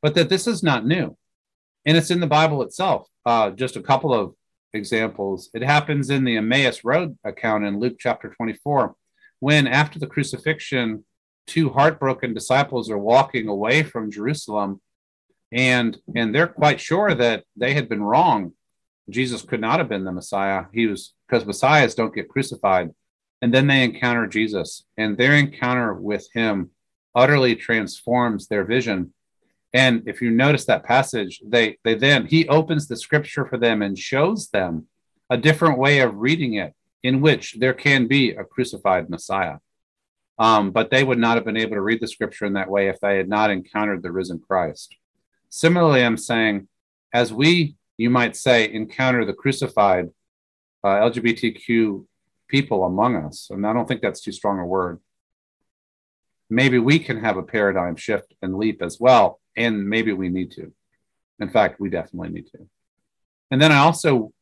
but 0.02 0.16
that 0.16 0.30
this 0.30 0.48
is 0.48 0.64
not 0.64 0.86
new. 0.86 1.18
And 1.86 1.98
it's 1.98 2.12
in 2.12 2.22
the 2.22 2.28
Bible 2.28 2.62
itself. 2.62 3.08
Uh, 3.26 3.50
just 3.50 3.76
a 3.76 3.82
couple 3.82 4.14
of 4.14 4.34
examples. 4.74 5.50
It 5.54 5.64
happens 5.64 6.10
in 6.10 6.24
the 6.24 6.38
Emmaus 6.38 6.86
Road 6.86 7.18
account 7.26 7.66
in 7.66 7.80
Luke 7.80 7.98
chapter 8.00 8.30
24, 8.30 8.96
when 9.42 9.68
after 9.68 10.00
the 10.00 10.08
crucifixion, 10.08 11.04
two 11.46 11.70
heartbroken 11.70 12.34
disciples 12.34 12.90
are 12.90 12.98
walking 12.98 13.50
away 13.50 13.84
from 13.84 14.12
Jerusalem 14.12 14.82
and 15.54 15.98
and 16.16 16.34
they're 16.34 16.48
quite 16.48 16.82
sure 16.82 17.14
that 17.14 17.44
they 17.56 17.74
had 17.74 17.88
been 17.88 18.04
wrong. 18.04 18.54
Jesus 19.10 19.42
could 19.42 19.62
not 19.62 19.80
have 19.80 19.90
been 19.90 20.04
the 20.04 20.12
Messiah. 20.12 20.66
He 20.74 20.88
was 20.88 21.14
because 21.28 21.46
messiahs 21.46 21.96
don't 21.96 22.16
get 22.16 22.30
crucified. 22.30 22.92
And 23.42 23.54
then 23.54 23.68
they 23.68 23.84
encounter 23.84 24.26
Jesus, 24.26 24.86
and 24.98 25.18
their 25.18 25.36
encounter 25.36 25.94
with 25.94 26.28
him 26.34 26.72
utterly 27.14 27.56
transforms 27.56 28.48
their 28.48 28.64
vision. 28.64 29.14
And 29.74 30.04
if 30.08 30.22
you 30.22 30.32
notice 30.32 30.66
that 30.66 30.86
passage, 30.86 31.42
they 31.46 31.78
they 31.84 31.96
then 31.96 32.26
he 32.26 32.48
opens 32.48 32.88
the 32.88 32.98
scripture 32.98 33.46
for 33.46 33.58
them 33.58 33.82
and 33.82 33.98
shows 33.98 34.50
them 34.50 34.88
a 35.30 35.38
different 35.38 35.78
way 35.78 36.00
of 36.00 36.16
reading 36.16 36.54
it, 36.54 36.74
in 37.04 37.22
which 37.22 37.56
there 37.60 37.74
can 37.74 38.08
be 38.08 38.32
a 38.32 38.44
crucified 38.44 39.10
Messiah. 39.10 39.58
Um, 40.40 40.72
but 40.72 40.90
they 40.90 41.04
would 41.04 41.20
not 41.20 41.36
have 41.36 41.46
been 41.46 41.58
able 41.58 41.76
to 41.76 41.82
read 41.82 42.02
the 42.02 42.08
scripture 42.08 42.46
in 42.46 42.54
that 42.54 42.70
way 42.70 42.88
if 42.88 43.00
they 43.00 43.18
had 43.18 43.30
not 43.30 43.52
encountered 43.52 44.02
the 44.02 44.12
risen 44.12 44.40
Christ. 44.40 44.96
Similarly, 45.56 46.04
I'm 46.04 46.18
saying, 46.18 46.68
as 47.14 47.32
we, 47.32 47.76
you 47.96 48.10
might 48.10 48.36
say, 48.36 48.74
encounter 48.74 49.24
the 49.24 49.34
crucified 49.34 50.10
uh, 50.84 50.88
LGBTQ 50.88 52.08
people 52.48 52.84
among 52.86 53.16
us, 53.18 53.52
and 53.52 53.64
I 53.68 53.72
don't 53.72 53.88
think 53.88 54.02
that's 54.02 54.22
too 54.22 54.32
strong 54.32 54.58
a 54.58 54.66
word, 54.66 55.00
maybe 56.50 56.80
we 56.80 56.98
can 56.98 57.20
have 57.20 57.38
a 57.38 57.44
paradigm 57.44 57.96
shift 57.96 58.34
and 58.42 58.58
leap 58.58 58.82
as 58.82 59.00
well. 59.00 59.40
And 59.56 59.88
maybe 59.88 60.12
we 60.12 60.28
need 60.28 60.50
to. 60.54 60.74
In 61.40 61.50
fact, 61.50 61.80
we 61.80 61.88
definitely 61.88 62.30
need 62.30 62.48
to. 62.48 62.68
And 63.52 63.62
then 63.62 63.72
I 63.72 63.78
also 63.78 64.34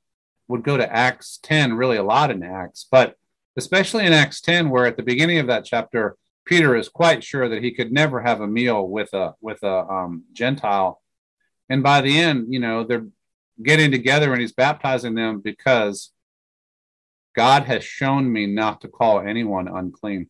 would 0.48 0.64
go 0.64 0.78
to 0.78 0.96
Acts 0.96 1.40
10, 1.44 1.74
really 1.74 1.98
a 1.98 2.04
lot 2.04 2.32
in 2.32 2.42
Acts, 2.42 2.88
but 2.90 3.18
especially 3.58 4.06
in 4.06 4.14
Acts 4.14 4.40
10, 4.40 4.70
where 4.70 4.86
at 4.86 4.96
the 4.96 5.04
beginning 5.04 5.40
of 5.40 5.48
that 5.48 5.66
chapter, 5.66 6.16
Peter 6.46 6.74
is 6.74 6.88
quite 6.88 7.22
sure 7.22 7.50
that 7.50 7.62
he 7.62 7.72
could 7.72 7.92
never 7.92 8.22
have 8.22 8.40
a 8.40 8.48
meal 8.48 8.88
with 8.88 9.14
a 9.14 9.36
with 9.42 9.62
a 9.64 9.86
um, 9.90 10.24
Gentile 10.32 11.01
and 11.72 11.82
by 11.82 12.02
the 12.02 12.20
end, 12.20 12.54
you 12.54 12.60
know, 12.60 12.84
they're 12.84 13.08
getting 13.64 13.92
together 13.92 14.32
and 14.34 14.42
he's 14.42 14.52
baptizing 14.52 15.16
them 15.16 15.40
because 15.40 16.12
God 17.34 17.64
has 17.64 17.82
shown 17.82 18.32
me 18.32 18.46
not 18.46 18.82
to 18.82 18.90
call 18.90 19.22
anyone 19.22 19.70
unclean. 19.70 20.30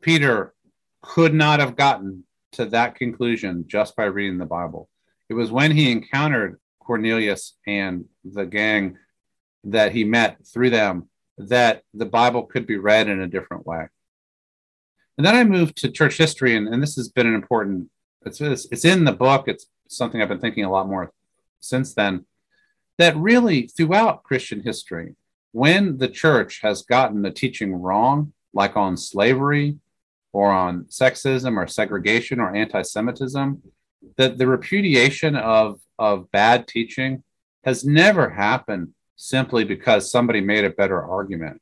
Peter 0.00 0.54
could 1.02 1.34
not 1.34 1.60
have 1.60 1.76
gotten 1.76 2.24
to 2.52 2.64
that 2.66 2.94
conclusion 2.94 3.64
just 3.66 3.94
by 3.94 4.04
reading 4.04 4.38
the 4.38 4.46
Bible. 4.46 4.88
It 5.28 5.34
was 5.34 5.50
when 5.50 5.70
he 5.70 5.92
encountered 5.92 6.58
Cornelius 6.78 7.58
and 7.66 8.06
the 8.24 8.46
gang 8.46 8.96
that 9.64 9.92
he 9.92 10.04
met 10.04 10.46
through 10.46 10.70
them 10.70 11.10
that 11.36 11.82
the 11.92 12.06
Bible 12.06 12.44
could 12.44 12.66
be 12.66 12.78
read 12.78 13.08
in 13.08 13.20
a 13.20 13.28
different 13.28 13.66
way. 13.66 13.88
And 15.18 15.26
then 15.26 15.34
I 15.34 15.44
moved 15.44 15.76
to 15.78 15.90
church 15.90 16.16
history, 16.16 16.56
and, 16.56 16.68
and 16.68 16.82
this 16.82 16.96
has 16.96 17.08
been 17.08 17.26
an 17.26 17.34
important, 17.34 17.90
it's, 18.26 18.40
it's 18.40 18.84
in 18.84 19.04
the 19.04 19.12
book, 19.12 19.44
it's 19.46 19.66
something 19.88 20.20
I've 20.20 20.28
been 20.28 20.40
thinking 20.40 20.64
a 20.64 20.70
lot 20.70 20.88
more 20.88 21.12
since 21.60 21.94
then. 21.94 22.26
That 22.98 23.16
really, 23.16 23.66
throughout 23.66 24.22
Christian 24.22 24.62
history, 24.62 25.16
when 25.52 25.98
the 25.98 26.08
church 26.08 26.60
has 26.62 26.82
gotten 26.82 27.22
the 27.22 27.30
teaching 27.30 27.74
wrong, 27.74 28.32
like 28.52 28.76
on 28.76 28.96
slavery 28.96 29.78
or 30.32 30.50
on 30.50 30.84
sexism 30.84 31.56
or 31.56 31.66
segregation 31.66 32.40
or 32.40 32.54
anti 32.54 32.82
Semitism, 32.82 33.62
that 34.16 34.38
the 34.38 34.46
repudiation 34.46 35.36
of, 35.36 35.80
of 35.98 36.30
bad 36.30 36.68
teaching 36.68 37.22
has 37.64 37.84
never 37.84 38.30
happened 38.30 38.94
simply 39.16 39.64
because 39.64 40.10
somebody 40.10 40.40
made 40.40 40.64
a 40.64 40.70
better 40.70 41.02
argument 41.02 41.60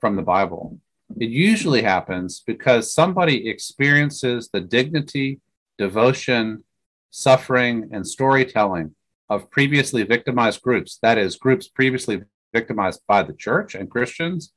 from 0.00 0.16
the 0.16 0.22
Bible. 0.22 0.78
It 1.18 1.30
usually 1.30 1.82
happens 1.82 2.42
because 2.46 2.92
somebody 2.92 3.48
experiences 3.48 4.50
the 4.52 4.60
dignity, 4.60 5.40
devotion, 5.78 6.64
suffering, 7.10 7.88
and 7.92 8.06
storytelling 8.06 8.94
of 9.28 9.50
previously 9.50 10.02
victimized 10.04 10.62
groups, 10.62 10.98
that 11.02 11.18
is, 11.18 11.36
groups 11.36 11.68
previously 11.68 12.22
victimized 12.52 13.00
by 13.08 13.22
the 13.22 13.32
church 13.32 13.74
and 13.74 13.90
Christians, 13.90 14.52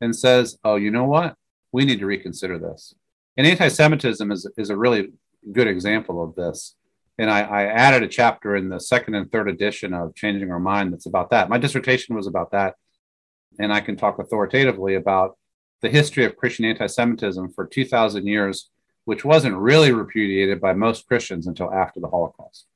and 0.00 0.14
says, 0.14 0.58
oh, 0.64 0.76
you 0.76 0.90
know 0.90 1.04
what? 1.04 1.36
We 1.72 1.84
need 1.84 2.00
to 2.00 2.06
reconsider 2.06 2.58
this. 2.58 2.94
And 3.36 3.46
anti 3.46 3.68
Semitism 3.68 4.30
is, 4.30 4.48
is 4.56 4.70
a 4.70 4.76
really 4.76 5.12
good 5.52 5.68
example 5.68 6.22
of 6.22 6.34
this. 6.34 6.76
And 7.18 7.30
I, 7.30 7.40
I, 7.40 7.64
added 7.64 8.02
a 8.02 8.08
chapter 8.08 8.56
in 8.56 8.68
the 8.68 8.80
second 8.80 9.14
and 9.14 9.30
third 9.30 9.48
edition 9.48 9.92
of 9.94 10.14
Changing 10.14 10.50
Our 10.50 10.58
Mind 10.58 10.92
that's 10.92 11.06
about 11.06 11.30
that. 11.30 11.48
My 11.48 11.58
dissertation 11.58 12.16
was 12.16 12.26
about 12.26 12.50
that. 12.52 12.74
And 13.58 13.72
I 13.72 13.80
can 13.80 13.96
talk 13.96 14.18
authoritatively 14.18 14.94
about 14.94 15.36
the 15.82 15.90
history 15.90 16.24
of 16.24 16.36
Christian 16.36 16.64
anti 16.64 16.86
Semitism 16.86 17.52
for 17.52 17.66
2,000 17.66 18.26
years 18.26 18.70
which 19.04 19.24
wasn't 19.24 19.56
really 19.56 19.92
repudiated 19.92 20.60
by 20.60 20.72
most 20.72 21.06
Christians 21.06 21.46
until 21.46 21.72
after 21.72 22.00
the 22.00 22.08
Holocaust. 22.08 22.66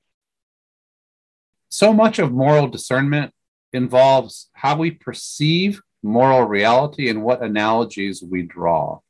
So 1.68 1.93
much 1.93 2.18
of 2.18 2.33
moral 2.33 2.68
discernment 2.68 3.33
involves 3.72 4.49
how 4.55 4.77
we 4.77 4.91
perceive 4.91 5.83
moral 6.03 6.43
reality 6.43 7.09
and 7.09 7.22
what 7.22 7.43
analogies 7.43 8.22
we 8.22 8.43
draw. 8.43 9.01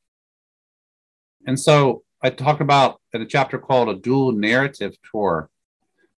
And 1.46 1.58
so 1.58 2.02
I 2.22 2.30
talk 2.30 2.60
about 2.60 3.00
in 3.12 3.22
a 3.22 3.26
chapter 3.26 3.58
called 3.58 3.88
A 3.88 3.94
Dual 3.94 4.32
Narrative 4.32 4.96
Tour 5.10 5.50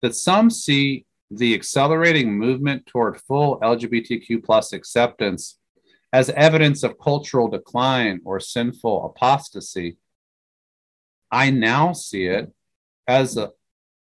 that 0.02 0.16
some 0.16 0.50
see 0.50 1.06
the 1.30 1.54
accelerating 1.54 2.38
movement 2.38 2.86
toward 2.86 3.20
full 3.22 3.60
LGBTQ 3.60 4.44
plus 4.44 4.72
acceptance 4.72 5.58
as 6.14 6.30
evidence 6.30 6.84
of 6.84 7.00
cultural 7.00 7.50
decline 7.50 8.22
or 8.24 8.40
sinful 8.40 9.06
apostasy 9.06 9.98
I 11.32 11.52
now 11.52 11.94
see 11.94 12.26
it 12.26 12.52
as 13.08 13.38
a, 13.38 13.52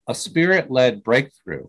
a 0.07 0.15
spirit 0.15 0.71
led 0.71 1.03
breakthrough 1.03 1.67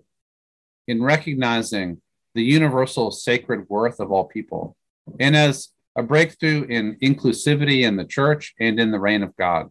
in 0.87 1.03
recognizing 1.03 2.01
the 2.33 2.43
universal 2.43 3.11
sacred 3.11 3.69
worth 3.69 3.99
of 3.99 4.11
all 4.11 4.25
people, 4.25 4.75
and 5.19 5.35
as 5.35 5.69
a 5.95 6.03
breakthrough 6.03 6.63
in 6.63 6.97
inclusivity 7.01 7.81
in 7.81 7.97
the 7.97 8.05
church 8.05 8.53
and 8.59 8.79
in 8.79 8.91
the 8.91 8.99
reign 8.99 9.23
of 9.23 9.35
God. 9.35 9.69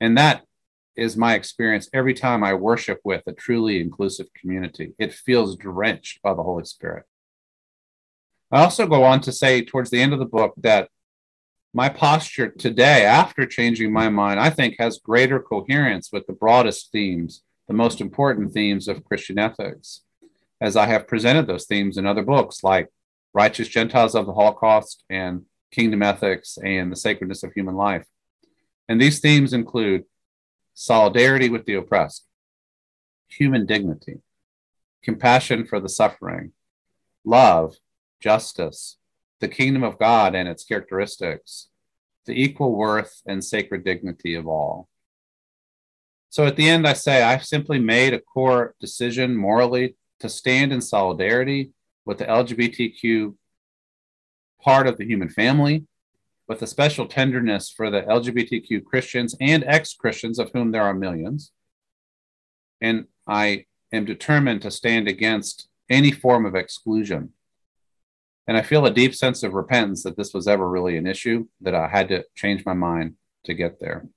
And 0.00 0.16
that 0.16 0.44
is 0.96 1.16
my 1.16 1.34
experience 1.34 1.88
every 1.92 2.14
time 2.14 2.42
I 2.42 2.54
worship 2.54 3.00
with 3.04 3.22
a 3.26 3.32
truly 3.32 3.80
inclusive 3.80 4.26
community. 4.34 4.94
It 4.98 5.12
feels 5.12 5.56
drenched 5.56 6.22
by 6.22 6.34
the 6.34 6.42
Holy 6.42 6.64
Spirit. 6.64 7.04
I 8.50 8.62
also 8.62 8.86
go 8.86 9.04
on 9.04 9.20
to 9.22 9.32
say 9.32 9.62
towards 9.62 9.90
the 9.90 10.00
end 10.00 10.14
of 10.14 10.18
the 10.18 10.24
book 10.24 10.54
that 10.58 10.88
my 11.74 11.88
posture 11.88 12.48
today, 12.48 13.04
after 13.04 13.44
changing 13.46 13.92
my 13.92 14.08
mind, 14.08 14.40
I 14.40 14.50
think 14.50 14.76
has 14.78 14.98
greater 14.98 15.38
coherence 15.38 16.10
with 16.12 16.26
the 16.26 16.32
broadest 16.32 16.90
themes, 16.92 17.42
the 17.66 17.74
most 17.74 18.00
important 18.00 18.52
themes 18.52 18.88
of 18.88 19.04
Christian 19.04 19.38
ethics, 19.38 20.02
as 20.60 20.76
I 20.76 20.86
have 20.86 21.06
presented 21.06 21.46
those 21.46 21.66
themes 21.66 21.98
in 21.98 22.06
other 22.06 22.22
books 22.22 22.64
like 22.64 22.88
Righteous 23.34 23.68
Gentiles 23.68 24.14
of 24.14 24.26
the 24.26 24.32
Holocaust 24.32 25.04
and 25.10 25.42
Kingdom 25.70 26.02
Ethics 26.02 26.58
and 26.64 26.90
the 26.90 26.96
Sacredness 26.96 27.42
of 27.42 27.52
Human 27.52 27.76
Life. 27.76 28.06
And 28.88 29.00
these 29.00 29.20
themes 29.20 29.52
include 29.52 30.04
solidarity 30.72 31.50
with 31.50 31.66
the 31.66 31.74
oppressed, 31.74 32.24
human 33.28 33.66
dignity, 33.66 34.20
compassion 35.02 35.66
for 35.66 35.78
the 35.78 35.88
suffering, 35.88 36.52
love, 37.24 37.76
justice, 38.20 38.96
the 39.40 39.48
kingdom 39.48 39.82
of 39.82 39.98
God 39.98 40.34
and 40.34 40.48
its 40.48 40.64
characteristics, 40.64 41.68
the 42.26 42.40
equal 42.40 42.74
worth 42.74 43.22
and 43.26 43.42
sacred 43.42 43.84
dignity 43.84 44.34
of 44.34 44.46
all. 44.46 44.88
So 46.30 46.46
at 46.46 46.56
the 46.56 46.68
end, 46.68 46.86
I 46.86 46.92
say 46.92 47.22
I've 47.22 47.44
simply 47.44 47.78
made 47.78 48.12
a 48.12 48.20
core 48.20 48.74
decision 48.80 49.34
morally 49.34 49.96
to 50.20 50.28
stand 50.28 50.72
in 50.72 50.80
solidarity 50.80 51.70
with 52.04 52.18
the 52.18 52.26
LGBTQ 52.26 53.34
part 54.60 54.86
of 54.86 54.98
the 54.98 55.06
human 55.06 55.28
family 55.28 55.86
with 56.48 56.62
a 56.62 56.66
special 56.66 57.06
tenderness 57.06 57.70
for 57.70 57.90
the 57.90 58.02
LGBTQ 58.02 58.84
Christians 58.84 59.36
and 59.40 59.62
ex 59.64 59.94
Christians, 59.94 60.38
of 60.38 60.50
whom 60.52 60.72
there 60.72 60.82
are 60.82 60.94
millions. 60.94 61.52
And 62.80 63.06
I 63.26 63.66
am 63.92 64.06
determined 64.06 64.62
to 64.62 64.70
stand 64.70 65.08
against 65.08 65.68
any 65.90 66.10
form 66.10 66.46
of 66.46 66.54
exclusion. 66.54 67.34
And 68.48 68.56
I 68.56 68.62
feel 68.62 68.86
a 68.86 68.90
deep 68.90 69.14
sense 69.14 69.42
of 69.42 69.52
repentance 69.52 70.02
that 70.04 70.16
this 70.16 70.32
was 70.32 70.48
ever 70.48 70.66
really 70.66 70.96
an 70.96 71.06
issue, 71.06 71.46
that 71.60 71.74
I 71.74 71.86
had 71.86 72.08
to 72.08 72.24
change 72.34 72.64
my 72.64 72.72
mind 72.72 73.14
to 73.44 73.52
get 73.52 73.78
there. 73.78 74.08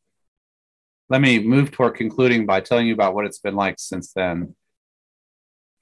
Let 1.10 1.20
me 1.20 1.40
move 1.40 1.72
toward 1.72 1.96
concluding 1.96 2.46
by 2.46 2.62
telling 2.62 2.88
you 2.88 2.94
about 2.94 3.14
what 3.14 3.26
it's 3.26 3.40
been 3.40 3.56
like 3.56 3.76
since 3.78 4.14
then. 4.14 4.56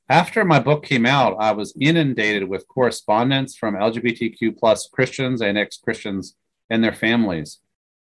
After 0.10 0.44
my 0.44 0.60
book 0.60 0.84
came 0.84 1.06
out, 1.06 1.38
I 1.40 1.52
was 1.52 1.78
inundated 1.80 2.50
with 2.50 2.68
correspondence 2.68 3.56
from 3.56 3.76
LGBTQ 3.76 4.58
plus 4.58 4.90
Christians 4.92 5.42
and 5.44 5.56
ex-Christians 5.56 6.36
and 6.72 6.84
their 6.84 6.94
families. 6.94 7.60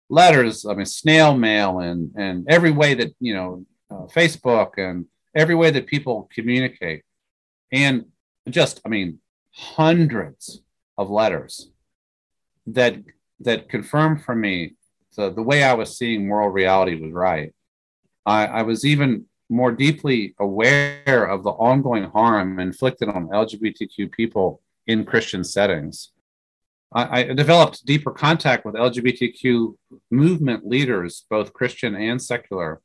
Letters, 0.09 0.65
I 0.65 0.73
mean, 0.73 0.87
snail 0.87 1.37
mail 1.37 1.79
and 1.79 2.11
and 2.17 2.47
every 2.49 2.71
way 2.71 2.95
that, 2.95 3.13
you 3.19 3.35
know, 3.35 3.65
uh, 3.91 4.07
Facebook 4.07 4.79
and 4.79 5.05
every 5.35 5.53
way 5.53 5.69
that 5.69 5.85
people 5.85 6.27
communicate. 6.33 7.03
And 7.71 8.05
just, 8.49 8.81
I 8.83 8.89
mean, 8.89 9.19
hundreds 9.59 10.61
of 10.97 11.09
letters 11.09 11.69
that 12.65 12.95
that 13.39 13.69
confirmed 13.69 14.23
for 14.23 14.35
me 14.35 14.75
the, 15.15 15.31
the 15.31 15.43
way 15.43 15.63
I 15.63 15.73
was 15.73 15.97
seeing 15.97 16.27
moral 16.27 16.49
reality 16.49 16.95
was 16.95 17.11
right. 17.11 17.53
I, 18.25 18.45
I 18.45 18.61
was 18.61 18.85
even 18.85 19.25
more 19.49 19.71
deeply 19.71 20.35
aware 20.39 21.25
of 21.25 21.43
the 21.43 21.49
ongoing 21.49 22.05
harm 22.05 22.59
inflicted 22.59 23.09
on 23.09 23.27
LGBTQ 23.27 24.11
people 24.11 24.61
in 24.87 25.05
Christian 25.05 25.43
settings. 25.43 26.11
I, 26.93 27.21
I, 27.21 27.23
developed 27.33 27.85
deeper 27.85 28.11
contact 28.11 28.65
with 28.65 28.75
LGBTQ 28.75 29.75
movement 30.09 30.67
leaders, 30.67 31.25
both 31.29 31.53
Christian 31.53 31.95
and 31.95 32.21
secular. 32.21 32.81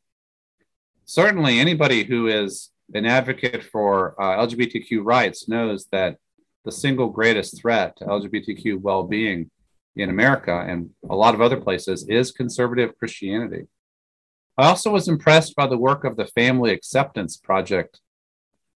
Certainly, 1.04 1.58
anybody 1.58 2.04
who 2.04 2.26
is 2.26 2.70
an 2.92 3.06
advocate 3.06 3.62
for 3.62 4.20
uh, 4.20 4.44
LGBTQ 4.44 5.04
rights 5.04 5.48
knows 5.48 5.86
that 5.92 6.18
the 6.64 6.72
single 6.72 7.08
greatest 7.08 7.60
threat 7.60 7.96
to 7.96 8.04
LGBTQ 8.04 8.80
well 8.80 9.04
being 9.04 9.50
in 9.96 10.10
America 10.10 10.64
and 10.66 10.90
a 11.08 11.14
lot 11.14 11.34
of 11.34 11.40
other 11.40 11.60
places 11.60 12.06
is 12.08 12.32
conservative 12.32 12.98
Christianity. 12.98 13.66
I 14.56 14.66
also 14.66 14.92
was 14.92 15.08
impressed 15.08 15.54
by 15.56 15.66
the 15.66 15.78
work 15.78 16.04
of 16.04 16.16
the 16.16 16.26
Family 16.26 16.72
Acceptance 16.72 17.36
Project 17.36 18.00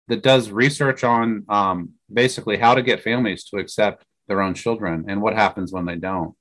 that 0.08 0.24
does 0.24 0.50
research 0.50 1.04
on 1.04 1.46
um, 1.50 1.94
basically 2.12 2.58
how 2.58 2.76
to 2.76 2.82
get 2.82 3.04
families 3.04 3.44
to 3.46 3.58
accept 3.58 4.06
their 4.28 4.42
own 4.42 4.54
children 4.54 5.06
and 5.08 5.22
what 5.22 5.34
happens 5.34 5.72
when 5.72 5.86
they 5.86 5.96
don't. 5.96 6.36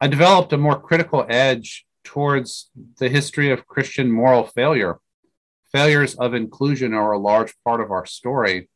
I 0.00 0.06
developed 0.06 0.52
a 0.52 0.58
more 0.58 0.80
critical 0.80 1.26
edge 1.28 1.86
towards 2.04 2.70
the 2.98 3.08
history 3.08 3.50
of 3.50 3.66
Christian 3.66 4.10
moral 4.10 4.44
failure. 4.44 4.98
Failures 5.72 6.14
of 6.14 6.34
inclusion 6.34 6.94
are 6.94 7.12
a 7.12 7.18
large 7.18 7.54
part 7.64 7.80
of 7.80 7.90
our 7.90 8.06
story. 8.06 8.68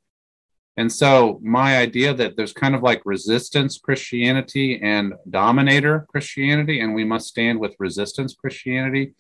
And 0.77 0.93
so, 0.93 1.39
my 1.43 1.77
idea 1.77 2.13
that 2.15 2.37
there's 2.37 2.53
kind 2.53 2.75
of 2.75 2.83
like 2.83 3.03
resistance 3.05 3.79
Christianity 3.79 4.81
and 4.83 5.15
dominator 5.31 6.07
Christianity, 6.09 6.81
and 6.81 6.95
we 6.95 7.05
must 7.05 7.29
stand 7.29 7.61
with 7.61 7.77
resistance 7.79 8.35
Christianity, 8.35 9.15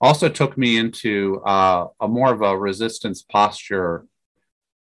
also 0.00 0.28
took 0.28 0.56
me 0.56 0.78
into 0.78 1.42
uh, 1.44 1.88
a 2.00 2.08
more 2.08 2.32
of 2.32 2.40
a 2.40 2.56
resistance 2.56 3.22
posture. 3.22 4.06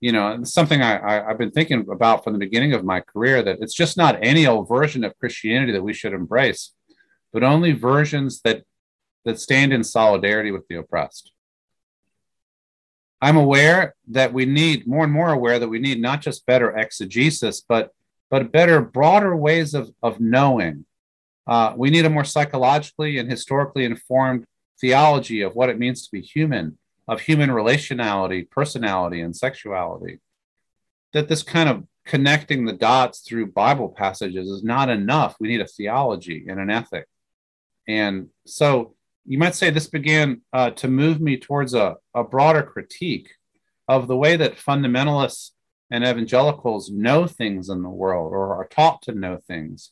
You 0.01 0.13
know, 0.13 0.43
something 0.45 0.81
I, 0.81 0.97
I, 0.97 1.31
I've 1.31 1.39
been 1.39 1.51
thinking 1.51 1.87
about 1.93 2.25
from 2.25 2.33
the 2.33 2.39
beginning 2.39 2.73
of 2.73 2.85
my 2.85 3.01
career 3.01 3.43
that 3.43 3.59
it's 3.61 3.75
just 3.75 3.99
not 3.99 4.19
any 4.23 4.47
old 4.47 4.69
version 4.69 5.05
of 5.05 5.19
Christianity 5.19 5.73
that 5.73 5.83
we 5.83 5.93
should 5.93 6.15
embrace, 6.15 6.73
but 7.31 7.45
only 7.45 7.73
versions 7.73 8.41
that 8.41 8.65
that 9.27 9.39
stand 9.39 9.73
in 9.73 9.85
solidarity 9.85 10.51
with 10.51 10.67
the 10.69 10.77
oppressed. 10.77 11.33
I'm 13.23 13.37
aware 13.37 13.95
that 14.09 14.33
we 14.33 14.47
need 14.47 14.87
more 14.87 15.05
and 15.05 15.12
more 15.12 15.33
aware 15.33 15.59
that 15.59 15.68
we 15.68 15.79
need 15.79 16.01
not 16.01 16.23
just 16.23 16.47
better 16.47 16.77
exegesis, 16.77 17.61
but 17.61 17.93
but 18.31 18.53
better, 18.53 18.81
broader 18.81 19.37
ways 19.37 19.75
of, 19.75 19.91
of 20.03 20.21
knowing. 20.21 20.87
Uh, 21.49 21.75
we 21.77 21.91
need 21.91 22.05
a 22.05 22.11
more 22.11 22.25
psychologically 22.25 23.18
and 23.18 23.29
historically 23.29 23.85
informed 23.85 24.45
theology 24.81 25.43
of 25.43 25.57
what 25.57 25.68
it 25.68 25.81
means 25.81 26.05
to 26.05 26.12
be 26.12 26.21
human, 26.21 26.79
of 27.09 27.21
human 27.21 27.51
relationality, 27.51 28.49
personality, 28.49 29.21
and 29.21 29.37
sexuality. 29.37 30.21
That 31.12 31.29
this 31.29 31.43
kind 31.43 31.68
of 31.68 31.85
connecting 32.07 32.64
the 32.64 32.73
dots 32.73 33.21
through 33.21 33.51
Bible 33.51 33.89
passages 33.89 34.49
is 34.49 34.62
not 34.62 34.89
enough. 34.89 35.35
We 35.41 35.49
need 35.49 35.61
a 35.61 35.66
theology 35.66 36.47
and 36.49 36.61
an 36.61 36.71
ethic. 36.71 37.07
And 37.89 38.29
so 38.47 38.95
you 39.27 39.39
might 39.39 39.55
say 39.55 39.71
this 39.71 39.87
began 39.87 40.43
uh, 40.53 40.71
to 40.71 40.89
move 40.89 41.21
me 41.21 41.37
towards 41.37 41.75
a, 41.75 41.97
a 42.14 42.25
broader 42.25 42.62
critique 42.62 43.31
of 43.89 44.09
the 44.09 44.16
way 44.16 44.37
that 44.37 44.57
fundamentalists 44.57 45.51
and 45.91 46.05
evangelicals 46.05 46.91
know 46.91 47.27
things 47.27 47.68
in 47.68 47.83
the 47.83 47.89
world 47.89 48.33
or 48.33 48.55
are 48.55 48.68
taught 48.68 49.03
to 49.03 49.12
know 49.12 49.37
things. 49.37 49.91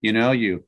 You 0.00 0.12
know, 0.12 0.32
you 0.32 0.64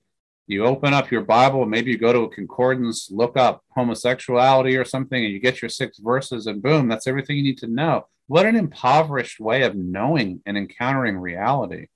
you 0.46 0.64
open 0.64 0.94
up 0.94 1.10
your 1.10 1.20
Bible, 1.20 1.66
maybe 1.66 1.90
you 1.90 1.98
go 1.98 2.12
to 2.12 2.20
a 2.20 2.30
concordance, 2.30 3.10
look 3.10 3.36
up 3.36 3.62
homosexuality 3.76 4.78
or 4.78 4.84
something, 4.84 5.22
and 5.22 5.32
you 5.32 5.40
get 5.40 5.60
your 5.60 5.68
six 5.68 5.98
verses, 5.98 6.46
and 6.46 6.62
boom, 6.62 6.88
that's 6.88 7.06
everything 7.06 7.36
you 7.36 7.42
need 7.42 7.58
to 7.58 7.66
know. 7.66 8.06
What 8.28 8.46
an 8.46 8.56
impoverished 8.56 9.40
way 9.40 9.62
of 9.62 9.74
knowing 9.74 10.40
and 10.46 10.56
encountering 10.56 11.18
reality. 11.18 11.88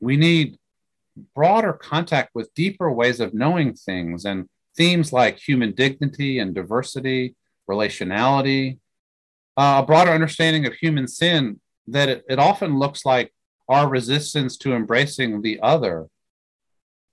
We 0.00 0.16
need 0.16 0.58
broader 1.34 1.72
contact 1.72 2.30
with 2.34 2.54
deeper 2.54 2.90
ways 2.90 3.20
of 3.20 3.34
knowing 3.34 3.74
things 3.74 4.24
and 4.24 4.48
themes 4.76 5.12
like 5.12 5.38
human 5.38 5.74
dignity 5.74 6.38
and 6.38 6.54
diversity, 6.54 7.34
relationality, 7.68 8.78
uh, 9.56 9.80
a 9.82 9.86
broader 9.86 10.10
understanding 10.10 10.66
of 10.66 10.74
human 10.74 11.08
sin 11.08 11.60
that 11.88 12.08
it, 12.08 12.24
it, 12.28 12.38
often 12.38 12.78
looks 12.78 13.04
like 13.04 13.32
our 13.68 13.88
resistance 13.88 14.56
to 14.56 14.74
embracing 14.74 15.42
the 15.42 15.58
other. 15.62 16.06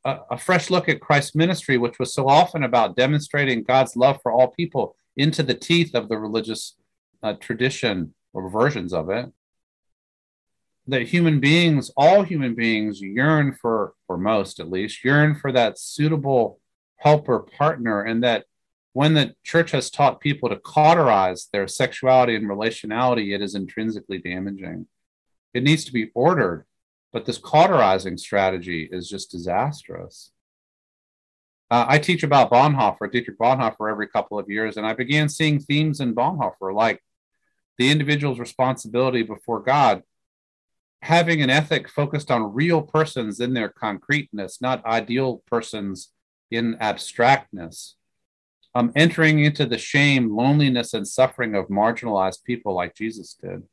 A, 0.04 0.20
a 0.32 0.38
fresh 0.38 0.70
look 0.70 0.88
at 0.88 1.02
Christ's 1.02 1.34
ministry, 1.34 1.78
which 1.78 1.98
was 1.98 2.14
so 2.14 2.28
often 2.28 2.64
about 2.64 2.96
demonstrating 2.96 3.64
God's 3.64 3.96
love 3.96 4.20
for 4.22 4.32
all 4.32 4.50
people 4.50 4.96
into 5.18 5.42
the 5.42 5.54
teeth 5.54 5.96
of 5.96 6.08
the 6.08 6.18
religious 6.18 6.76
uh, 7.24 7.34
tradition 7.34 8.14
or 8.34 8.50
versions 8.50 8.94
of 8.94 9.10
it 9.10 9.32
that 10.88 11.08
human 11.08 11.40
beings, 11.40 11.92
all 11.98 12.24
human 12.24 12.54
beings, 12.54 13.02
yearn 13.02 13.54
for, 13.54 13.94
for 14.08 14.18
most 14.18 14.60
at 14.60 14.70
least, 14.70 15.04
yearn 15.04 15.36
for 15.36 15.52
that 15.52 15.80
suitable 15.80 16.60
helper 16.98 17.40
partner, 17.40 18.02
and 18.02 18.24
that 18.24 18.46
when 18.94 19.14
the 19.14 19.36
church 19.44 19.72
has 19.72 19.90
taught 19.90 20.22
people 20.22 20.48
to 20.48 20.56
cauterize 20.56 21.48
their 21.52 21.68
sexuality 21.68 22.36
and 22.36 22.48
relationality, 22.48 23.36
it 23.36 23.42
is 23.42 23.56
intrinsically 23.56 24.20
damaging. 24.20 24.88
It 25.54 25.64
needs 25.64 25.86
to 25.86 25.94
be 25.94 26.12
ordered, 26.14 26.66
but 27.12 27.26
this 27.26 27.38
cauterizing 27.38 28.18
strategy 28.18 28.88
is 28.92 29.10
just 29.10 29.32
disastrous. 29.32 30.32
Uh, 31.72 31.86
I 31.88 31.98
teach 31.98 32.24
about 32.24 32.52
Bonhoeffer, 32.52 33.12
Dietrich 33.12 33.40
Bonhoeffer, 33.40 33.90
every 33.90 34.08
couple 34.08 34.38
of 34.38 34.50
years, 34.50 34.78
and 34.78 34.86
I 34.86 34.94
began 34.94 35.30
seeing 35.30 35.60
themes 35.60 36.00
in 36.00 36.14
Bonhoeffer 36.14 36.74
like 36.74 37.02
the 37.78 37.90
individual's 37.90 38.40
responsibility 38.40 39.24
before 39.24 39.62
God, 39.62 40.04
having 41.02 41.42
an 41.42 41.50
ethic 41.50 41.90
focused 41.90 42.32
on 42.32 42.54
real 42.54 42.82
persons 42.82 43.40
in 43.40 43.54
their 43.54 43.70
concreteness, 43.70 44.62
not 44.62 44.86
ideal 44.86 45.44
persons 45.48 46.12
in 46.52 46.78
abstractness, 46.80 47.96
um, 48.74 48.92
entering 48.96 49.40
into 49.40 49.66
the 49.66 49.78
shame, 49.78 50.36
loneliness, 50.36 50.94
and 50.94 51.08
suffering 51.08 51.56
of 51.56 51.68
marginalized 51.68 52.44
people 52.44 52.74
like 52.74 52.96
Jesus 52.96 53.36
did. 53.42 53.64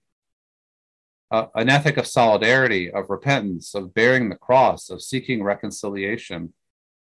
Uh, 1.30 1.46
an 1.54 1.70
ethic 1.70 1.96
of 1.96 2.06
solidarity, 2.06 2.90
of 2.90 3.08
repentance, 3.08 3.74
of 3.74 3.94
bearing 3.94 4.28
the 4.28 4.36
cross, 4.36 4.90
of 4.90 5.00
seeking 5.00 5.42
reconciliation, 5.42 6.52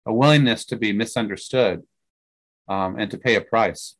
a 0.05 0.13
willingness 0.13 0.65
to 0.65 0.75
be 0.75 0.93
misunderstood 0.93 1.81
um, 2.67 2.97
and 2.99 3.09
to 3.09 3.17
pay 3.17 3.35
a 3.35 3.41
price. 3.41 3.95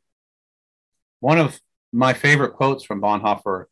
One 1.20 1.38
of 1.38 1.60
my 1.92 2.12
favorite 2.12 2.54
quotes 2.54 2.84
from 2.84 3.00
Bonhoeffer, 3.00 3.66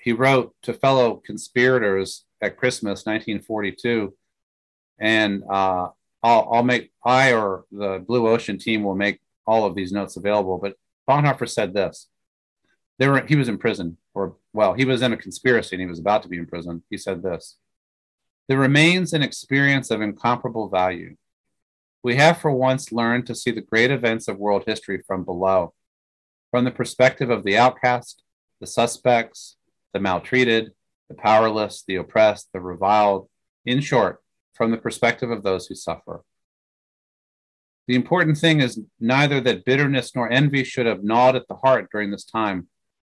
he 0.00 0.12
wrote 0.12 0.54
to 0.62 0.72
fellow 0.72 1.22
conspirators 1.24 2.24
at 2.40 2.56
Christmas 2.56 3.06
1942, 3.06 4.14
and 4.98 5.42
uh, 5.50 5.88
I'll, 6.22 6.48
I'll 6.52 6.62
make 6.62 6.92
I 7.04 7.32
or 7.32 7.64
the 7.70 8.02
Blue 8.06 8.28
Ocean 8.28 8.58
team 8.58 8.82
will 8.82 8.94
make 8.94 9.20
all 9.46 9.64
of 9.64 9.74
these 9.74 9.92
notes 9.92 10.16
available. 10.16 10.58
But 10.58 10.76
Bonhoeffer 11.08 11.48
said 11.48 11.74
this: 11.74 12.08
there 12.98 13.12
were, 13.12 13.26
he 13.26 13.36
was 13.36 13.48
in 13.48 13.58
prison, 13.58 13.98
or 14.14 14.36
well, 14.52 14.74
he 14.74 14.84
was 14.84 15.02
in 15.02 15.12
a 15.12 15.16
conspiracy 15.16 15.76
and 15.76 15.80
he 15.80 15.88
was 15.88 15.98
about 15.98 16.22
to 16.22 16.28
be 16.28 16.38
in 16.38 16.46
prison. 16.46 16.82
He 16.90 16.98
said 16.98 17.22
this: 17.22 17.56
"There 18.48 18.58
remains 18.58 19.12
an 19.12 19.22
experience 19.22 19.90
of 19.90 20.00
incomparable 20.00 20.68
value. 20.68 21.16
We 22.02 22.16
have 22.16 22.38
for 22.38 22.52
once 22.52 22.92
learned 22.92 23.26
to 23.26 23.34
see 23.34 23.50
the 23.50 23.60
great 23.60 23.90
events 23.90 24.28
of 24.28 24.38
world 24.38 24.64
history 24.66 25.02
from 25.06 25.24
below." 25.24 25.74
from 26.54 26.64
the 26.64 26.70
perspective 26.70 27.30
of 27.30 27.42
the 27.42 27.58
outcast, 27.58 28.22
the 28.60 28.66
suspects, 28.68 29.56
the 29.94 30.00
maltreated, 30.00 30.72
the 31.08 31.14
powerless, 31.14 31.84
the 31.88 31.96
oppressed, 31.96 32.48
the 32.52 32.60
reviled, 32.60 33.30
in 33.64 33.80
short, 33.80 34.22
from 34.52 34.70
the 34.70 34.76
perspective 34.76 35.30
of 35.30 35.42
those 35.42 35.66
who 35.66 35.74
suffer. 35.74 36.22
The 37.88 37.94
important 37.94 38.36
thing 38.36 38.60
is 38.60 38.80
neither 39.00 39.40
that 39.40 39.64
bitterness 39.64 40.14
nor 40.14 40.30
envy 40.30 40.64
should 40.64 40.84
have 40.84 41.02
gnawed 41.02 41.36
at 41.36 41.48
the 41.48 41.56
heart 41.56 41.88
during 41.90 42.10
this 42.10 42.24
time, 42.24 42.68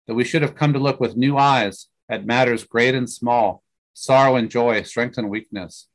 that 0.07 0.15
we 0.15 0.25
should 0.25 0.43
have 0.43 0.55
come 0.55 0.75
to 0.75 0.79
look 0.79 1.01
with 1.01 1.17
new 1.17 1.39
eyes 1.39 1.89
at 2.11 2.27
matters 2.27 2.65
great 2.65 2.95
and 2.95 3.09
small, 3.09 3.63
sorrow 3.95 4.37
and 4.37 4.51
joy, 4.51 4.83
strength 4.83 5.17
and 5.17 5.31
weakness, 5.31 5.89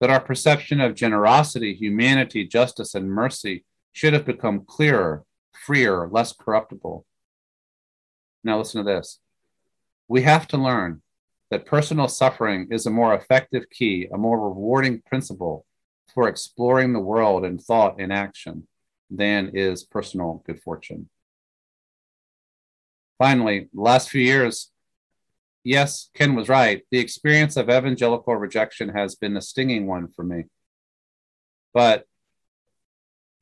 that 0.00 0.10
our 0.10 0.20
perception 0.20 0.80
of 0.80 0.94
generosity, 0.94 1.74
humanity, 1.74 2.44
justice, 2.44 2.94
and 2.94 3.08
mercy 3.08 3.64
should 3.92 4.12
have 4.12 4.24
become 4.24 4.64
clearer 4.66 5.24
freer, 5.56 6.08
less 6.10 6.32
corruptible. 6.32 7.04
Now, 8.44 8.58
listen 8.58 8.84
to 8.84 8.90
this. 8.90 9.18
We 10.08 10.22
have 10.22 10.46
to 10.48 10.56
learn 10.56 11.02
that 11.50 11.66
personal 11.66 12.08
suffering 12.08 12.68
is 12.70 12.86
a 12.86 12.90
more 12.90 13.14
effective 13.14 13.70
key, 13.70 14.08
a 14.12 14.18
more 14.18 14.38
rewarding 14.38 15.02
principle 15.06 15.64
for 16.12 16.28
exploring 16.28 16.92
the 16.92 17.00
world 17.00 17.44
in 17.44 17.58
thought 17.58 18.00
and 18.00 18.12
action 18.12 18.66
than 19.10 19.50
is 19.54 19.84
personal 19.84 20.42
good 20.46 20.60
fortune. 20.60 21.08
Finally, 23.18 23.68
last 23.72 24.10
few 24.10 24.20
years, 24.20 24.70
yes, 25.64 26.10
Ken 26.14 26.34
was 26.34 26.48
right. 26.48 26.82
The 26.90 26.98
experience 26.98 27.56
of 27.56 27.70
evangelical 27.70 28.36
rejection 28.36 28.90
has 28.90 29.14
been 29.14 29.36
a 29.36 29.40
stinging 29.40 29.86
one 29.86 30.08
for 30.08 30.22
me. 30.22 30.44
But 31.72 32.04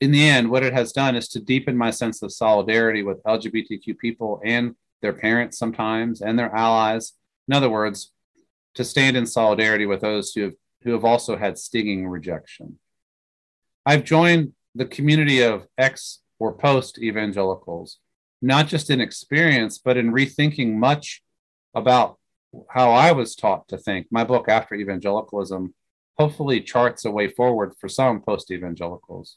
in 0.00 0.10
the 0.10 0.28
end, 0.28 0.50
what 0.50 0.62
it 0.62 0.72
has 0.72 0.92
done 0.92 1.16
is 1.16 1.28
to 1.28 1.40
deepen 1.40 1.76
my 1.76 1.90
sense 1.90 2.22
of 2.22 2.32
solidarity 2.32 3.02
with 3.02 3.22
LGBTQ 3.22 3.98
people 3.98 4.40
and 4.44 4.74
their 5.04 5.12
parents 5.12 5.58
sometimes 5.58 6.22
and 6.22 6.38
their 6.38 6.52
allies. 6.54 7.12
In 7.46 7.54
other 7.54 7.68
words, 7.68 8.10
to 8.74 8.82
stand 8.82 9.18
in 9.18 9.26
solidarity 9.26 9.84
with 9.84 10.00
those 10.00 10.32
who 10.32 10.40
have, 10.40 10.54
who 10.82 10.92
have 10.92 11.04
also 11.04 11.36
had 11.36 11.58
stinging 11.58 12.08
rejection. 12.08 12.78
I've 13.84 14.04
joined 14.04 14.54
the 14.74 14.86
community 14.86 15.42
of 15.42 15.66
ex 15.76 16.20
or 16.38 16.54
post 16.54 16.98
evangelicals, 16.98 17.98
not 18.40 18.66
just 18.66 18.88
in 18.88 19.02
experience, 19.02 19.78
but 19.78 19.98
in 19.98 20.10
rethinking 20.10 20.72
much 20.72 21.22
about 21.74 22.18
how 22.70 22.90
I 22.92 23.12
was 23.12 23.36
taught 23.36 23.68
to 23.68 23.76
think. 23.76 24.06
My 24.10 24.24
book, 24.24 24.48
After 24.48 24.74
Evangelicalism, 24.74 25.74
hopefully 26.16 26.62
charts 26.62 27.04
a 27.04 27.10
way 27.10 27.28
forward 27.28 27.74
for 27.78 27.88
some 27.90 28.22
post 28.22 28.50
evangelicals. 28.50 29.36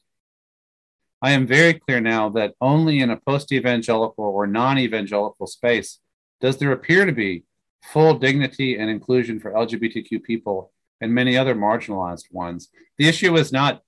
I 1.22 1.32
am 1.32 1.47
very 1.47 1.74
clear 1.74 1.99
now 1.99 2.30
that 2.30 2.53
only 2.61 2.99
in 2.99 3.09
a 3.09 3.18
post 3.18 3.51
evangelical 3.51 4.26
or 4.26 4.45
non 4.45 4.78
evangelical 4.78 5.47
space 5.47 5.99
does 6.39 6.57
there 6.57 6.72
appear 6.72 7.05
to 7.05 7.11
be 7.11 7.43
full 7.84 8.15
dignity 8.15 8.78
and 8.78 8.89
inclusion 8.89 9.39
for 9.39 9.51
LGBTQ 9.51 10.22
people 10.24 10.72
and 11.01 11.13
many 11.13 11.38
other 11.38 11.55
marginalized 11.55 12.32
ones. 12.32 12.70
The 12.97 13.07
issue 13.07 13.36
is 13.36 13.51
not 13.51 13.82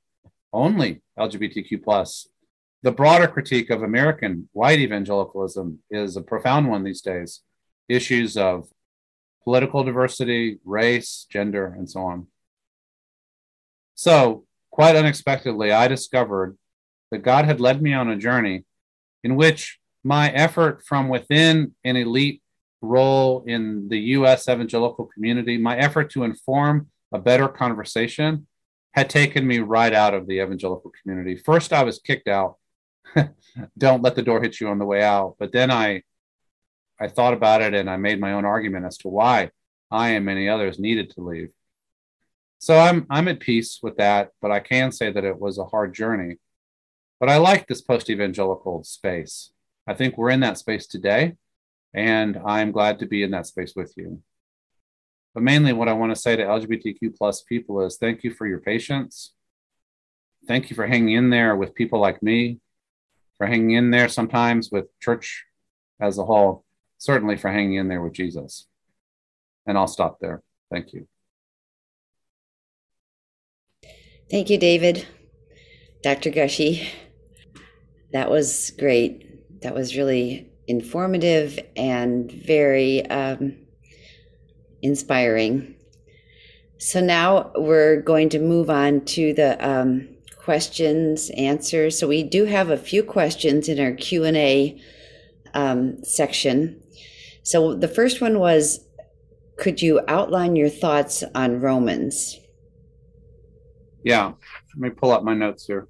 only 0.53 1.01
LGBTQ 1.17 1.84
plus. 1.84 2.27
The 2.82 2.91
broader 2.91 3.27
critique 3.27 3.69
of 3.69 3.84
American 3.84 4.49
white 4.53 4.80
evangelicalism 4.80 5.80
is 5.91 6.15
a 6.15 6.21
profound 6.21 6.69
one 6.69 6.84
these 6.84 7.01
days. 7.01 7.41
Issues 7.88 8.38
of 8.38 8.69
political 9.43 9.84
diversity, 9.84 10.59
race, 10.63 11.27
gender, 11.30 11.65
and 11.65 11.89
so 11.89 12.01
on. 12.01 12.27
So, 13.95 14.45
quite 14.71 14.95
unexpectedly, 14.95 15.71
I 15.71 15.88
discovered 15.88 16.57
that 17.12 17.20
God 17.20 17.45
had 17.45 17.60
led 17.60 17.82
me 17.82 17.93
on 17.93 18.10
a 18.10 18.18
journey 18.18 18.66
in 19.24 19.36
which 19.36 19.80
my 20.03 20.30
effort 20.32 20.84
from 20.86 21.10
within 21.10 21.76
an 21.84 21.95
elite 21.95 22.41
role 22.82 23.43
in 23.45 23.89
the 23.89 23.99
US 23.99 24.47
evangelical 24.47 25.05
community, 25.05 25.57
my 25.57 25.78
effort 25.78 26.10
to 26.12 26.24
inform 26.24 26.88
a 27.12 27.20
better 27.20 27.47
conversation 27.47 28.47
had 28.93 29.10
taken 29.10 29.45
me 29.45 29.60
right 29.60 29.93
out 29.93 30.14
of 30.14 30.28
the 30.28 30.39
evangelical 30.39 30.91
community. 31.01 31.36
First, 31.36 31.74
I 31.74 31.84
was 31.84 31.99
kicked 31.99 32.28
out. 32.28 32.57
Don't 33.78 34.01
let 34.01 34.16
the 34.16 34.24
door 34.24 34.41
hit 34.41 34.60
you 34.60 34.68
on 34.70 34.80
the 34.80 34.86
way 34.86 35.03
out. 35.03 35.36
But 35.39 35.51
then 35.51 35.72
I 35.72 36.03
I 37.01 37.07
thought 37.07 37.34
about 37.34 37.62
it 37.62 37.74
and 37.74 37.89
I 37.89 37.95
made 37.95 38.20
my 38.20 38.34
own 38.34 38.43
argument 38.45 38.86
as 38.86 38.97
to 38.99 39.07
why 39.07 39.51
I 39.89 40.10
and 40.10 40.26
many 40.26 40.49
others 40.49 40.80
needed 40.80 41.12
to 41.12 41.22
leave. 41.22 41.49
So 42.60 42.78
I'm 42.78 43.05
I'm 43.10 43.28
at 43.28 43.39
peace 43.39 43.80
with 43.82 43.97
that, 43.97 44.32
but 44.41 44.51
I 44.51 44.60
can 44.60 44.91
say 44.91 45.12
that 45.12 45.24
it 45.24 45.39
was 45.39 45.57
a 45.57 45.66
hard 45.66 45.93
journey. 45.93 46.38
But 47.20 47.30
I 47.30 47.38
like 47.38 47.67
this 47.67 47.82
post 47.82 48.09
evangelical 48.09 48.84
space. 48.84 49.51
I 49.86 49.93
think 49.93 50.17
we're 50.17 50.30
in 50.30 50.39
that 50.41 50.57
space 50.57 50.88
today, 50.88 51.36
and 51.93 52.39
I'm 52.45 52.72
glad 52.72 52.99
to 52.99 53.05
be 53.05 53.24
in 53.24 53.32
that 53.32 53.47
space 53.47 53.74
with 53.76 53.93
you. 53.97 54.22
But 55.34 55.43
mainly, 55.43 55.74
what 55.74 55.89
I 55.89 55.93
want 55.93 56.13
to 56.13 56.22
say 56.22 56.36
to 56.36 56.43
LGBTQ 56.43 57.17
plus 57.17 57.41
people 57.43 57.82
is 57.82 57.97
thank 57.97 58.24
you 58.24 58.34
for 58.34 58.47
your 58.47 58.59
patience. 58.59 59.34
Thank 60.47 60.70
you 60.70 60.76
for 60.76 60.88
hanging 60.88 61.15
in 61.15 61.30
there 61.30 61.55
with 61.55 61.76
people 61.76 61.99
like 61.99 62.24
me, 62.24 62.59
for 63.38 63.47
hanging 63.47 63.72
in 63.72 63.91
there 63.91 64.07
sometimes 64.07 64.72
with 64.72 64.88
church 64.99 65.45
as 65.99 66.17
a 66.17 66.26
whole, 66.26 66.63
certainly 66.97 67.36
for 67.36 67.51
hanging 67.51 67.76
in 67.76 67.89
there 67.89 68.01
with 68.01 68.13
Jesus. 68.13 68.67
And 69.65 69.78
I'll 69.78 69.88
stop 69.88 70.20
there. 70.20 70.41
Thank 70.72 70.93
you. 70.93 71.07
Thank 74.32 74.49
you, 74.49 74.57
David. 74.57 75.07
Dr. 76.01 76.32
Gushee. 76.32 76.88
That 78.12 78.30
was 78.30 78.72
great. 78.78 79.62
That 79.62 79.76
was 79.76 79.95
really 79.95 80.51
informative 80.68 81.60
and 81.76 82.32
very 82.32 83.05
um, 83.07 83.57
inspiring. 84.82 85.76
So 86.78 87.01
now 87.01 87.51
we're 87.55 88.01
going 88.01 88.30
to 88.30 88.39
move 88.39 88.70
on 88.70 89.03
to 89.05 89.34
the 89.34 89.68
um, 89.68 90.07
questions, 90.38 91.30
answers. 91.38 91.99
So 91.99 92.07
we 92.07 92.24
do 92.24 92.45
have 92.45 92.70
a 92.70 92.78
few 92.78 93.03
questions 93.03 93.68
in 93.68 93.80
our 93.80 93.91
Q 93.91 94.24
and 94.24 94.38
A 94.38 94.82
um, 95.53 96.03
section. 96.03 96.82
So 97.43 97.76
the 97.76 97.88
first 97.88 98.22
one 98.22 98.39
was, 98.39 98.80
could 99.57 99.82
you 99.82 99.99
outline 100.07 100.55
your 100.55 100.70
thoughts 100.70 101.24
on 101.36 101.60
Romans? 101.60 102.39
Yeah, 104.03 104.28
let 104.28 104.78
me 104.78 104.89
pull 104.89 105.12
up 105.12 105.24
my 105.24 105.34
notes 105.34 105.66
here. 105.66 105.88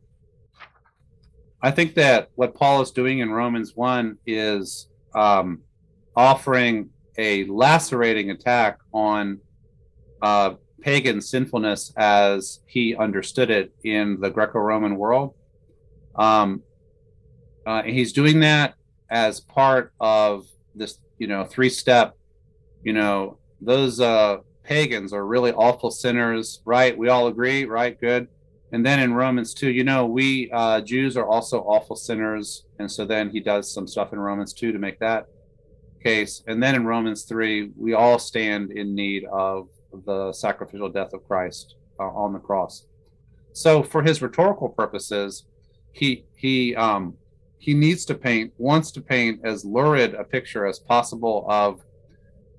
I 1.61 1.71
think 1.71 1.95
that 1.95 2.29
what 2.35 2.55
Paul 2.55 2.81
is 2.81 2.91
doing 2.91 3.19
in 3.19 3.31
Romans 3.31 3.75
1 3.75 4.17
is 4.25 4.87
um, 5.13 5.61
offering 6.15 6.89
a 7.17 7.43
lacerating 7.45 8.31
attack 8.31 8.77
on 8.93 9.39
uh, 10.21 10.53
pagan 10.81 11.19
sinfulness 11.19 11.91
as 11.97 12.61
he 12.65 12.95
understood 12.95 13.49
it 13.51 13.73
in 13.83 14.21
the 14.21 14.29
Greco 14.29 14.59
Roman 14.59 14.95
world. 14.95 15.35
Um, 16.15 16.63
uh, 17.65 17.83
he's 17.83 18.13
doing 18.13 18.39
that 18.39 18.75
as 19.09 19.41
part 19.41 19.91
of 19.99 20.45
this, 20.75 20.97
you 21.17 21.27
know, 21.27 21.43
three 21.43 21.69
step, 21.69 22.15
you 22.83 22.93
know, 22.93 23.37
those 23.59 23.99
uh, 23.99 24.37
pagans 24.63 25.11
are 25.11 25.25
really 25.25 25.51
awful 25.51 25.91
sinners, 25.91 26.61
right? 26.63 26.97
We 26.97 27.09
all 27.09 27.27
agree, 27.27 27.65
right? 27.65 27.99
Good 27.99 28.29
and 28.71 28.85
then 28.85 28.99
in 28.99 29.13
Romans 29.13 29.53
2, 29.53 29.71
you 29.71 29.83
know, 29.83 30.05
we 30.05 30.49
uh, 30.51 30.81
Jews 30.81 31.17
are 31.17 31.27
also 31.27 31.61
awful 31.61 31.95
sinners. 31.95 32.65
And 32.77 32.91
so 32.91 33.05
then 33.05 33.29
he 33.29 33.39
does 33.39 33.73
some 33.73 33.87
stuff 33.87 34.13
in 34.13 34.19
Romans 34.19 34.53
2 34.53 34.71
to 34.71 34.79
make 34.79 34.99
that 34.99 35.25
case. 36.03 36.43
And 36.47 36.61
then 36.61 36.75
in 36.75 36.85
Romans 36.85 37.23
3, 37.23 37.71
we 37.75 37.93
all 37.93 38.19
stand 38.19 38.71
in 38.71 38.93
need 38.93 39.25
of 39.25 39.69
the 40.05 40.31
sacrificial 40.33 40.89
death 40.89 41.13
of 41.13 41.27
Christ 41.27 41.75
uh, 41.99 42.03
on 42.03 42.33
the 42.33 42.39
cross. 42.39 42.85
So 43.53 43.81
for 43.81 44.03
his 44.03 44.21
rhetorical 44.21 44.69
purposes, 44.69 45.45
he 45.91 46.25
he 46.35 46.75
um, 46.75 47.15
he 47.57 47.73
needs 47.73 48.05
to 48.05 48.15
paint 48.15 48.53
wants 48.57 48.91
to 48.91 49.01
paint 49.01 49.41
as 49.43 49.65
lurid 49.65 50.13
a 50.13 50.23
picture 50.23 50.67
as 50.67 50.77
possible 50.77 51.45
of 51.49 51.81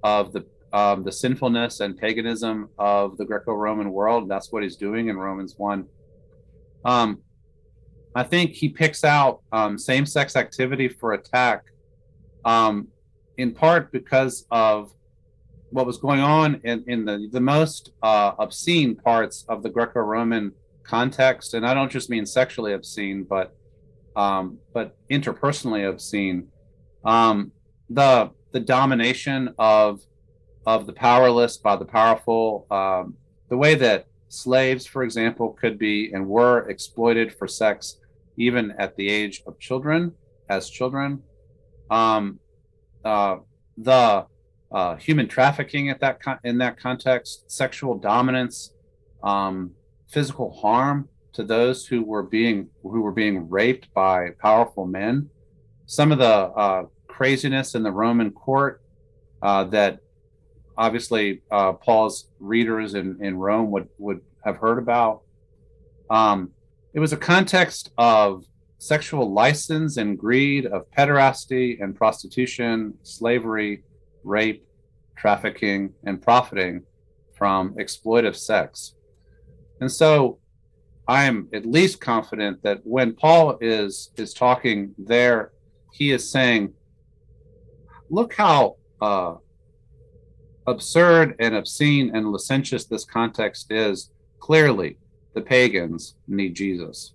of 0.02 0.32
the 0.32 0.44
um, 0.72 1.02
the 1.04 1.12
sinfulness 1.12 1.80
and 1.80 1.96
paganism 1.96 2.68
of 2.78 3.16
the 3.16 3.24
Greco-Roman 3.24 3.92
world. 3.92 4.28
That's 4.28 4.52
what 4.52 4.62
he's 4.62 4.76
doing 4.76 5.08
in 5.08 5.16
Romans 5.16 5.54
one. 5.56 5.86
Um, 6.84 7.18
I 8.14 8.24
think 8.24 8.52
he 8.52 8.68
picks 8.68 9.04
out 9.04 9.40
um, 9.52 9.78
same-sex 9.78 10.36
activity 10.36 10.88
for 10.88 11.12
attack, 11.12 11.64
um, 12.44 12.88
in 13.36 13.52
part 13.52 13.92
because 13.92 14.46
of 14.50 14.92
what 15.70 15.86
was 15.86 15.98
going 15.98 16.20
on 16.20 16.60
in, 16.64 16.84
in 16.88 17.04
the 17.04 17.28
the 17.30 17.40
most 17.40 17.92
uh, 18.02 18.32
obscene 18.38 18.96
parts 18.96 19.44
of 19.48 19.62
the 19.62 19.70
Greco-Roman 19.70 20.52
context, 20.82 21.54
and 21.54 21.64
I 21.64 21.72
don't 21.74 21.90
just 21.90 22.10
mean 22.10 22.26
sexually 22.26 22.72
obscene, 22.72 23.24
but 23.24 23.54
um, 24.16 24.58
but 24.74 24.96
interpersonally 25.08 25.88
obscene. 25.88 26.48
Um, 27.04 27.52
the 27.88 28.30
the 28.52 28.60
domination 28.60 29.54
of 29.58 30.00
of 30.66 30.86
the 30.86 30.92
powerless 30.92 31.56
by 31.56 31.76
the 31.76 31.84
powerful, 31.84 32.66
um, 32.70 33.14
the 33.48 33.56
way 33.56 33.74
that 33.76 34.06
slaves, 34.30 34.86
for 34.86 35.02
example, 35.02 35.50
could 35.60 35.78
be 35.78 36.12
and 36.12 36.26
were 36.26 36.68
exploited 36.70 37.34
for 37.34 37.46
sex 37.46 37.98
even 38.36 38.70
at 38.78 38.96
the 38.96 39.08
age 39.08 39.42
of 39.46 39.58
children, 39.58 40.12
as 40.48 40.70
children. 40.70 41.22
Um, 41.90 42.38
uh, 43.04 43.38
the 43.76 44.26
uh, 44.72 44.96
human 44.96 45.26
trafficking 45.26 45.90
at 45.90 46.00
that 46.00 46.22
con- 46.22 46.38
in 46.44 46.58
that 46.58 46.78
context, 46.78 47.50
sexual 47.50 47.98
dominance, 47.98 48.72
um, 49.22 49.72
physical 50.08 50.52
harm 50.52 51.08
to 51.32 51.42
those 51.42 51.86
who 51.86 52.02
were 52.02 52.22
being 52.22 52.68
who 52.82 53.00
were 53.00 53.12
being 53.12 53.48
raped 53.48 53.92
by 53.94 54.30
powerful 54.40 54.86
men. 54.86 55.28
Some 55.86 56.12
of 56.12 56.18
the 56.18 56.24
uh, 56.26 56.84
craziness 57.08 57.74
in 57.74 57.82
the 57.82 57.90
Roman 57.90 58.30
court 58.30 58.80
uh, 59.42 59.64
that 59.64 59.98
obviously 60.80 61.42
uh, 61.50 61.74
Paul's 61.74 62.28
readers 62.40 62.94
in, 62.94 63.18
in 63.20 63.36
Rome 63.36 63.70
would 63.70 63.88
would 63.98 64.22
have 64.44 64.56
heard 64.56 64.78
about. 64.78 65.20
Um, 66.08 66.50
it 66.94 67.00
was 67.00 67.12
a 67.12 67.18
context 67.18 67.92
of 67.98 68.44
sexual 68.78 69.30
license 69.30 69.98
and 69.98 70.18
greed, 70.18 70.64
of 70.66 70.90
pederasty 70.90 71.80
and 71.82 71.94
prostitution, 71.94 72.94
slavery, 73.02 73.84
rape, 74.24 74.64
trafficking, 75.16 75.92
and 76.04 76.20
profiting 76.20 76.82
from 77.34 77.74
exploitive 77.74 78.34
sex. 78.34 78.94
And 79.80 79.92
so 79.92 80.38
I 81.06 81.24
am 81.24 81.48
at 81.52 81.66
least 81.66 82.00
confident 82.00 82.62
that 82.62 82.78
when 82.84 83.12
Paul 83.12 83.58
is 83.60 84.10
is 84.16 84.32
talking 84.32 84.94
there, 84.96 85.52
he 85.92 86.10
is 86.16 86.32
saying, 86.36 86.72
look 88.08 88.32
how 88.34 88.76
uh, 89.02 89.34
absurd 90.66 91.36
and 91.38 91.54
obscene 91.54 92.14
and 92.14 92.32
licentious 92.32 92.86
this 92.86 93.04
context 93.04 93.70
is. 93.70 94.10
Clearly, 94.38 94.96
the 95.34 95.40
pagans 95.40 96.16
need 96.26 96.54
Jesus. 96.54 97.14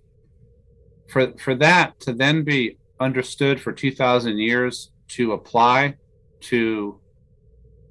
For 1.08 1.32
for 1.38 1.54
that 1.56 1.98
to 2.00 2.12
then 2.12 2.44
be 2.44 2.78
understood 3.00 3.60
for 3.60 3.72
two 3.72 3.92
thousand 3.92 4.38
years 4.38 4.92
to 5.08 5.32
apply 5.32 5.96
to 6.40 7.00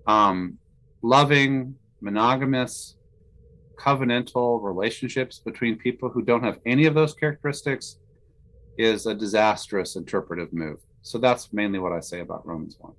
um, 0.07 0.57
loving, 1.01 1.75
monogamous, 2.01 2.95
covenantal 3.77 4.63
relationships 4.63 5.39
between 5.39 5.77
people 5.77 6.09
who 6.09 6.21
don't 6.21 6.43
have 6.43 6.59
any 6.65 6.85
of 6.85 6.93
those 6.93 7.13
characteristics 7.13 7.99
is 8.77 9.05
a 9.05 9.13
disastrous 9.13 9.95
interpretive 9.95 10.51
move. 10.53 10.79
So 11.01 11.17
that's 11.17 11.53
mainly 11.53 11.79
what 11.79 11.91
I 11.91 11.99
say 11.99 12.19
about 12.21 12.45
Romans 12.45 12.77
1. 12.79 12.93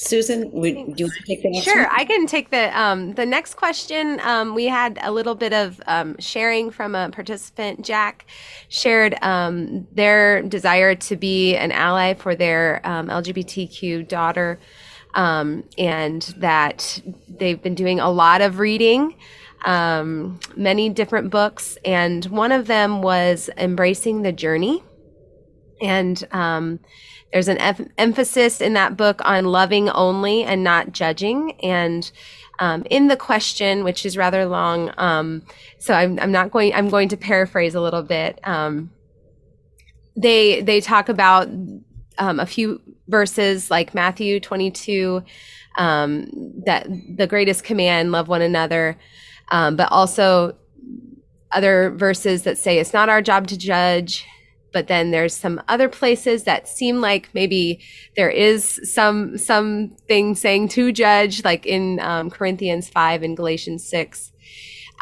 Susan, 0.00 0.48
would, 0.52 0.74
do 0.74 0.94
you 0.96 1.06
want 1.06 1.14
to 1.14 1.22
take 1.24 1.42
the 1.42 1.50
next 1.50 1.64
Sure, 1.64 1.82
one? 1.82 1.88
I 1.90 2.04
can 2.04 2.28
take 2.28 2.50
the 2.50 2.80
um, 2.80 3.14
the 3.14 3.26
next 3.26 3.54
question. 3.54 4.20
Um, 4.20 4.54
we 4.54 4.66
had 4.66 4.96
a 5.02 5.10
little 5.10 5.34
bit 5.34 5.52
of 5.52 5.80
um, 5.88 6.14
sharing 6.20 6.70
from 6.70 6.94
a 6.94 7.10
participant. 7.10 7.84
Jack 7.84 8.24
shared 8.68 9.16
um, 9.22 9.88
their 9.90 10.42
desire 10.42 10.94
to 10.94 11.16
be 11.16 11.56
an 11.56 11.72
ally 11.72 12.14
for 12.14 12.36
their 12.36 12.80
um, 12.84 13.08
LGBTQ 13.08 14.06
daughter, 14.06 14.60
um, 15.14 15.64
and 15.76 16.22
that 16.36 17.02
they've 17.28 17.60
been 17.60 17.74
doing 17.74 17.98
a 17.98 18.08
lot 18.08 18.40
of 18.40 18.60
reading, 18.60 19.16
um, 19.64 20.38
many 20.54 20.90
different 20.90 21.30
books, 21.30 21.76
and 21.84 22.24
one 22.26 22.52
of 22.52 22.68
them 22.68 23.02
was 23.02 23.50
embracing 23.56 24.22
the 24.22 24.30
journey, 24.30 24.80
and 25.82 26.24
um, 26.30 26.78
there's 27.32 27.48
an 27.48 27.58
em- 27.58 27.90
emphasis 27.98 28.60
in 28.60 28.72
that 28.74 28.96
book 28.96 29.20
on 29.24 29.44
loving 29.46 29.90
only 29.90 30.44
and 30.44 30.64
not 30.64 30.92
judging. 30.92 31.52
And 31.62 32.10
um, 32.58 32.84
in 32.90 33.08
the 33.08 33.16
question, 33.16 33.84
which 33.84 34.06
is 34.06 34.16
rather 34.16 34.46
long, 34.46 34.92
um, 34.98 35.42
so 35.78 35.94
I'm, 35.94 36.18
I'm 36.18 36.32
not 36.32 36.50
going. 36.50 36.74
I'm 36.74 36.88
going 36.88 37.08
to 37.10 37.16
paraphrase 37.16 37.74
a 37.74 37.80
little 37.80 38.02
bit. 38.02 38.40
Um, 38.46 38.90
they 40.16 40.62
they 40.62 40.80
talk 40.80 41.08
about 41.08 41.48
um, 42.18 42.40
a 42.40 42.46
few 42.46 42.80
verses 43.06 43.70
like 43.70 43.94
Matthew 43.94 44.40
22, 44.40 45.22
um, 45.76 46.28
that 46.66 46.88
the 47.16 47.26
greatest 47.26 47.62
command, 47.62 48.10
love 48.10 48.28
one 48.28 48.42
another, 48.42 48.98
um, 49.50 49.76
but 49.76 49.90
also 49.92 50.56
other 51.52 51.90
verses 51.90 52.42
that 52.42 52.58
say 52.58 52.78
it's 52.78 52.92
not 52.92 53.08
our 53.08 53.22
job 53.22 53.46
to 53.46 53.56
judge 53.56 54.26
but 54.72 54.86
then 54.86 55.10
there's 55.10 55.34
some 55.34 55.60
other 55.68 55.88
places 55.88 56.44
that 56.44 56.68
seem 56.68 57.00
like 57.00 57.28
maybe 57.34 57.80
there 58.16 58.30
is 58.30 58.80
some 58.84 59.38
some 59.38 59.90
thing 60.06 60.34
saying 60.34 60.68
to 60.68 60.92
judge 60.92 61.44
like 61.44 61.66
in 61.66 62.00
um, 62.00 62.30
corinthians 62.30 62.88
5 62.88 63.22
and 63.22 63.36
galatians 63.36 63.88
6 63.88 64.32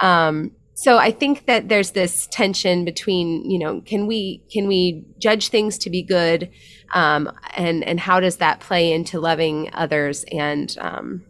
um, 0.00 0.52
so 0.74 0.98
i 0.98 1.10
think 1.10 1.46
that 1.46 1.68
there's 1.68 1.92
this 1.92 2.28
tension 2.30 2.84
between 2.84 3.48
you 3.48 3.58
know 3.58 3.80
can 3.82 4.06
we 4.06 4.42
can 4.52 4.68
we 4.68 5.04
judge 5.18 5.48
things 5.48 5.78
to 5.78 5.90
be 5.90 6.02
good 6.02 6.50
um, 6.94 7.30
and 7.56 7.82
and 7.84 7.98
how 7.98 8.20
does 8.20 8.36
that 8.36 8.60
play 8.60 8.92
into 8.92 9.18
loving 9.18 9.70
others 9.72 10.24
and 10.30 10.76
um, 10.80 11.24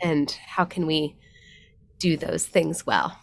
and 0.00 0.32
how 0.46 0.64
can 0.64 0.86
we 0.86 1.16
do 1.98 2.16
those 2.16 2.46
things 2.46 2.86
well 2.86 3.18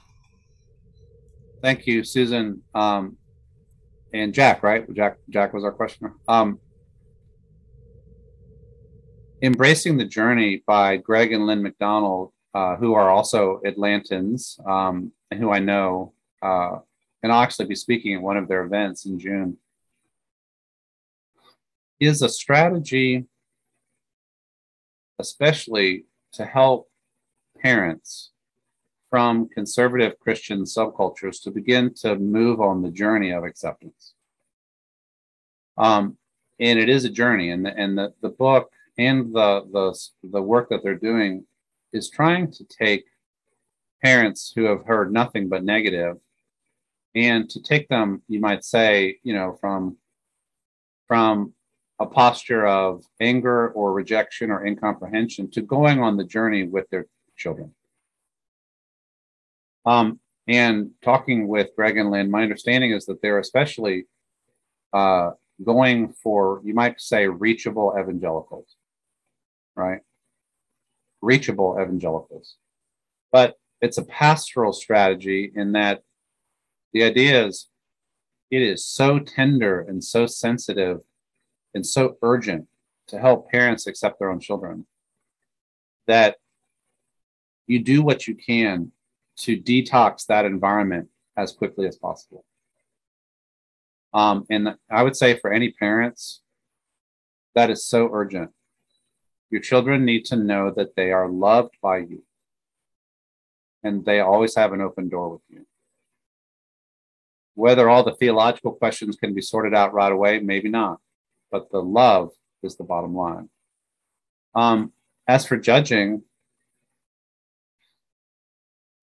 Thank 1.62 1.86
you, 1.86 2.04
Susan. 2.04 2.64
Um, 2.74 3.18
and 4.14 4.34
Jack, 4.34 4.64
right? 4.64 4.92
Jack 4.94 5.18
Jack 5.30 5.54
was 5.54 5.64
our 5.64 5.72
questioner. 5.72 6.14
Um, 6.28 6.60
Embracing 9.42 9.98
the 9.98 10.06
Journey 10.06 10.64
by 10.68 10.98
Greg 10.98 11.34
and 11.34 11.48
Lynn 11.48 11.64
McDonald, 11.64 12.32
uh, 12.54 12.76
who 12.76 12.94
are 12.94 13.10
also 13.10 13.60
Atlantans 13.66 14.60
um, 14.68 15.12
and 15.32 15.40
who 15.40 15.52
I 15.52 15.60
know, 15.60 16.14
uh, 16.44 16.78
and 17.24 17.32
I'll 17.32 17.42
actually 17.42 17.66
be 17.66 17.76
speaking 17.76 18.14
at 18.14 18.22
one 18.22 18.38
of 18.38 18.48
their 18.48 18.64
events 18.64 19.06
in 19.06 19.18
June, 19.18 19.58
is 22.00 22.22
a 22.22 22.30
strategy, 22.30 23.26
especially 25.18 26.06
to 26.34 26.46
help 26.46 26.90
parents 27.62 28.31
from 29.12 29.50
conservative 29.50 30.18
Christian 30.20 30.64
subcultures 30.64 31.44
to 31.44 31.52
begin 31.52 31.94
to 31.96 32.16
move 32.16 32.62
on 32.62 32.82
the 32.82 32.90
journey 32.90 33.32
of 33.32 33.44
acceptance. 33.44 34.14
Um, 35.78 36.18
and 36.60 36.80
it 36.80 36.90
is 36.90 37.04
a 37.04 37.10
journey, 37.10 37.52
and 37.52 37.66
the, 37.66 37.78
and 37.78 37.98
the, 37.98 38.14
the 38.22 38.30
book 38.30 38.72
and 38.98 39.34
the, 39.36 39.68
the 39.72 40.30
the 40.30 40.42
work 40.42 40.70
that 40.70 40.82
they're 40.82 40.96
doing 40.96 41.46
is 41.92 42.10
trying 42.10 42.52
to 42.52 42.64
take 42.64 43.06
parents 44.02 44.52
who 44.56 44.64
have 44.64 44.86
heard 44.86 45.12
nothing 45.12 45.50
but 45.50 45.64
negative 45.64 46.18
and 47.14 47.50
to 47.50 47.62
take 47.62 47.88
them, 47.90 48.22
you 48.28 48.40
might 48.40 48.64
say, 48.64 49.18
you 49.24 49.34
know, 49.34 49.58
from 49.60 49.98
from 51.08 51.54
a 52.00 52.06
posture 52.06 52.66
of 52.66 53.04
anger 53.20 53.70
or 53.72 53.92
rejection 53.92 54.50
or 54.50 54.66
incomprehension 54.66 55.52
to 55.52 55.62
going 55.62 56.00
on 56.00 56.16
the 56.16 56.24
journey 56.24 56.64
with 56.64 56.90
their 56.90 57.08
children. 57.36 57.74
Um, 59.86 60.20
and 60.48 60.92
talking 61.04 61.48
with 61.48 61.70
Greg 61.76 61.98
and 61.98 62.12
Lynn, 62.12 62.32
my 62.32 62.44
understanding 62.44 62.92
is 62.92 63.06
that 63.06 63.22
they're 63.22 63.40
especially 63.40 64.06
uh, 64.94 65.32
going 65.64 66.14
for, 66.14 66.62
you 66.64 66.74
might 66.74 67.00
say, 67.00 67.28
reachable 67.28 67.96
evangelicals, 68.00 68.76
right? 69.76 70.00
Reachable 71.22 71.78
evangelicals. 71.82 72.56
But 73.32 73.56
it's 73.82 73.98
a 73.98 74.06
pastoral 74.06 74.74
strategy 74.74 75.52
in 75.56 75.72
that 75.74 76.04
the 76.94 77.04
idea 77.04 77.46
is 77.46 77.68
it 78.50 78.62
is 78.62 78.86
so 78.86 79.20
tender 79.20 79.80
and 79.80 80.04
so 80.04 80.26
sensitive 80.26 81.00
and 81.74 81.86
so 81.86 82.18
urgent 82.22 82.68
to 83.08 83.20
help 83.20 83.50
parents 83.50 83.88
accept 83.88 84.20
their 84.20 84.30
own 84.30 84.40
children 84.40 84.86
that 86.08 86.36
you 87.68 87.82
do 87.82 88.02
what 88.02 88.28
you 88.28 88.36
can 88.36 88.92
to 89.38 89.58
detox 89.58 90.26
that 90.28 90.46
environment 90.46 91.10
as 91.38 91.52
quickly 91.52 91.88
as 91.88 91.98
possible. 91.98 92.46
Um, 94.14 94.46
and 94.50 94.76
I 94.90 95.04
would 95.04 95.16
say 95.16 95.38
for 95.38 95.52
any 95.52 95.72
parents, 95.72 96.42
that 97.56 97.70
is 97.70 97.86
so 97.86 98.10
urgent. 98.12 98.52
Your 99.50 99.62
children 99.62 100.06
need 100.06 100.26
to 100.26 100.36
know 100.36 100.72
that 100.76 100.96
they 100.96 101.12
are 101.12 101.30
loved 101.30 101.76
by 101.82 102.00
you 102.00 102.24
and 103.84 104.06
they 104.06 104.20
always 104.20 104.56
have 104.56 104.74
an 104.74 104.82
open 104.82 105.10
door 105.10 105.30
with 105.30 105.42
you. 105.50 105.66
Whether 107.56 107.90
all 107.90 108.04
the 108.04 108.16
theological 108.16 108.74
questions 108.74 109.18
can 109.18 109.34
be 109.34 109.42
sorted 109.42 109.74
out 109.74 109.94
right 109.94 110.12
away, 110.12 110.40
maybe 110.40 110.70
not, 110.70 111.00
but 111.52 111.70
the 111.72 111.82
love 111.82 112.32
is 112.64 112.78
the 112.78 112.84
bottom 112.84 113.16
line. 113.16 113.50
Um, 114.56 114.94
as 115.28 115.46
for 115.46 115.58
judging, 115.58 116.24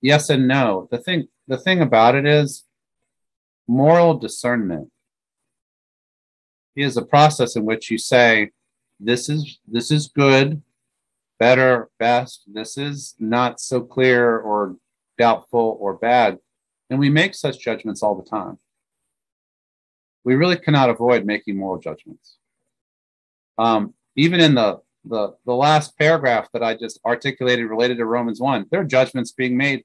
yes 0.00 0.30
and 0.30 0.48
no. 0.48 0.88
The 0.90 0.98
thing, 0.98 1.28
the 1.46 1.58
thing 1.58 1.80
about 1.80 2.14
it 2.14 2.26
is, 2.26 2.64
moral 3.66 4.14
discernment 4.14 4.90
is 6.74 6.96
a 6.96 7.04
process 7.04 7.56
in 7.56 7.64
which 7.64 7.90
you 7.90 7.98
say, 7.98 8.50
"This 9.00 9.28
is 9.28 9.58
this 9.66 9.90
is 9.90 10.08
good, 10.08 10.62
better, 11.38 11.90
best. 11.98 12.44
This 12.46 12.78
is 12.78 13.14
not 13.18 13.60
so 13.60 13.80
clear 13.80 14.38
or 14.38 14.76
doubtful 15.18 15.76
or 15.80 15.94
bad," 15.94 16.38
and 16.88 16.98
we 16.98 17.10
make 17.10 17.34
such 17.34 17.58
judgments 17.58 18.02
all 18.02 18.14
the 18.14 18.28
time. 18.28 18.58
We 20.24 20.34
really 20.34 20.56
cannot 20.56 20.90
avoid 20.90 21.24
making 21.24 21.56
moral 21.56 21.80
judgments. 21.80 22.36
Um, 23.56 23.94
even 24.14 24.40
in 24.40 24.54
the, 24.54 24.80
the 25.08 25.34
the 25.46 25.54
last 25.54 25.98
paragraph 25.98 26.48
that 26.52 26.62
I 26.62 26.74
just 26.74 27.00
articulated 27.04 27.66
related 27.66 27.98
to 27.98 28.04
Romans 28.04 28.40
one, 28.40 28.66
there 28.70 28.80
are 28.80 28.84
judgments 28.84 29.32
being 29.32 29.56
made 29.56 29.84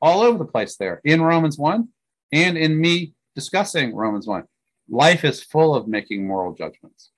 all 0.00 0.22
over 0.22 0.38
the 0.38 0.44
place 0.44 0.76
there 0.76 1.00
in 1.04 1.22
Romans 1.22 1.58
1 1.58 1.88
and 2.32 2.56
in 2.56 2.80
me 2.80 3.14
discussing 3.34 3.94
Romans 3.94 4.26
1. 4.26 4.44
Life 4.88 5.24
is 5.24 5.42
full 5.42 5.74
of 5.74 5.88
making 5.88 6.26
moral 6.26 6.54
judgments. 6.54 7.10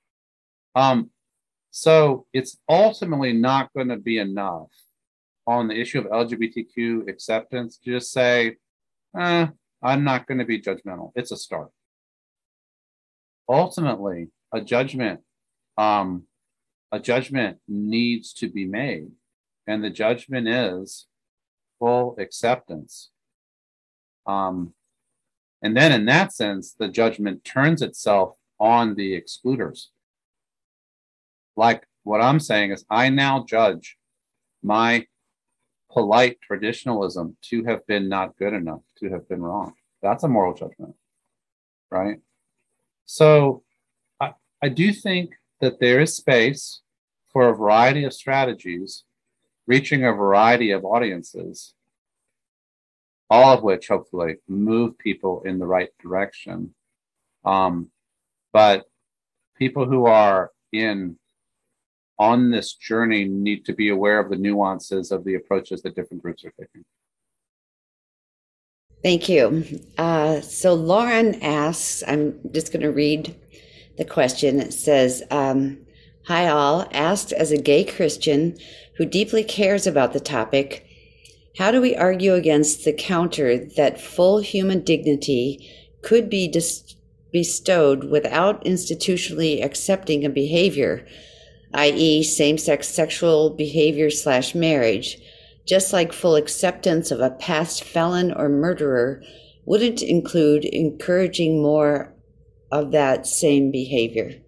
Um, 0.74 1.10
so 1.70 2.26
it's 2.32 2.58
ultimately 2.68 3.32
not 3.32 3.72
going 3.74 3.88
to 3.88 3.96
be 3.96 4.18
enough 4.18 4.68
on 5.46 5.68
the 5.68 5.78
issue 5.78 6.00
of 6.00 6.06
LGBTQ 6.06 7.08
acceptance 7.08 7.78
to 7.78 7.92
just 7.92 8.12
say, 8.12 8.56
eh, 9.18 9.46
I'm 9.82 10.04
not 10.04 10.26
going 10.26 10.38
to 10.38 10.44
be 10.44 10.60
judgmental. 10.60 11.12
It's 11.14 11.32
a 11.32 11.36
start. 11.36 11.70
Ultimately, 13.48 14.28
a 14.52 14.60
judgment, 14.60 15.20
um, 15.76 16.24
a 16.92 16.98
judgment 16.98 17.58
needs 17.68 18.32
to 18.34 18.48
be 18.48 18.64
made, 18.64 19.10
and 19.66 19.82
the 19.82 19.90
judgment 19.90 20.48
is 20.48 21.06
full 21.78 22.16
acceptance. 22.18 23.10
Um, 24.26 24.74
and 25.62 25.76
then, 25.76 25.92
in 25.92 26.06
that 26.06 26.32
sense, 26.32 26.74
the 26.78 26.88
judgment 26.88 27.44
turns 27.44 27.82
itself 27.82 28.36
on 28.58 28.94
the 28.94 29.14
excluders. 29.14 29.88
Like 31.56 31.86
what 32.04 32.20
I'm 32.20 32.40
saying 32.40 32.72
is, 32.72 32.84
I 32.90 33.08
now 33.08 33.44
judge 33.44 33.96
my 34.62 35.06
polite 35.90 36.40
traditionalism 36.40 37.36
to 37.42 37.64
have 37.64 37.86
been 37.86 38.08
not 38.08 38.36
good 38.36 38.52
enough, 38.52 38.82
to 38.98 39.10
have 39.10 39.28
been 39.28 39.42
wrong. 39.42 39.74
That's 40.02 40.24
a 40.24 40.28
moral 40.28 40.54
judgment, 40.54 40.94
right? 41.90 42.18
So 43.06 43.64
I, 44.20 44.34
I 44.62 44.68
do 44.68 44.92
think 44.92 45.34
that 45.60 45.80
there 45.80 46.00
is 46.00 46.16
space 46.16 46.80
for 47.32 47.48
a 47.48 47.54
variety 47.54 48.04
of 48.04 48.12
strategies 48.12 49.04
reaching 49.66 50.04
a 50.04 50.12
variety 50.12 50.72
of 50.72 50.84
audiences, 50.84 51.74
all 53.28 53.54
of 53.54 53.62
which 53.62 53.88
hopefully 53.88 54.36
move 54.48 54.98
people 54.98 55.42
in 55.44 55.58
the 55.58 55.66
right 55.66 55.90
direction. 56.02 56.74
Um, 57.44 57.90
but 58.52 58.86
people 59.56 59.86
who 59.86 60.06
are 60.06 60.50
in 60.72 61.16
on 62.18 62.50
this 62.50 62.74
journey 62.74 63.24
need 63.24 63.64
to 63.64 63.72
be 63.72 63.88
aware 63.88 64.18
of 64.18 64.28
the 64.28 64.36
nuances 64.36 65.10
of 65.10 65.24
the 65.24 65.36
approaches 65.36 65.82
that 65.82 65.94
different 65.94 66.22
groups 66.22 66.44
are 66.44 66.52
taking. 66.58 66.84
Thank 69.02 69.28
you. 69.30 69.80
Uh, 69.96 70.40
so 70.42 70.74
Lauren 70.74 71.42
asks, 71.42 72.02
I'm 72.06 72.38
just 72.52 72.72
going 72.72 72.82
to 72.82 72.92
read 72.92 73.34
the 74.00 74.04
question. 74.06 74.58
It 74.58 74.72
says, 74.72 75.22
um, 75.30 75.78
Hi, 76.24 76.48
all. 76.48 76.88
Asked 76.90 77.32
as 77.32 77.52
a 77.52 77.60
gay 77.60 77.84
Christian 77.84 78.56
who 78.96 79.04
deeply 79.04 79.44
cares 79.44 79.86
about 79.86 80.14
the 80.14 80.20
topic, 80.20 80.86
how 81.58 81.70
do 81.70 81.82
we 81.82 81.94
argue 81.94 82.32
against 82.32 82.84
the 82.84 82.94
counter 82.94 83.58
that 83.76 84.00
full 84.00 84.38
human 84.38 84.82
dignity 84.84 85.70
could 86.00 86.30
be 86.30 86.48
dis- 86.48 86.96
bestowed 87.30 88.04
without 88.04 88.64
institutionally 88.64 89.62
accepting 89.62 90.24
a 90.24 90.30
behavior, 90.30 91.06
i.e., 91.74 92.22
same 92.22 92.56
sex 92.56 92.88
sexual 92.88 93.50
behavior 93.50 94.08
slash 94.08 94.54
marriage, 94.54 95.18
just 95.66 95.92
like 95.92 96.14
full 96.14 96.36
acceptance 96.36 97.10
of 97.10 97.20
a 97.20 97.30
past 97.30 97.84
felon 97.84 98.32
or 98.32 98.48
murderer 98.48 99.22
wouldn't 99.66 100.00
include 100.00 100.64
encouraging 100.64 101.60
more 101.60 102.09
of 102.70 102.92
that 102.92 103.26
same 103.26 103.70
behavior? 103.70 104.40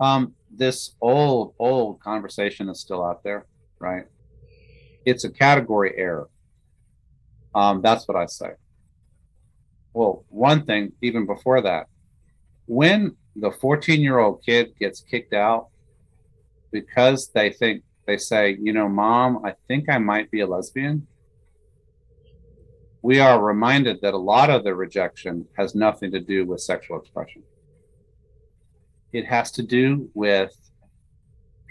Um, 0.00 0.34
this 0.50 0.94
old, 1.00 1.54
old 1.58 2.00
conversation 2.00 2.68
is 2.68 2.80
still 2.80 3.04
out 3.04 3.22
there, 3.22 3.46
right? 3.78 4.04
It's 5.04 5.24
a 5.24 5.30
category 5.30 5.94
error. 5.96 6.28
Um, 7.54 7.82
that's 7.82 8.06
what 8.06 8.16
I 8.16 8.26
say. 8.26 8.52
Well, 9.92 10.24
one 10.28 10.64
thing, 10.64 10.92
even 11.02 11.26
before 11.26 11.62
that, 11.62 11.86
when 12.66 13.16
the 13.34 13.50
14 13.50 14.00
year 14.00 14.18
old 14.18 14.42
kid 14.44 14.74
gets 14.78 15.00
kicked 15.00 15.32
out 15.32 15.68
because 16.70 17.30
they 17.34 17.50
think, 17.50 17.82
they 18.06 18.18
say, 18.18 18.56
you 18.60 18.72
know, 18.72 18.88
mom, 18.88 19.44
I 19.44 19.54
think 19.66 19.88
I 19.88 19.98
might 19.98 20.30
be 20.30 20.40
a 20.40 20.46
lesbian. 20.46 21.06
We 23.02 23.20
are 23.20 23.42
reminded 23.42 24.00
that 24.02 24.14
a 24.14 24.18
lot 24.18 24.50
of 24.50 24.64
the 24.64 24.74
rejection 24.74 25.46
has 25.56 25.74
nothing 25.74 26.10
to 26.12 26.20
do 26.20 26.44
with 26.44 26.60
sexual 26.60 26.98
expression 26.98 27.42
it 29.12 29.24
has 29.26 29.50
to 29.52 29.62
do 29.62 30.10
with 30.14 30.54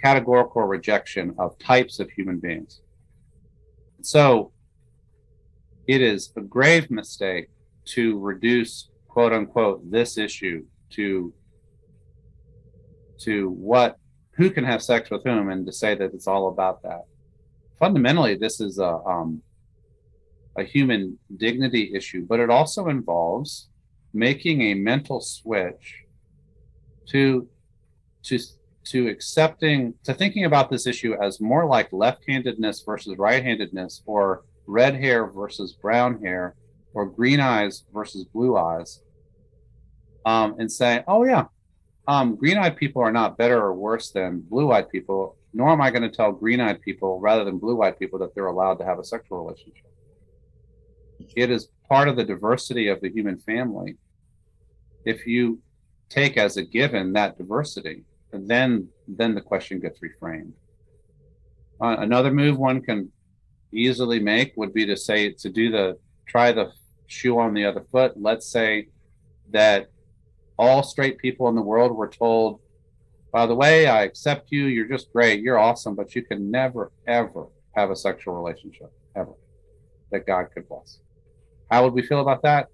categorical 0.02 0.64
rejection 0.64 1.36
of 1.38 1.58
types 1.60 2.00
of 2.00 2.10
human 2.10 2.40
beings. 2.40 2.82
So 4.02 4.52
it 5.88 6.02
is 6.02 6.32
a 6.36 6.42
grave 6.42 6.90
mistake 6.92 7.50
to 7.86 8.20
reduce 8.20 8.90
quote 9.08 9.34
unquote 9.34 9.90
this 9.90 10.18
issue 10.18 10.66
to 10.92 11.34
to 13.20 13.50
what 13.50 13.98
who 14.32 14.52
can 14.52 14.64
have 14.64 14.84
sex 14.84 15.10
with 15.10 15.24
whom 15.24 15.50
and 15.50 15.66
to 15.66 15.72
say 15.72 15.96
that 15.96 16.14
it's 16.14 16.28
all 16.28 16.50
about 16.50 16.84
that 16.84 17.06
fundamentally 17.80 18.36
this 18.36 18.60
is 18.60 18.78
a 18.78 18.98
um, 19.08 19.42
a 20.58 20.64
human 20.64 21.18
dignity 21.38 21.92
issue 21.94 22.26
but 22.28 22.40
it 22.40 22.50
also 22.50 22.88
involves 22.88 23.70
making 24.14 24.62
a 24.62 24.74
mental 24.74 25.22
switch 25.22 26.04
to 27.08 27.48
to 28.24 28.40
to 28.84 29.08
accepting 29.10 29.94
to 30.04 30.14
thinking 30.14 30.46
about 30.46 30.70
this 30.70 30.88
issue 30.88 31.16
as 31.22 31.42
more 31.42 31.66
like 31.66 31.92
left-handedness 31.92 32.84
versus 32.86 33.18
right-handedness 33.18 34.02
or 34.06 34.44
red 34.66 34.96
hair 34.96 35.28
versus 35.28 35.74
brown 35.74 36.20
hair 36.22 36.56
or 36.94 37.06
green 37.06 37.40
eyes 37.40 37.84
versus 37.94 38.26
blue 38.26 38.58
eyes 38.58 39.02
um, 40.26 40.56
and 40.60 40.72
say 40.72 41.04
oh 41.08 41.24
yeah 41.24 41.46
um, 42.08 42.36
green-eyed 42.38 42.78
people 42.78 43.02
are 43.02 43.12
not 43.12 43.38
better 43.38 43.60
or 43.62 43.74
worse 43.74 44.12
than 44.12 44.40
blue-eyed 44.40 44.90
people 44.90 45.36
nor 45.54 45.70
am 45.70 45.82
i 45.82 45.92
going 45.92 46.02
to 46.02 46.10
tell 46.10 46.32
green-eyed 46.32 46.82
people 46.82 47.20
rather 47.20 47.44
than 47.44 47.58
blue-eyed 47.58 48.00
people 48.00 48.18
that 48.20 48.34
they're 48.34 48.48
allowed 48.48 48.76
to 48.76 48.86
have 48.86 49.00
a 49.00 49.04
sexual 49.04 49.44
relationship 49.44 49.92
it 51.36 51.52
is 51.52 51.70
part 51.88 52.08
of 52.08 52.16
the 52.16 52.24
diversity 52.24 52.88
of 52.88 53.00
the 53.02 53.10
human 53.10 53.38
family 53.38 53.98
if 55.08 55.26
you 55.26 55.60
take 56.10 56.38
as 56.38 56.58
a 56.58 56.64
given 56.64 57.14
that 57.14 57.38
diversity, 57.38 58.04
then 58.34 58.90
then 59.08 59.34
the 59.34 59.42
question 59.42 59.80
gets 59.80 60.00
reframed. 60.02 60.52
Uh, 61.82 61.96
another 62.00 62.32
move 62.32 62.58
one 62.58 62.82
can 62.82 63.10
easily 63.72 64.20
make 64.20 64.54
would 64.58 64.74
be 64.74 64.86
to 64.86 64.98
say 64.98 65.32
to 65.32 65.50
do 65.50 65.72
the 65.72 65.98
try 66.28 66.52
the 66.52 66.72
shoe 67.08 67.40
on 67.40 67.54
the 67.54 67.64
other 67.64 67.86
foot. 67.92 68.14
Let's 68.18 68.48
say 68.48 68.90
that 69.52 69.88
all 70.60 70.84
straight 70.84 71.18
people 71.20 71.48
in 71.48 71.56
the 71.56 71.62
world 71.62 71.96
were 71.96 72.10
told, 72.10 72.60
by 73.32 73.46
the 73.46 73.56
way, 73.56 73.88
I 73.88 74.04
accept 74.04 74.52
you, 74.52 74.66
you're 74.66 74.90
just 74.90 75.14
great, 75.14 75.42
you're 75.42 75.60
awesome, 75.60 75.96
but 75.96 76.16
you 76.16 76.24
can 76.24 76.52
never, 76.52 76.92
ever 77.08 77.48
have 77.76 77.92
a 77.92 77.96
sexual 77.96 78.34
relationship, 78.34 78.92
ever, 79.16 79.34
that 80.12 80.26
God 80.26 80.48
could 80.54 80.68
bless. 80.68 81.00
How 81.70 81.84
would 81.84 81.94
we 81.94 82.02
feel 82.02 82.22
about 82.22 82.44
that? 82.44 82.68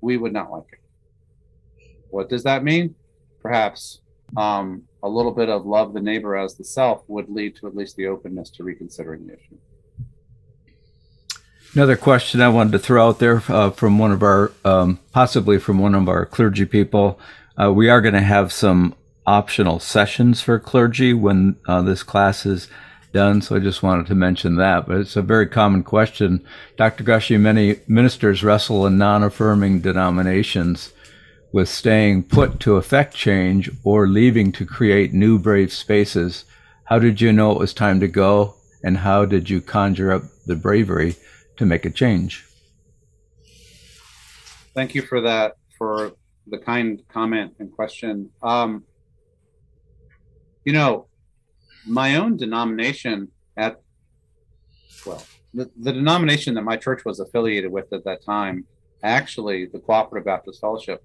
We 0.00 0.16
would 0.16 0.32
not 0.32 0.50
like 0.50 0.64
it. 0.72 0.80
What 2.10 2.28
does 2.28 2.44
that 2.44 2.62
mean? 2.62 2.94
perhaps 3.44 4.00
um, 4.38 4.82
a 5.02 5.08
little 5.08 5.30
bit 5.30 5.50
of 5.50 5.66
love 5.66 5.92
the 5.92 6.00
neighbor 6.00 6.34
as 6.34 6.56
the 6.56 6.64
self 6.64 7.04
would 7.06 7.28
lead 7.28 7.54
to 7.56 7.68
at 7.68 7.76
least 7.76 7.94
the 7.94 8.06
openness 8.06 8.50
to 8.50 8.64
reconsidering 8.64 9.26
the 9.26 9.34
issue. 9.34 9.58
Another 11.74 11.96
question 11.96 12.40
I 12.40 12.48
wanted 12.48 12.72
to 12.72 12.78
throw 12.78 13.06
out 13.06 13.18
there 13.18 13.42
uh, 13.48 13.70
from 13.70 13.98
one 13.98 14.12
of 14.12 14.22
our, 14.22 14.52
um, 14.64 14.98
possibly 15.12 15.58
from 15.58 15.78
one 15.78 15.94
of 15.94 16.08
our 16.08 16.24
clergy 16.24 16.64
people. 16.64 17.20
Uh, 17.60 17.72
we 17.72 17.88
are 17.88 18.00
going 18.00 18.14
to 18.14 18.20
have 18.20 18.52
some 18.52 18.94
optional 19.26 19.78
sessions 19.78 20.40
for 20.40 20.58
clergy 20.58 21.12
when 21.12 21.56
uh, 21.68 21.82
this 21.82 22.02
class 22.02 22.46
is 22.46 22.68
done. 23.14 23.40
So 23.40 23.56
I 23.56 23.60
just 23.60 23.82
wanted 23.82 24.06
to 24.08 24.14
mention 24.14 24.56
that. 24.56 24.86
But 24.86 24.98
it's 24.98 25.16
a 25.16 25.22
very 25.22 25.46
common 25.46 25.82
question. 25.82 26.44
Dr. 26.76 27.02
Gushee, 27.04 27.40
many 27.40 27.76
ministers 27.88 28.44
wrestle 28.44 28.84
in 28.84 28.98
non 28.98 29.22
affirming 29.22 29.80
denominations 29.80 30.92
with 31.52 31.68
staying 31.68 32.24
put 32.24 32.60
to 32.60 32.76
effect 32.76 33.14
change 33.14 33.70
or 33.84 34.08
leaving 34.08 34.52
to 34.52 34.66
create 34.66 35.14
new 35.14 35.38
brave 35.38 35.72
spaces. 35.72 36.44
How 36.84 36.98
did 36.98 37.20
you 37.20 37.32
know 37.32 37.52
it 37.52 37.58
was 37.58 37.72
time 37.72 38.00
to 38.00 38.08
go? 38.08 38.56
And 38.82 38.98
how 38.98 39.24
did 39.24 39.48
you 39.48 39.62
conjure 39.62 40.12
up 40.12 40.22
the 40.44 40.56
bravery 40.56 41.16
to 41.56 41.64
make 41.64 41.86
a 41.86 41.90
change? 41.90 42.44
Thank 44.74 44.94
you 44.94 45.02
for 45.02 45.20
that, 45.22 45.56
for 45.78 46.12
the 46.48 46.58
kind 46.58 47.00
comment 47.08 47.54
and 47.60 47.72
question. 47.72 48.30
Um, 48.42 48.84
you 50.64 50.72
know, 50.72 51.06
my 51.86 52.16
own 52.16 52.36
denomination 52.36 53.28
at, 53.56 53.80
well, 55.06 55.22
the, 55.52 55.70
the 55.80 55.92
denomination 55.92 56.54
that 56.54 56.62
my 56.62 56.76
church 56.76 57.04
was 57.04 57.20
affiliated 57.20 57.70
with 57.70 57.92
at 57.92 58.04
that 58.04 58.24
time, 58.24 58.66
actually, 59.02 59.66
the 59.66 59.78
Cooperative 59.78 60.24
Baptist 60.24 60.60
Fellowship, 60.60 61.04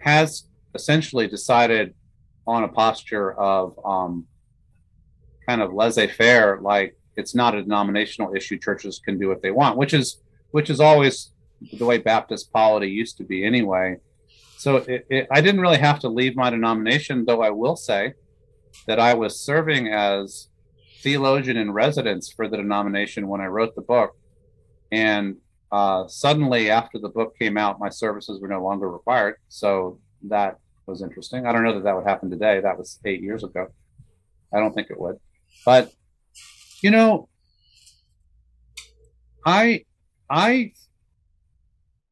has 0.00 0.48
essentially 0.74 1.26
decided 1.26 1.94
on 2.46 2.64
a 2.64 2.68
posture 2.68 3.32
of 3.32 3.78
um, 3.84 4.26
kind 5.48 5.62
of 5.62 5.72
laissez-faire, 5.72 6.60
like 6.60 6.96
it's 7.16 7.34
not 7.34 7.54
a 7.54 7.62
denominational 7.62 8.34
issue. 8.34 8.58
Churches 8.58 9.00
can 9.04 9.18
do 9.18 9.28
what 9.28 9.42
they 9.42 9.50
want, 9.50 9.76
which 9.76 9.94
is 9.94 10.22
which 10.50 10.70
is 10.70 10.80
always 10.80 11.32
the 11.72 11.84
way 11.84 11.98
Baptist 11.98 12.52
polity 12.52 12.88
used 12.88 13.16
to 13.16 13.24
be 13.24 13.44
anyway. 13.44 13.96
So 14.58 14.76
it, 14.76 15.06
it, 15.10 15.26
I 15.30 15.40
didn't 15.40 15.60
really 15.60 15.78
have 15.78 15.98
to 16.00 16.08
leave 16.08 16.36
my 16.36 16.50
denomination, 16.50 17.24
though 17.24 17.42
I 17.42 17.50
will 17.50 17.76
say 17.76 18.14
that 18.86 18.98
I 19.00 19.14
was 19.14 19.40
serving 19.40 19.88
as 19.88 20.48
theologian 21.02 21.56
in 21.56 21.70
residence 21.72 22.32
for 22.32 22.48
the 22.48 22.56
denomination 22.56 23.28
when 23.28 23.40
I 23.40 23.46
wrote 23.46 23.74
the 23.74 23.82
book. 23.82 24.16
And 24.90 25.36
uh, 25.72 26.06
suddenly, 26.06 26.70
after 26.70 26.98
the 26.98 27.08
book 27.08 27.36
came 27.38 27.56
out, 27.56 27.80
my 27.80 27.88
services 27.88 28.40
were 28.40 28.48
no 28.48 28.62
longer 28.62 28.90
required. 28.90 29.36
So 29.48 30.00
that 30.28 30.58
was 30.86 31.02
interesting. 31.02 31.46
I 31.46 31.52
don't 31.52 31.64
know 31.64 31.74
that 31.74 31.84
that 31.84 31.96
would 31.96 32.06
happen 32.06 32.30
today. 32.30 32.60
That 32.60 32.78
was 32.78 32.98
eight 33.04 33.22
years 33.22 33.42
ago. 33.44 33.68
I 34.54 34.60
don't 34.60 34.72
think 34.72 34.90
it 34.90 35.00
would. 35.00 35.16
But, 35.64 35.90
you 36.82 36.90
know, 36.90 37.28
I, 39.44 39.84
I, 40.30 40.72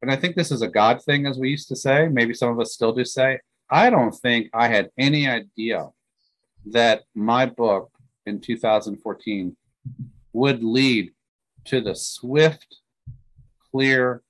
and 0.01 0.11
I 0.11 0.15
think 0.17 0.35
this 0.35 0.51
is 0.51 0.61
a 0.61 0.67
God 0.67 1.01
thing, 1.01 1.25
as 1.25 1.37
we 1.37 1.49
used 1.49 1.69
to 1.69 1.75
say. 1.75 2.07
Maybe 2.07 2.33
some 2.33 2.49
of 2.49 2.59
us 2.59 2.73
still 2.73 2.93
do 2.93 3.05
say. 3.05 3.39
I 3.69 3.89
don't 3.89 4.11
think 4.11 4.49
I 4.53 4.67
had 4.67 4.89
any 4.97 5.27
idea 5.27 5.87
that 6.67 7.03
my 7.13 7.45
book 7.45 7.91
in 8.25 8.39
2014 8.39 9.55
would 10.33 10.63
lead 10.63 11.11
to 11.65 11.81
the 11.81 11.95
swift, 11.95 12.77
clear 13.71 14.21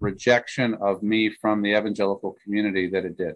rejection 0.00 0.74
of 0.74 1.02
me 1.02 1.30
from 1.30 1.62
the 1.62 1.76
evangelical 1.76 2.36
community 2.44 2.88
that 2.88 3.04
it 3.04 3.16
did. 3.16 3.34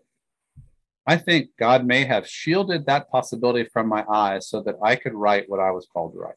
I 1.06 1.16
think 1.16 1.50
God 1.58 1.84
may 1.84 2.04
have 2.04 2.28
shielded 2.28 2.86
that 2.86 3.10
possibility 3.10 3.64
from 3.64 3.88
my 3.88 4.04
eyes 4.08 4.48
so 4.48 4.62
that 4.62 4.76
I 4.82 4.94
could 4.94 5.14
write 5.14 5.48
what 5.48 5.58
I 5.58 5.72
was 5.72 5.86
called 5.92 6.12
to 6.12 6.20
write. 6.20 6.34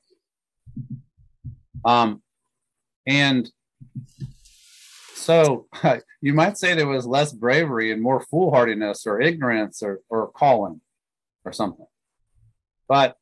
Um, 1.84 2.23
and 3.05 3.49
so 5.13 5.67
you 6.21 6.34
might 6.34 6.57
say 6.57 6.73
there 6.73 6.88
was 6.88 7.05
less 7.05 7.32
bravery 7.32 7.91
and 7.91 8.01
more 8.01 8.21
foolhardiness 8.21 9.05
or 9.05 9.21
ignorance 9.21 9.84
or, 9.84 9.99
or 10.09 10.32
calling 10.32 10.82
or 11.46 11.54
something. 11.54 11.86
But 12.88 13.18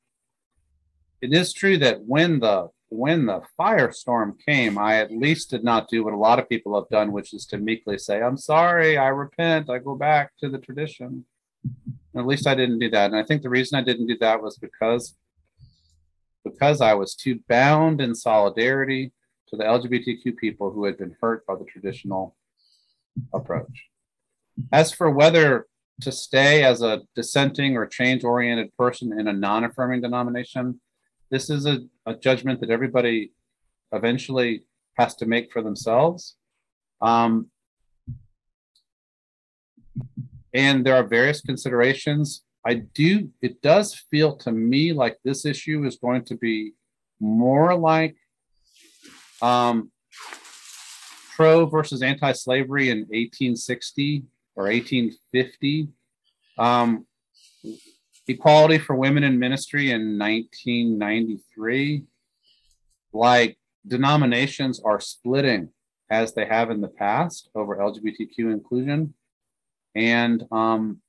it 1.21 1.33
is 1.33 1.53
true 1.53 1.77
that 1.77 2.01
when 2.03 2.39
the 2.39 2.69
when 2.89 3.25
the 3.25 3.41
firestorm 3.59 4.33
came, 4.45 4.77
I 4.77 4.97
at 4.97 5.11
least 5.11 5.49
did 5.49 5.63
not 5.63 5.89
do 5.89 6.03
what 6.03 6.13
a 6.13 6.17
lot 6.17 6.37
of 6.37 6.47
people 6.47 6.79
have 6.79 6.89
done, 6.89 7.11
which 7.11 7.33
is 7.33 7.45
to 7.47 7.57
meekly 7.57 7.97
say, 7.97 8.21
I'm 8.21 8.37
sorry, 8.37 8.99
I 8.99 9.07
repent, 9.07 9.69
I 9.69 9.79
go 9.79 9.95
back 9.95 10.31
to 10.41 10.49
the 10.49 10.59
tradition. 10.59 11.25
And 11.63 12.21
at 12.21 12.27
least 12.27 12.45
I 12.45 12.53
didn't 12.53 12.77
do 12.77 12.91
that. 12.91 13.09
And 13.09 13.15
I 13.15 13.23
think 13.23 13.41
the 13.41 13.49
reason 13.49 13.79
I 13.79 13.83
didn't 13.83 14.05
do 14.05 14.17
that 14.19 14.43
was 14.43 14.57
because 14.57 15.15
because 16.43 16.81
I 16.81 16.93
was 16.93 17.15
too 17.15 17.39
bound 17.47 18.01
in 18.01 18.13
solidarity 18.13 19.13
to 19.47 19.55
the 19.55 19.63
LGBTQ 19.63 20.37
people 20.37 20.71
who 20.71 20.85
had 20.85 20.97
been 20.97 21.15
hurt 21.21 21.45
by 21.47 21.55
the 21.55 21.65
traditional 21.65 22.35
approach. 23.33 23.85
As 24.71 24.91
for 24.91 25.09
whether 25.09 25.67
to 26.01 26.11
stay 26.11 26.63
as 26.63 26.81
a 26.81 27.01
dissenting 27.15 27.77
or 27.77 27.85
change 27.85 28.23
oriented 28.23 28.75
person 28.77 29.17
in 29.17 29.27
a 29.27 29.33
non 29.33 29.63
affirming 29.63 30.01
denomination, 30.01 30.79
this 31.29 31.49
is 31.49 31.65
a, 31.65 31.79
a, 32.05 32.15
judgment 32.15 32.59
that 32.61 32.69
everybody 32.69 33.31
eventually 33.91 34.65
has 34.97 35.15
to 35.15 35.25
make 35.25 35.51
for 35.51 35.61
themselves. 35.61 36.35
Um, 37.01 37.47
and 40.53 40.85
there 40.85 40.95
are 40.95 41.03
various 41.03 41.41
considerations. 41.41 42.43
I 42.65 42.75
do, 42.75 43.29
it 43.41 43.61
does 43.61 43.95
feel 44.11 44.35
to 44.37 44.51
me 44.51 44.93
like 44.93 45.17
this 45.23 45.45
issue 45.45 45.85
is 45.85 45.97
going 45.97 46.23
to 46.25 46.35
be 46.35 46.73
more 47.19 47.75
like 47.75 48.15
um, 49.41 49.91
pro 51.35 51.65
versus 51.65 52.01
anti 52.01 52.31
slavery 52.31 52.89
in 52.89 52.99
1860 52.99 54.23
or 54.55 54.65
1850. 54.65 55.87
Um, 56.57 57.05
equality 58.27 58.77
for 58.77 58.95
women 58.95 59.23
in 59.23 59.39
ministry 59.39 59.91
in 59.91 60.17
1993. 60.17 62.03
Like 63.11 63.57
denominations 63.85 64.81
are 64.83 64.99
splitting 64.99 65.69
as 66.09 66.33
they 66.33 66.45
have 66.45 66.71
in 66.71 66.81
the 66.81 66.87
past 66.87 67.49
over 67.55 67.77
LGBTQ 67.77 68.51
inclusion. 68.51 69.13
And 69.95 70.43
um, 70.51 71.01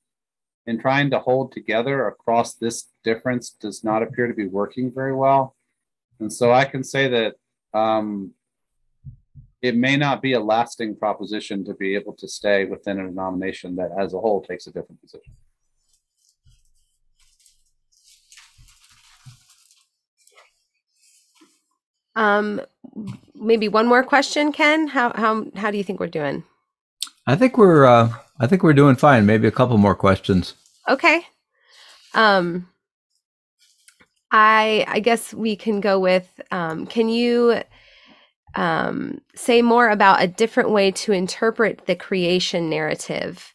in 0.67 0.79
trying 0.79 1.11
to 1.11 1.19
hold 1.19 1.53
together 1.53 2.09
across 2.09 2.55
this 2.55 2.89
difference 3.03 3.51
does 3.51 3.85
not 3.85 4.03
appear 4.03 4.27
to 4.27 4.35
be 4.35 4.47
working 4.47 4.93
very 4.93 5.15
well. 5.15 5.57
And 6.21 6.33
so 6.33 6.53
I 6.53 6.65
can 6.65 6.85
say 6.85 7.09
that 7.09 7.35
um, 7.79 8.33
it 9.65 9.75
may 9.75 9.97
not 9.97 10.21
be 10.21 10.35
a 10.35 10.41
lasting 10.41 10.95
proposition 10.95 11.65
to 11.65 11.73
be 11.73 11.95
able 11.95 12.13
to 12.13 12.29
stay 12.29 12.67
within 12.67 13.01
a 13.01 13.09
denomination 13.09 13.75
that 13.77 13.91
as 13.99 14.13
a 14.13 14.21
whole 14.21 14.43
takes 14.43 14.67
a 14.67 14.71
different 14.71 15.01
position. 15.01 15.33
Um, 22.15 22.61
maybe 23.35 23.69
one 23.69 23.87
more 23.87 24.05
question, 24.05 24.53
Ken. 24.53 24.87
How 24.87 25.15
how 25.15 25.47
how 25.57 25.71
do 25.71 25.79
you 25.79 25.83
think 25.83 25.99
we're 25.99 26.19
doing? 26.21 26.45
I 27.27 27.35
think 27.35 27.57
we're 27.57 27.87
uh, 27.87 28.13
I 28.39 28.47
think 28.47 28.63
we're 28.63 28.75
doing 28.75 28.97
fine. 28.97 29.25
Maybe 29.25 29.49
a 29.49 29.51
couple 29.59 29.79
more 29.79 29.95
questions. 29.95 30.53
Okay. 30.87 31.23
Um, 32.13 32.69
I 34.31 34.85
I 34.87 35.01
guess 35.01 35.33
we 35.33 35.57
can 35.57 35.81
go 35.81 35.99
with. 35.99 36.29
Um, 36.51 36.87
can 36.87 37.09
you 37.09 37.63
um, 38.57 39.21
say 39.35 39.63
more 39.63 39.89
about 39.89 40.23
a 40.23 40.29
different 40.29 40.71
way 40.71 40.91
to 40.91 41.13
interpret 41.13 41.87
the 41.87 41.97
creation 41.97 42.71
narrative 42.71 43.53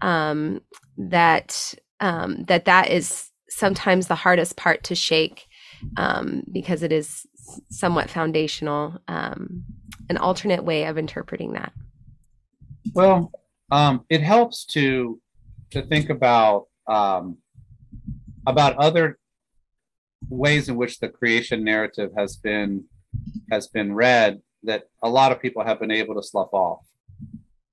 um, 0.00 0.60
that 0.96 1.74
um, 2.00 2.44
that 2.44 2.64
that 2.64 2.90
is 2.90 3.30
sometimes 3.48 4.08
the 4.08 4.14
hardest 4.14 4.56
part 4.56 4.82
to 4.84 4.94
shake 4.94 5.46
um, 5.96 6.42
because 6.50 6.82
it 6.82 6.90
is 6.90 7.26
somewhat 7.70 8.10
foundational 8.10 8.98
um, 9.08 9.64
an 10.08 10.16
alternate 10.16 10.64
way 10.64 10.84
of 10.84 10.98
interpreting 10.98 11.52
that. 11.52 11.72
Well 12.94 13.30
um, 13.70 14.04
it 14.10 14.22
helps 14.22 14.64
to 14.66 15.20
to 15.70 15.82
think 15.82 16.10
about 16.10 16.66
about 18.46 18.76
other 18.76 19.18
ways 20.28 20.68
in 20.68 20.76
which 20.76 20.98
the 20.98 21.08
creation 21.08 21.64
narrative 21.64 22.10
has 22.16 22.36
been 22.36 22.84
has 23.50 23.68
been 23.68 23.94
read 23.94 24.40
that 24.64 24.84
a 25.02 25.08
lot 25.08 25.32
of 25.32 25.40
people 25.40 25.64
have 25.64 25.80
been 25.80 25.90
able 25.90 26.14
to 26.14 26.22
slough 26.22 26.52
off. 26.52 26.86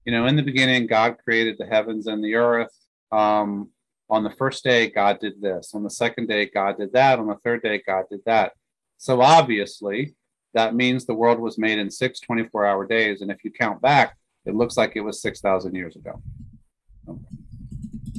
You 0.06 0.12
know, 0.12 0.26
in 0.26 0.36
the 0.36 0.44
beginning, 0.44 0.88
God 0.88 1.18
created 1.24 1.58
the 1.58 1.66
heavens 1.66 2.08
and 2.08 2.24
the 2.24 2.36
earth. 2.36 2.76
Um, 3.12 3.70
on 4.10 4.24
the 4.24 4.32
first 4.32 4.64
day, 4.64 4.90
God 4.90 5.20
did 5.20 5.40
this. 5.42 5.74
On 5.76 5.84
the 5.84 5.90
second 5.90 6.28
day, 6.28 6.48
God 6.48 6.78
did 6.78 6.94
that. 6.94 7.20
On 7.20 7.28
the 7.28 7.36
third 7.44 7.62
day, 7.62 7.82
God 7.86 8.06
did 8.10 8.22
that. 8.26 8.54
So 8.98 9.22
obviously, 9.22 10.16
that 10.54 10.74
means 10.74 11.06
the 11.06 11.14
world 11.14 11.40
was 11.40 11.58
made 11.60 11.78
in 11.78 11.92
six 11.92 12.20
24 12.20 12.66
hour 12.66 12.88
days. 12.88 13.22
And 13.22 13.30
if 13.30 13.44
you 13.44 13.52
count 13.52 13.82
back, 13.82 14.18
it 14.46 14.56
looks 14.56 14.78
like 14.78 14.96
it 14.96 15.02
was 15.02 15.22
6,000 15.22 15.76
years 15.76 15.96
ago. 15.96 16.22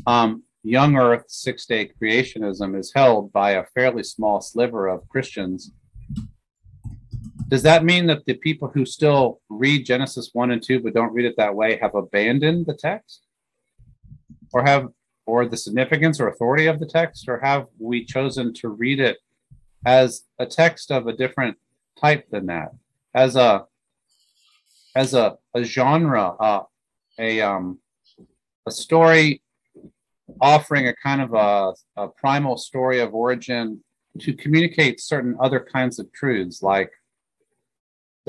um, 0.06 0.44
young 0.62 0.96
Earth 0.96 1.24
six 1.28 1.66
day 1.66 1.90
creationism 2.00 2.78
is 2.78 2.92
held 2.94 3.32
by 3.32 3.52
a 3.52 3.64
fairly 3.74 4.02
small 4.02 4.40
sliver 4.40 4.86
of 4.86 5.08
Christians. 5.08 5.72
Does 7.50 7.64
that 7.64 7.84
mean 7.84 8.06
that 8.06 8.24
the 8.26 8.34
people 8.34 8.68
who 8.68 8.86
still 8.86 9.40
read 9.48 9.84
Genesis 9.84 10.30
1 10.32 10.52
and 10.52 10.62
2 10.62 10.80
but 10.80 10.94
don't 10.94 11.12
read 11.12 11.26
it 11.26 11.36
that 11.36 11.54
way 11.54 11.78
have 11.82 11.96
abandoned 11.96 12.66
the 12.66 12.74
text? 12.74 13.26
Or 14.52 14.62
have 14.62 14.88
or 15.26 15.46
the 15.46 15.56
significance 15.56 16.20
or 16.20 16.28
authority 16.28 16.66
of 16.66 16.78
the 16.78 16.86
text, 16.86 17.28
or 17.28 17.38
have 17.38 17.66
we 17.78 18.04
chosen 18.04 18.52
to 18.54 18.68
read 18.68 18.98
it 19.00 19.18
as 19.84 20.24
a 20.38 20.46
text 20.46 20.90
of 20.90 21.06
a 21.06 21.12
different 21.12 21.56
type 22.00 22.28
than 22.30 22.46
that, 22.46 22.70
as 23.14 23.36
a 23.36 23.64
as 24.96 25.14
a, 25.14 25.36
a 25.54 25.62
genre, 25.62 26.34
uh, 26.40 26.62
a 27.18 27.40
um, 27.40 27.78
a 28.66 28.70
story 28.70 29.42
offering 30.40 30.88
a 30.88 30.94
kind 30.96 31.20
of 31.20 31.34
a, 31.34 31.72
a 32.00 32.08
primal 32.08 32.56
story 32.56 33.00
of 33.00 33.14
origin 33.14 33.82
to 34.20 34.32
communicate 34.32 35.00
certain 35.00 35.36
other 35.40 35.60
kinds 35.60 35.98
of 35.98 36.12
truths, 36.12 36.62
like 36.62 36.90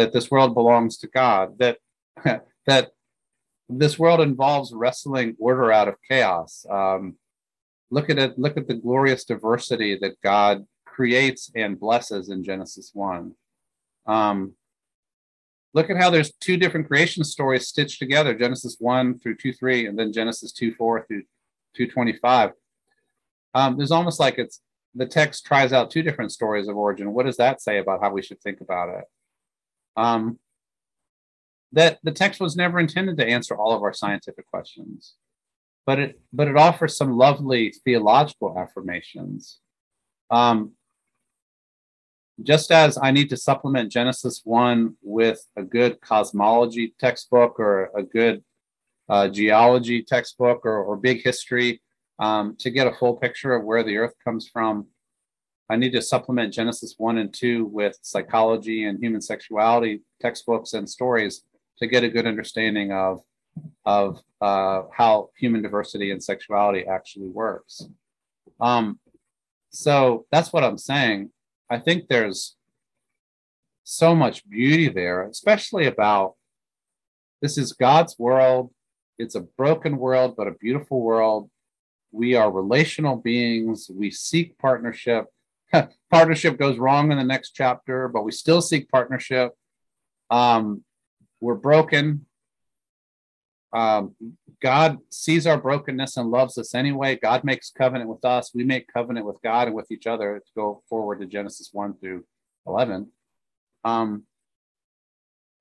that 0.01 0.13
this 0.13 0.31
world 0.31 0.55
belongs 0.55 0.97
to 0.97 1.07
God, 1.07 1.59
that 1.59 1.77
that 2.65 2.91
this 3.69 3.97
world 3.99 4.19
involves 4.19 4.73
wrestling 4.73 5.35
order 5.39 5.71
out 5.71 5.87
of 5.87 5.95
chaos. 6.09 6.65
Um, 6.69 7.15
look 7.91 8.09
at 8.09 8.17
it. 8.17 8.37
Look 8.37 8.57
at 8.57 8.67
the 8.67 8.73
glorious 8.73 9.23
diversity 9.23 9.97
that 10.01 10.19
God 10.21 10.65
creates 10.85 11.51
and 11.55 11.79
blesses 11.79 12.29
in 12.29 12.43
Genesis 12.43 12.91
one. 12.93 13.35
Um, 14.07 14.53
look 15.73 15.89
at 15.89 15.97
how 15.97 16.09
there's 16.09 16.33
two 16.33 16.57
different 16.57 16.87
creation 16.87 17.23
stories 17.23 17.67
stitched 17.67 17.99
together: 17.99 18.33
Genesis 18.33 18.77
one 18.79 19.19
through 19.19 19.35
two 19.35 19.53
three, 19.53 19.85
and 19.85 19.97
then 19.97 20.11
Genesis 20.11 20.51
two 20.51 20.73
four 20.73 21.05
through 21.05 21.23
two 21.75 21.87
twenty 21.87 22.13
five. 22.13 22.51
Um, 23.53 23.77
there's 23.77 23.91
almost 23.91 24.19
like 24.19 24.39
it's 24.39 24.61
the 24.95 25.05
text 25.05 25.45
tries 25.45 25.71
out 25.71 25.91
two 25.91 26.01
different 26.01 26.31
stories 26.31 26.67
of 26.67 26.75
origin. 26.75 27.13
What 27.13 27.27
does 27.27 27.37
that 27.37 27.61
say 27.61 27.77
about 27.77 28.01
how 28.01 28.11
we 28.11 28.23
should 28.23 28.41
think 28.41 28.61
about 28.61 28.89
it? 28.89 29.05
Um, 29.95 30.39
that 31.73 31.99
the 32.03 32.11
text 32.11 32.39
was 32.39 32.55
never 32.55 32.79
intended 32.79 33.17
to 33.17 33.25
answer 33.25 33.55
all 33.55 33.73
of 33.73 33.81
our 33.81 33.93
scientific 33.93 34.45
questions, 34.47 35.15
but 35.85 35.99
it 35.99 36.19
but 36.33 36.47
it 36.47 36.57
offers 36.57 36.97
some 36.97 37.17
lovely 37.17 37.73
theological 37.85 38.57
affirmations. 38.57 39.59
Um, 40.29 40.73
just 42.43 42.71
as 42.71 42.97
I 43.01 43.11
need 43.11 43.29
to 43.29 43.37
supplement 43.37 43.91
Genesis 43.91 44.41
1 44.43 44.95
with 45.01 45.45
a 45.55 45.63
good 45.63 46.01
cosmology 46.01 46.93
textbook 46.99 47.59
or 47.59 47.91
a 47.95 48.03
good 48.03 48.43
uh, 49.09 49.27
geology 49.27 50.01
textbook 50.03 50.65
or, 50.65 50.83
or 50.83 50.95
big 50.95 51.21
history 51.23 51.81
um, 52.19 52.55
to 52.59 52.69
get 52.69 52.87
a 52.87 52.93
full 52.93 53.15
picture 53.15 53.53
of 53.53 53.65
where 53.65 53.83
the 53.83 53.97
earth 53.97 54.13
comes 54.23 54.47
from, 54.47 54.87
I 55.71 55.77
need 55.77 55.93
to 55.93 56.01
supplement 56.01 56.53
Genesis 56.53 56.95
1 56.97 57.17
and 57.17 57.33
2 57.33 57.63
with 57.63 57.97
psychology 58.01 58.83
and 58.83 59.01
human 59.01 59.21
sexuality 59.21 60.01
textbooks 60.19 60.73
and 60.73 60.87
stories 60.87 61.45
to 61.79 61.87
get 61.87 62.03
a 62.03 62.09
good 62.09 62.27
understanding 62.27 62.91
of 62.91 63.21
of 63.85 64.19
uh, 64.41 64.83
how 64.93 65.29
human 65.37 65.61
diversity 65.61 66.11
and 66.11 66.21
sexuality 66.21 66.85
actually 66.85 67.29
works. 67.29 67.87
Um, 68.59 68.99
so 69.69 70.25
that's 70.29 70.51
what 70.51 70.65
I'm 70.65 70.77
saying. 70.77 71.29
I 71.69 71.79
think 71.79 72.09
there's 72.09 72.57
so 73.85 74.13
much 74.13 74.47
beauty 74.49 74.89
there, 74.89 75.25
especially 75.25 75.87
about 75.87 76.35
this 77.41 77.57
is 77.57 77.71
God's 77.71 78.19
world. 78.19 78.73
It's 79.17 79.35
a 79.35 79.47
broken 79.57 79.97
world, 79.97 80.35
but 80.35 80.47
a 80.47 80.51
beautiful 80.51 81.01
world. 81.01 81.49
We 82.11 82.35
are 82.35 82.51
relational 82.51 83.15
beings. 83.15 83.89
We 83.89 84.11
seek 84.11 84.57
partnership. 84.57 85.27
partnership 86.11 86.57
goes 86.57 86.77
wrong 86.77 87.11
in 87.11 87.17
the 87.17 87.23
next 87.23 87.51
chapter, 87.51 88.07
but 88.07 88.23
we 88.23 88.31
still 88.31 88.61
seek 88.61 88.89
partnership. 88.89 89.53
Um, 90.29 90.83
we're 91.39 91.55
broken. 91.55 92.25
Um, 93.73 94.15
God 94.61 94.99
sees 95.09 95.47
our 95.47 95.57
brokenness 95.57 96.17
and 96.17 96.29
loves 96.29 96.57
us 96.57 96.75
anyway. 96.75 97.15
God 97.15 97.43
makes 97.43 97.71
covenant 97.71 98.09
with 98.09 98.23
us. 98.23 98.51
We 98.53 98.63
make 98.63 98.91
covenant 98.93 99.25
with 99.25 99.41
God 99.41 99.67
and 99.67 99.75
with 99.75 99.91
each 99.91 100.07
other 100.07 100.39
to 100.39 100.51
go 100.55 100.83
forward 100.89 101.19
to 101.21 101.25
Genesis 101.25 101.69
1 101.71 101.95
through 101.97 102.25
11. 102.67 103.09
Um, 103.83 104.23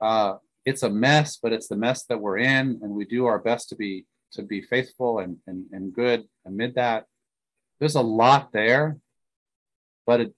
uh, 0.01 0.35
it's 0.65 0.83
a 0.83 0.91
mess, 0.91 1.39
but 1.43 1.53
it's 1.53 1.69
the 1.69 1.77
mess 1.77 2.05
that 2.05 2.21
we're 2.21 2.39
in, 2.39 2.81
and 2.83 2.91
we 2.91 3.05
do 3.05 3.27
our 3.27 3.39
best 3.39 3.69
to 3.71 3.77
be 3.77 4.07
to 4.33 4.43
be 4.43 4.63
faithful 4.63 5.19
and, 5.19 5.39
and, 5.49 5.67
and 5.73 5.93
good 5.93 6.25
amid 6.47 6.77
that. 6.77 7.07
There's 7.81 7.97
a 7.97 8.01
lot 8.01 8.53
there, 8.53 8.99
but 10.11 10.23
it, 10.23 10.35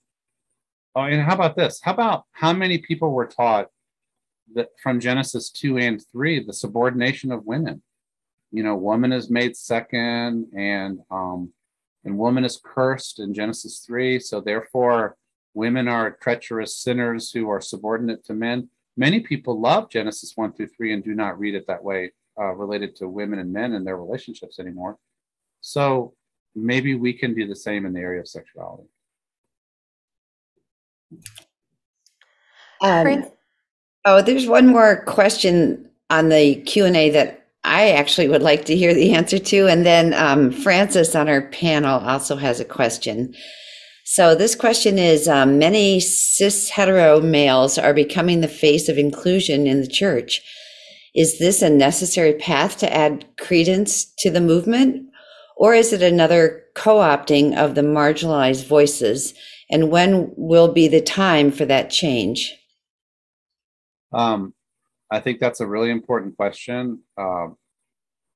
oh, 0.94 1.04
and 1.04 1.22
how 1.22 1.34
about 1.34 1.56
this? 1.56 1.80
How 1.82 1.94
about 1.94 2.24
how 2.32 2.52
many 2.52 2.76
people 2.76 3.10
were 3.10 3.26
taught 3.26 3.68
that 4.54 4.68
from 4.82 5.00
Genesis 5.00 5.48
2 5.48 5.78
and 5.78 6.04
3, 6.12 6.44
the 6.44 6.52
subordination 6.52 7.32
of 7.32 7.46
women. 7.46 7.80
You 8.50 8.64
know, 8.64 8.76
woman 8.76 9.12
is 9.12 9.30
made 9.30 9.56
second 9.56 10.52
and 10.54 10.98
um 11.10 11.54
and 12.04 12.18
woman 12.18 12.44
is 12.44 12.60
cursed 12.62 13.18
in 13.18 13.32
Genesis 13.32 13.82
3. 13.86 14.20
So 14.20 14.42
therefore, 14.42 15.16
women 15.54 15.88
are 15.88 16.18
treacherous 16.20 16.76
sinners 16.76 17.30
who 17.32 17.48
are 17.48 17.62
subordinate 17.62 18.26
to 18.26 18.34
men. 18.34 18.68
Many 18.98 19.20
people 19.20 19.58
love 19.58 19.88
Genesis 19.88 20.32
1 20.34 20.52
through 20.52 20.68
3 20.68 20.92
and 20.92 21.02
do 21.02 21.14
not 21.14 21.38
read 21.38 21.54
it 21.54 21.66
that 21.68 21.82
way, 21.82 22.12
uh, 22.38 22.52
related 22.64 22.94
to 22.96 23.08
women 23.08 23.38
and 23.38 23.50
men 23.50 23.72
and 23.72 23.86
their 23.86 23.96
relationships 23.96 24.58
anymore. 24.58 24.98
So 25.62 26.12
maybe 26.54 26.94
we 26.94 27.14
can 27.14 27.32
do 27.32 27.46
the 27.46 27.56
same 27.56 27.86
in 27.86 27.94
the 27.94 28.00
area 28.00 28.20
of 28.20 28.28
sexuality. 28.28 28.90
Um, 32.80 33.24
Oh, 34.04 34.20
there's 34.20 34.48
one 34.48 34.66
more 34.66 35.04
question 35.04 35.88
on 36.10 36.28
the 36.28 36.56
Q 36.62 36.84
and 36.86 36.96
A 36.96 37.10
that 37.10 37.46
I 37.62 37.92
actually 37.92 38.28
would 38.28 38.42
like 38.42 38.64
to 38.64 38.76
hear 38.76 38.92
the 38.92 39.12
answer 39.12 39.38
to, 39.38 39.68
and 39.68 39.86
then 39.86 40.12
um, 40.14 40.50
Francis 40.50 41.14
on 41.14 41.28
our 41.28 41.42
panel 41.42 42.00
also 42.00 42.36
has 42.36 42.58
a 42.58 42.64
question. 42.64 43.32
So 44.04 44.34
this 44.34 44.56
question 44.56 44.98
is: 44.98 45.28
um, 45.28 45.58
Many 45.58 46.00
cis 46.00 46.70
hetero 46.70 47.20
males 47.20 47.78
are 47.78 47.94
becoming 47.94 48.40
the 48.40 48.48
face 48.48 48.88
of 48.88 48.98
inclusion 48.98 49.68
in 49.68 49.80
the 49.80 49.86
church. 49.86 50.42
Is 51.14 51.38
this 51.38 51.62
a 51.62 51.70
necessary 51.70 52.32
path 52.32 52.78
to 52.78 52.92
add 52.92 53.24
credence 53.38 54.06
to 54.18 54.30
the 54.30 54.40
movement, 54.40 55.06
or 55.56 55.74
is 55.74 55.92
it 55.92 56.02
another 56.02 56.64
co-opting 56.74 57.56
of 57.56 57.76
the 57.76 57.82
marginalized 57.82 58.66
voices? 58.66 59.32
And 59.72 59.90
when 59.90 60.30
will 60.36 60.70
be 60.70 60.86
the 60.86 61.00
time 61.00 61.50
for 61.50 61.64
that 61.64 61.88
change? 61.88 62.54
Um, 64.12 64.52
I 65.10 65.18
think 65.18 65.40
that's 65.40 65.60
a 65.60 65.66
really 65.66 65.90
important 65.90 66.36
question. 66.36 67.00
Um, 67.16 67.56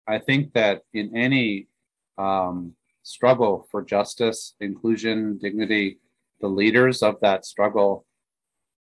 I 0.08 0.18
think 0.18 0.54
that 0.54 0.82
in 0.94 1.14
any 1.14 1.68
um, 2.16 2.72
struggle 3.02 3.68
for 3.70 3.82
justice, 3.82 4.54
inclusion, 4.60 5.36
dignity, 5.36 5.98
the 6.40 6.48
leaders 6.48 7.02
of 7.02 7.20
that 7.20 7.44
struggle 7.44 8.06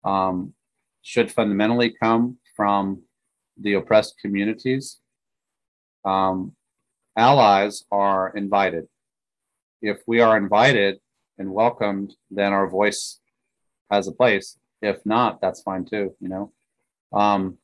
um, 0.05 0.53
should 1.03 1.31
fundamentally 1.31 1.95
come 2.03 2.39
from 2.57 3.03
the 3.57 3.75
oppressed 3.75 4.19
communities. 4.21 4.99
Um, 6.05 6.57
allies 7.17 7.85
are 7.93 8.31
invited. 8.37 8.89
If 9.81 9.99
we 10.09 10.21
are 10.21 10.37
invited 10.37 10.99
and 11.43 11.53
welcomed, 11.53 12.15
then 12.31 12.53
our 12.53 12.69
voice 12.69 13.19
has 13.91 14.09
a 14.09 14.13
place. 14.13 14.59
If 14.81 15.05
not, 15.05 15.41
that's 15.41 15.61
fine 15.61 15.85
too, 15.85 16.15
you 16.21 16.29
know. 16.29 16.53
Um, 17.13 17.59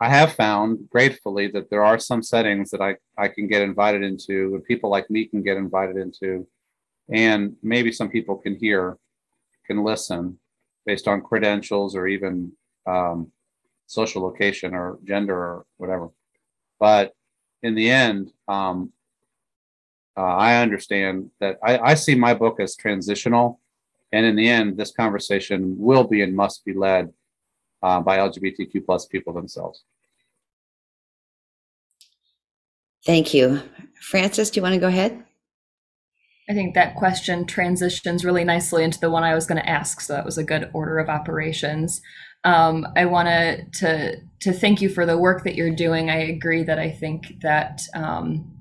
I 0.00 0.08
have 0.08 0.32
found 0.32 0.88
gratefully 0.90 1.48
that 1.48 1.68
there 1.68 1.84
are 1.84 1.98
some 1.98 2.22
settings 2.22 2.70
that 2.70 2.80
I, 2.80 2.96
I 3.18 3.28
can 3.28 3.46
get 3.48 3.62
invited 3.62 4.02
into, 4.02 4.54
and 4.54 4.64
people 4.64 4.90
like 4.90 5.10
me 5.10 5.24
can 5.26 5.42
get 5.42 5.56
invited 5.56 5.96
into, 5.96 6.46
and 7.10 7.56
maybe 7.62 7.92
some 7.92 8.08
people 8.08 8.36
can 8.36 8.56
hear, 8.56 8.98
can 9.66 9.84
listen 9.84 10.38
based 10.84 11.08
on 11.08 11.22
credentials 11.22 11.96
or 11.96 12.06
even 12.06 12.52
um, 12.86 13.32
social 13.86 14.22
location 14.22 14.74
or 14.74 14.98
gender 15.04 15.36
or 15.36 15.66
whatever. 15.76 16.10
But 16.78 17.14
in 17.62 17.74
the 17.74 17.90
end, 17.90 18.32
um, 18.48 18.92
uh, 20.16 20.22
I 20.22 20.56
understand 20.62 21.30
that 21.40 21.58
I, 21.62 21.78
I 21.78 21.94
see 21.94 22.14
my 22.14 22.34
book 22.34 22.58
as 22.60 22.74
transitional. 22.74 23.60
And 24.12 24.24
in 24.24 24.36
the 24.36 24.48
end, 24.48 24.76
this 24.76 24.92
conversation 24.92 25.74
will 25.78 26.04
be 26.04 26.22
and 26.22 26.34
must 26.34 26.64
be 26.64 26.72
led 26.72 27.12
uh, 27.82 28.00
by 28.00 28.18
LGBTQ 28.18 28.86
plus 28.86 29.06
people 29.06 29.32
themselves. 29.32 29.84
Thank 33.04 33.34
you. 33.34 33.62
Francis, 34.00 34.50
do 34.50 34.58
you 34.58 34.62
want 34.62 34.74
to 34.74 34.80
go 34.80 34.88
ahead? 34.88 35.22
I 36.48 36.54
think 36.54 36.74
that 36.74 36.94
question 36.96 37.44
transitions 37.44 38.24
really 38.24 38.44
nicely 38.44 38.84
into 38.84 39.00
the 39.00 39.10
one 39.10 39.24
I 39.24 39.34
was 39.34 39.46
going 39.46 39.60
to 39.60 39.68
ask, 39.68 40.00
so 40.00 40.12
that 40.12 40.24
was 40.24 40.38
a 40.38 40.44
good 40.44 40.70
order 40.72 40.98
of 40.98 41.08
operations. 41.08 42.00
Um, 42.44 42.86
I 42.96 43.04
want 43.06 43.28
to 43.80 44.16
to 44.40 44.52
thank 44.52 44.80
you 44.80 44.88
for 44.88 45.04
the 45.04 45.18
work 45.18 45.42
that 45.42 45.56
you're 45.56 45.74
doing. 45.74 46.08
I 46.08 46.18
agree 46.18 46.62
that 46.62 46.78
I 46.78 46.90
think 46.90 47.40
that 47.42 47.82
um, 47.94 48.55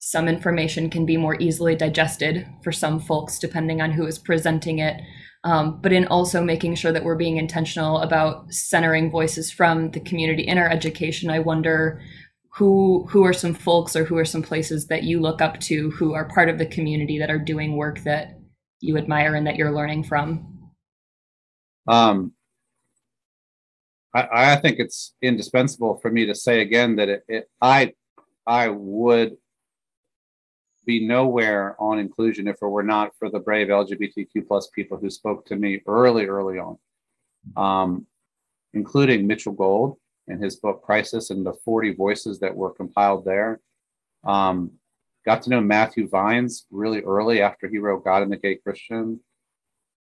some 0.00 0.28
information 0.28 0.88
can 0.88 1.04
be 1.04 1.18
more 1.18 1.36
easily 1.40 1.76
digested 1.76 2.46
for 2.64 2.72
some 2.72 2.98
folks, 2.98 3.38
depending 3.38 3.82
on 3.82 3.92
who 3.92 4.06
is 4.06 4.18
presenting 4.18 4.78
it. 4.78 5.00
Um, 5.44 5.80
but 5.80 5.92
in 5.92 6.06
also 6.06 6.42
making 6.42 6.74
sure 6.74 6.90
that 6.90 7.04
we're 7.04 7.16
being 7.16 7.36
intentional 7.36 7.98
about 8.00 8.52
centering 8.52 9.10
voices 9.10 9.52
from 9.52 9.90
the 9.90 10.00
community 10.00 10.42
in 10.42 10.58
our 10.58 10.68
education, 10.68 11.30
I 11.30 11.38
wonder 11.38 12.02
who 12.48 13.06
who 13.08 13.24
are 13.24 13.32
some 13.32 13.54
folks 13.54 13.94
or 13.94 14.04
who 14.04 14.18
are 14.18 14.24
some 14.24 14.42
places 14.42 14.86
that 14.88 15.04
you 15.04 15.20
look 15.20 15.40
up 15.40 15.60
to 15.60 15.90
who 15.92 16.14
are 16.14 16.28
part 16.28 16.48
of 16.48 16.58
the 16.58 16.66
community 16.66 17.18
that 17.18 17.30
are 17.30 17.38
doing 17.38 17.76
work 17.76 18.00
that 18.00 18.38
you 18.80 18.96
admire 18.96 19.34
and 19.34 19.46
that 19.46 19.56
you're 19.56 19.70
learning 19.70 20.04
from. 20.04 20.70
Um, 21.86 22.32
I, 24.14 24.28
I 24.32 24.56
think 24.56 24.78
it's 24.78 25.14
indispensable 25.22 25.98
for 26.00 26.10
me 26.10 26.26
to 26.26 26.34
say 26.34 26.60
again 26.60 26.96
that 26.96 27.08
it, 27.08 27.22
it 27.28 27.50
I 27.60 27.92
I 28.46 28.68
would 28.68 29.36
be 30.90 31.06
nowhere 31.06 31.76
on 31.78 32.00
inclusion 32.00 32.48
if 32.48 32.56
it 32.60 32.66
were 32.66 32.82
not 32.82 33.12
for 33.16 33.30
the 33.30 33.38
brave 33.38 33.68
LGBTQ 33.68 34.48
plus 34.48 34.66
people 34.74 34.98
who 34.98 35.08
spoke 35.08 35.46
to 35.46 35.54
me 35.54 35.80
early, 35.86 36.26
early 36.26 36.58
on, 36.58 36.78
um, 37.56 38.06
including 38.74 39.24
Mitchell 39.24 39.52
Gold 39.52 39.98
and 40.26 40.42
his 40.42 40.56
book 40.56 40.82
Crisis 40.82 41.30
and 41.30 41.46
the 41.46 41.52
40 41.64 41.94
voices 41.94 42.40
that 42.40 42.56
were 42.56 42.72
compiled 42.72 43.24
there. 43.24 43.60
Um, 44.24 44.72
got 45.24 45.42
to 45.42 45.50
know 45.50 45.60
Matthew 45.60 46.08
Vines 46.08 46.66
really 46.72 47.02
early 47.02 47.40
after 47.40 47.68
he 47.68 47.78
wrote 47.78 48.04
God 48.04 48.24
and 48.24 48.32
the 48.32 48.36
Gay 48.36 48.56
Christian. 48.56 49.20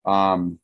Um, 0.07 0.59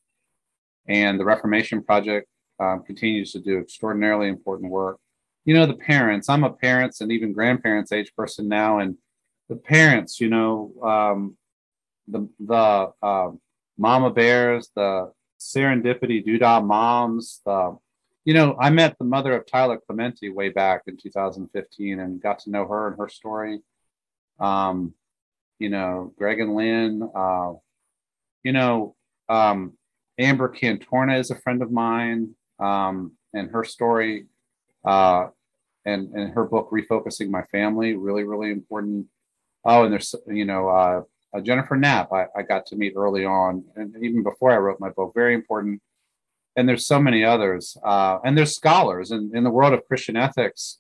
and 0.89 1.21
the 1.21 1.27
Reformation 1.27 1.85
Project 1.85 2.29
um, 2.59 2.83
continues 2.83 3.31
to 3.33 3.41
do 3.41 3.59
extraordinarily 3.59 4.29
important 4.29 4.71
work. 4.71 4.99
You 5.45 5.53
know, 5.53 5.67
the 5.67 5.75
parents, 5.75 6.31
I'm 6.31 6.45
a 6.45 6.51
parents 6.51 7.03
and 7.03 7.13
even 7.13 7.35
grandparents 7.35 7.93
age 7.93 8.11
person 8.17 8.49
now, 8.49 8.79
and 8.79 8.97
the 9.49 9.57
parents, 9.57 10.21
you 10.21 10.29
know, 10.29 10.73
um, 10.83 11.37
the 12.09 12.29
the 12.39 12.93
uh, 13.03 13.31
mama 13.79 14.11
bears, 14.11 14.71
the 14.75 15.13
Serendipitydodah 15.41 16.65
moms, 16.65 17.41
the 17.45 17.77
you 18.25 18.33
know, 18.33 18.57
I 18.59 18.71
met 18.71 18.97
the 18.99 19.05
mother 19.05 19.35
of 19.35 19.47
Tyler 19.47 19.79
Clementi 19.87 20.31
way 20.31 20.49
back 20.49 20.83
in 20.87 20.97
2015 20.97 22.01
and 22.01 22.23
got 22.23 22.39
to 22.41 22.51
know 22.51 22.67
her 22.67 22.89
and 22.89 22.99
her 22.99 23.09
story. 23.09 23.61
Um, 24.41 24.95
you 25.59 25.69
know, 25.69 26.13
Greg 26.17 26.41
and 26.41 26.55
Lynn, 26.55 27.09
uh, 27.15 27.53
you 28.43 28.53
know, 28.53 28.97
um, 29.29 29.75
Amber 30.19 30.49
Cantorna 30.49 31.19
is 31.19 31.31
a 31.31 31.37
friend 31.37 31.63
of 31.63 31.71
mine, 31.71 32.35
um, 32.59 33.13
and 33.35 33.51
her 33.51 33.65
story 33.65 34.27
uh, 34.85 35.29
and, 35.85 36.13
and 36.15 36.33
her 36.33 36.45
book, 36.45 36.71
Refocusing 36.71 37.29
My 37.29 37.43
Family, 37.53 37.95
really, 37.95 38.25
really 38.25 38.51
important. 38.51 39.07
Oh, 39.65 39.85
and 39.85 39.93
there's, 39.93 40.15
you 40.27 40.45
know, 40.45 40.69
uh, 40.69 41.03
uh, 41.35 41.41
Jennifer 41.41 41.77
Knapp, 41.77 42.13
I, 42.13 42.27
I 42.37 42.43
got 42.43 42.67
to 42.67 42.77
meet 42.77 42.95
early 42.97 43.25
on, 43.25 43.65
and 43.77 43.95
even 44.03 44.23
before 44.23 44.53
I 44.53 44.59
wrote 44.59 44.79
my 44.79 44.91
book, 44.91 45.13
very 45.15 45.35
important. 45.35 45.83
And 46.57 46.69
there's 46.69 46.87
so 46.87 47.01
many 47.01 47.25
others. 47.25 47.77
Uh, 47.85 48.19
and 48.25 48.39
there's 48.39 48.55
scholars 48.55 49.11
in, 49.11 49.33
in 49.35 49.43
the 49.43 49.51
world 49.51 49.73
of 49.73 49.87
Christian 49.89 50.17
ethics 50.17 50.79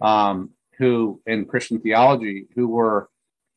um, 0.00 0.50
who, 0.78 1.20
in 1.26 1.44
Christian 1.44 1.80
theology, 1.80 2.46
who 2.54 2.68
were, 2.68 3.10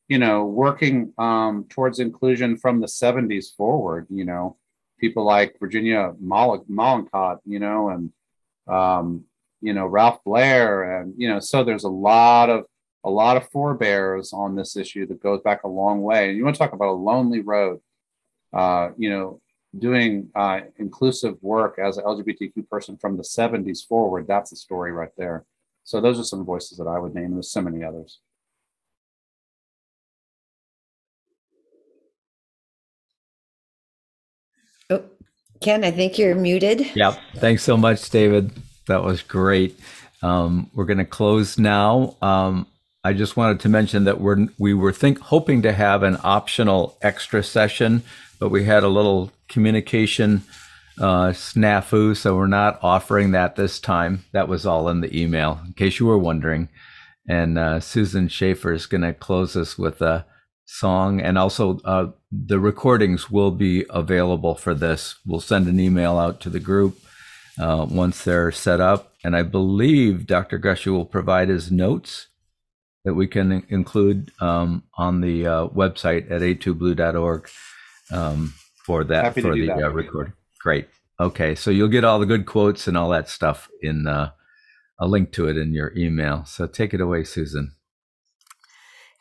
you 0.10 0.18
know, 0.18 0.44
working 0.44 1.14
um, 1.18 1.66
towards 1.70 2.00
inclusion 2.00 2.58
from 2.58 2.82
the 2.82 2.88
70s 2.88 3.56
forward, 3.56 4.08
you 4.10 4.26
know, 4.26 4.58
people 5.00 5.24
like 5.24 5.56
Virginia 5.60 6.12
Mollenkott, 6.22 7.38
you 7.45 7.60
know, 7.60 7.90
and, 7.90 8.12
um, 8.68 9.24
you 9.62 9.74
know, 9.74 9.88
Ralph 9.88 10.22
Blair. 10.26 11.00
And, 11.00 11.14
you 11.18 11.30
know, 11.30 11.40
so 11.40 11.64
there's 11.64 11.86
a 11.86 11.90
lot 11.90 12.50
of 12.50 12.66
a 13.04 13.10
lot 13.10 13.38
of 13.38 13.50
forebears 13.50 14.34
on 14.34 14.56
this 14.56 14.78
issue 14.78 15.06
that 15.08 15.22
goes 15.22 15.42
back 15.42 15.64
a 15.64 15.68
long 15.68 16.02
way. 16.02 16.30
And 16.30 16.38
you 16.38 16.44
want 16.44 16.56
to 16.56 16.60
talk 16.60 16.74
about 16.74 16.90
a 16.90 16.94
lonely 16.94 17.42
road, 17.42 17.82
uh, 18.54 18.90
you 18.98 19.10
know, 19.10 19.42
doing 19.78 20.30
uh, 20.36 20.62
inclusive 20.78 21.36
work 21.42 21.80
as 21.80 21.98
an 21.98 22.06
LGBTQ 22.06 22.70
person 22.70 22.98
from 22.98 23.18
the 23.18 23.24
70s 23.24 23.86
forward. 23.86 24.26
That's 24.28 24.52
the 24.52 24.56
story 24.56 24.92
right 24.92 25.10
there. 25.18 25.46
So 25.84 26.00
those 26.00 26.20
are 26.20 26.24
some 26.24 26.46
voices 26.46 26.78
that 26.78 26.88
I 26.88 26.98
would 26.98 27.14
name. 27.14 27.34
There's 27.34 27.52
so 27.52 27.62
many 27.62 27.84
others. 27.84 28.20
Oh, 34.90 35.04
Ken, 35.62 35.84
I 35.84 35.92
think 35.92 36.18
you're 36.18 36.36
muted. 36.36 36.96
Yep. 36.96 37.20
Thanks 37.38 37.64
so 37.64 37.76
much, 37.76 38.10
David. 38.10 38.52
That 38.88 39.04
was 39.04 39.22
great. 39.24 39.78
Um, 40.22 40.70
we're 40.74 40.86
going 40.86 41.00
to 41.00 41.06
close 41.06 41.58
now. 41.58 42.16
Um, 42.22 42.68
I 43.06 43.12
just 43.12 43.36
wanted 43.36 43.60
to 43.62 43.70
mention 43.70 44.06
that 44.06 44.22
we're 44.22 44.48
we 44.58 44.74
were 44.74 44.94
think 44.94 45.20
hoping 45.20 45.62
to 45.64 45.74
have 45.74 46.04
an 46.04 46.18
optional 46.24 46.98
extra 47.02 47.44
session, 47.44 48.04
but 48.40 48.48
we 48.48 48.64
had 48.64 48.84
a 48.84 48.88
little 48.88 49.32
communication 49.50 50.44
uh, 50.98 51.32
snafu, 51.32 52.16
so 52.16 52.38
we're 52.38 52.48
not 52.48 52.80
offering 52.82 53.32
that 53.32 53.58
this 53.58 53.80
time. 53.80 54.24
That 54.32 54.48
was 54.48 54.66
all 54.66 54.88
in 54.88 55.02
the 55.02 55.22
email, 55.22 55.60
in 55.66 55.74
case 55.74 56.00
you 56.00 56.06
were 56.06 56.18
wondering. 56.18 56.70
And 57.28 57.58
uh, 57.58 57.82
Susan 57.82 58.30
Schaefer 58.30 58.72
is 58.72 58.86
going 58.86 59.02
to 59.02 59.14
close 59.14 59.58
us 59.58 59.78
with 59.78 60.02
a 60.02 60.26
song, 60.66 61.20
and 61.20 61.38
also 61.38 61.80
uh, 61.84 62.12
the 62.32 62.60
recordings 62.60 63.30
will 63.30 63.52
be 63.52 63.86
available 63.90 64.56
for 64.56 64.74
this. 64.74 65.16
We'll 65.26 65.42
send 65.42 65.68
an 65.68 65.80
email 65.80 66.18
out 66.18 66.40
to 66.42 66.50
the 66.50 66.60
group 66.60 66.98
uh, 67.60 67.86
once 67.90 68.24
they're 68.24 68.52
set 68.52 68.80
up, 68.80 69.14
and 69.26 69.36
I 69.36 69.44
believe 69.44 70.26
Dr. 70.26 70.58
Gushee 70.58 70.92
will 70.92 71.06
provide 71.06 71.50
his 71.50 71.70
notes 71.70 72.28
that 73.04 73.14
we 73.14 73.28
can 73.28 73.64
include 73.70 74.32
um, 74.40 74.84
on 74.98 75.22
the 75.22 75.46
uh, 75.46 75.68
website 75.68 76.32
at 76.32 76.42
a2blue.org 76.42 77.50
um, 78.12 78.54
for 78.86 79.04
that 79.04 79.26
Happy 79.26 79.42
for 79.42 79.54
the 79.54 79.68
that. 79.68 79.84
uh, 79.84 79.90
recording. 79.90 80.34
Great. 80.60 80.88
Okay, 81.20 81.56
so 81.56 81.70
you'll 81.70 81.90
get 81.90 82.04
all 82.04 82.20
the 82.20 82.26
good 82.26 82.46
quotes 82.46 82.88
and 82.88 82.98
all 82.98 83.10
that 83.10 83.30
stuff 83.30 83.70
in 83.82 84.08
uh, 84.08 84.32
a 85.00 85.08
link 85.08 85.32
to 85.34 85.48
it 85.48 85.58
in 85.58 85.74
your 85.74 85.94
email. 85.96 86.46
So 86.46 86.66
take 86.66 86.94
it 86.94 87.02
away, 87.02 87.24
Susan. 87.24 87.76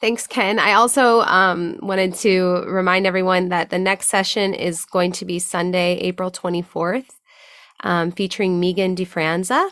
Thanks, 0.01 0.27
Ken. 0.27 0.59
I 0.59 0.73
also 0.73 1.21
um, 1.23 1.79
wanted 1.81 2.15
to 2.17 2.65
remind 2.67 3.07
everyone 3.07 3.51
that 3.51 3.71
the 3.71 3.79
next 3.79 4.09
session 4.09 4.53
is 4.53 4.85
going 4.85 5.13
to 5.13 5.25
be 5.25 5.39
Sunday, 5.39 5.95
April 5.99 6.31
24th, 6.31 7.11
um, 7.85 8.11
featuring 8.11 8.59
Megan 8.59 8.97
DeFranza 8.97 9.71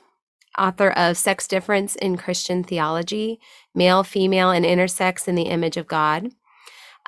author 0.61 0.91
of 0.91 1.16
Sex 1.16 1.49
Difference 1.49 1.97
in 1.97 2.16
Christian 2.16 2.62
Theology 2.62 3.41
Male, 3.74 4.03
Female, 4.05 4.51
and 4.51 4.65
Intersex 4.65 5.28
in 5.28 5.35
the 5.35 5.45
Image 5.45 5.77
of 5.77 5.87
God. 5.87 6.31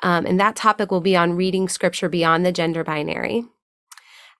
Um, 0.01 0.25
and 0.25 0.39
that 0.39 0.55
topic 0.55 0.91
will 0.91 1.01
be 1.01 1.15
on 1.15 1.33
reading 1.33 1.69
scripture 1.69 2.09
beyond 2.09 2.45
the 2.45 2.51
gender 2.51 2.83
binary. 2.83 3.45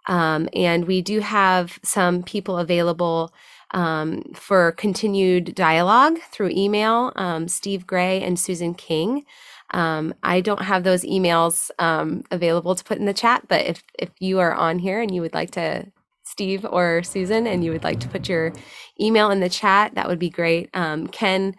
Um, 0.07 0.49
and 0.53 0.85
we 0.85 1.01
do 1.01 1.19
have 1.19 1.79
some 1.83 2.23
people 2.23 2.57
available 2.57 3.33
um, 3.71 4.23
for 4.35 4.73
continued 4.73 5.55
dialogue 5.55 6.19
through 6.31 6.49
email 6.49 7.11
um, 7.15 7.47
Steve 7.47 7.87
Gray 7.87 8.21
and 8.21 8.39
Susan 8.39 8.73
King. 8.73 9.25
Um, 9.71 10.13
I 10.21 10.41
don't 10.41 10.61
have 10.61 10.83
those 10.83 11.03
emails 11.03 11.71
um, 11.79 12.23
available 12.29 12.75
to 12.75 12.83
put 12.83 12.99
in 12.99 13.05
the 13.05 13.13
chat, 13.13 13.47
but 13.47 13.65
if, 13.65 13.83
if 13.97 14.09
you 14.19 14.39
are 14.39 14.53
on 14.53 14.79
here 14.79 15.01
and 15.01 15.13
you 15.13 15.21
would 15.21 15.33
like 15.33 15.51
to 15.51 15.87
Steve 16.33 16.65
or 16.67 17.03
Susan 17.03 17.45
and 17.45 17.63
you 17.63 17.71
would 17.71 17.83
like 17.83 17.99
to 17.99 18.07
put 18.07 18.27
your 18.27 18.53
email 18.99 19.29
in 19.29 19.39
the 19.39 19.49
chat, 19.49 19.93
that 19.93 20.07
would 20.07 20.17
be 20.17 20.31
great. 20.31 20.67
Um, 20.73 21.05
Ken 21.07 21.55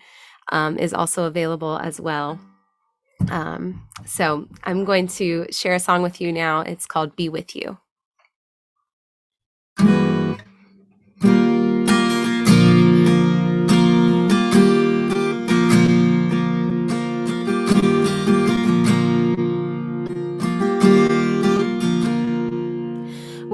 um, 0.51 0.77
is 0.79 0.93
also 0.93 1.27
available 1.27 1.79
as 1.79 2.01
well. 2.01 2.41
Um, 3.31 3.87
so 4.05 4.49
I'm 4.65 4.85
going 4.85 5.07
to 5.21 5.47
share 5.53 5.75
a 5.75 5.79
song 5.79 6.03
with 6.03 6.21
you 6.21 6.33
now. 6.33 6.63
It's 6.63 6.87
called 6.87 7.15
Be 7.15 7.29
With 7.29 7.55
You. 7.55 7.79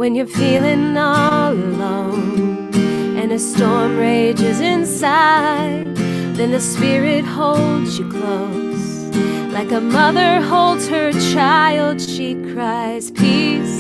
When 0.00 0.14
you're 0.14 0.26
feeling 0.26 0.96
all 0.96 1.52
alone 1.52 2.74
and 3.18 3.30
a 3.32 3.38
storm 3.38 3.98
rages 3.98 4.58
inside, 4.58 5.94
then 6.36 6.50
the 6.52 6.58
Spirit 6.58 7.22
holds 7.22 7.98
you 7.98 8.08
close. 8.08 9.14
Like 9.52 9.70
a 9.72 9.80
mother 9.82 10.40
holds 10.40 10.88
her 10.88 11.12
child, 11.34 12.00
she 12.00 12.34
cries, 12.54 13.10
Peace, 13.10 13.78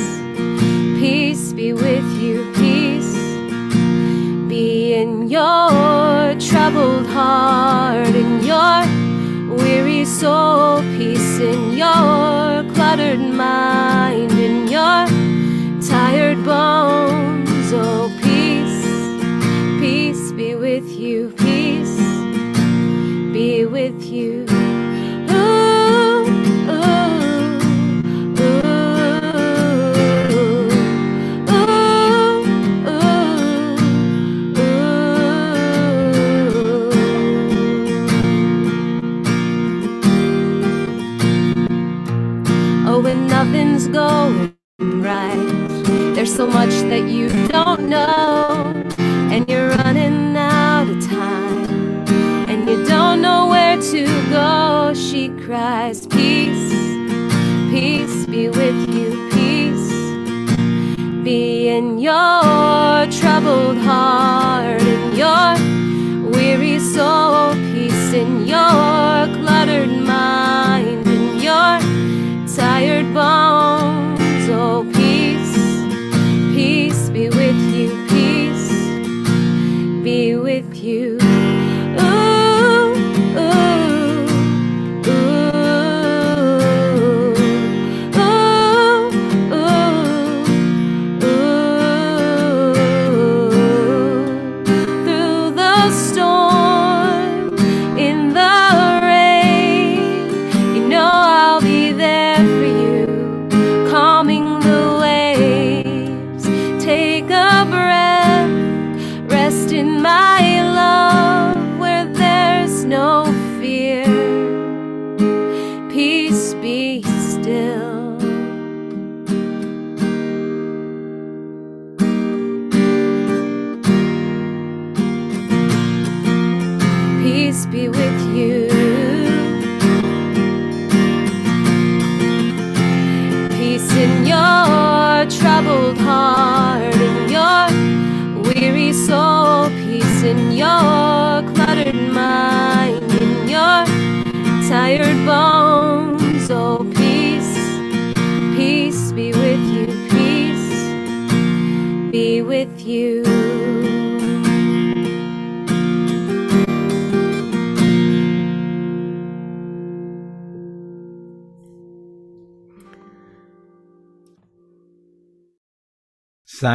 peace 1.00 1.54
be 1.54 1.72
with 1.72 2.04
you, 2.20 2.52
peace 2.54 3.16
be 4.46 4.92
in 4.92 5.26
your 5.30 6.38
troubled 6.38 7.06
heart, 7.06 8.08
in 8.08 8.44
your 8.44 9.56
weary 9.56 10.04
soul, 10.04 10.82
peace 10.98 11.38
in 11.38 11.78
your 11.78 12.62
cluttered 12.74 13.20
mind, 13.20 14.32
in 14.32 14.68
your 14.68 15.19
tired 16.10 16.44
bones. 16.44 17.72
Oh, 17.72 18.10
peace, 18.20 18.82
peace 19.80 20.32
be 20.32 20.56
with 20.56 20.88
you, 20.88 21.30
peace 21.38 21.98
be 23.32 23.64
with 23.64 24.02
you. 24.02 24.49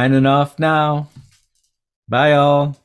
Signing 0.06 0.24
off 0.24 0.56
now. 0.60 1.08
Bye, 2.08 2.34
all. 2.34 2.76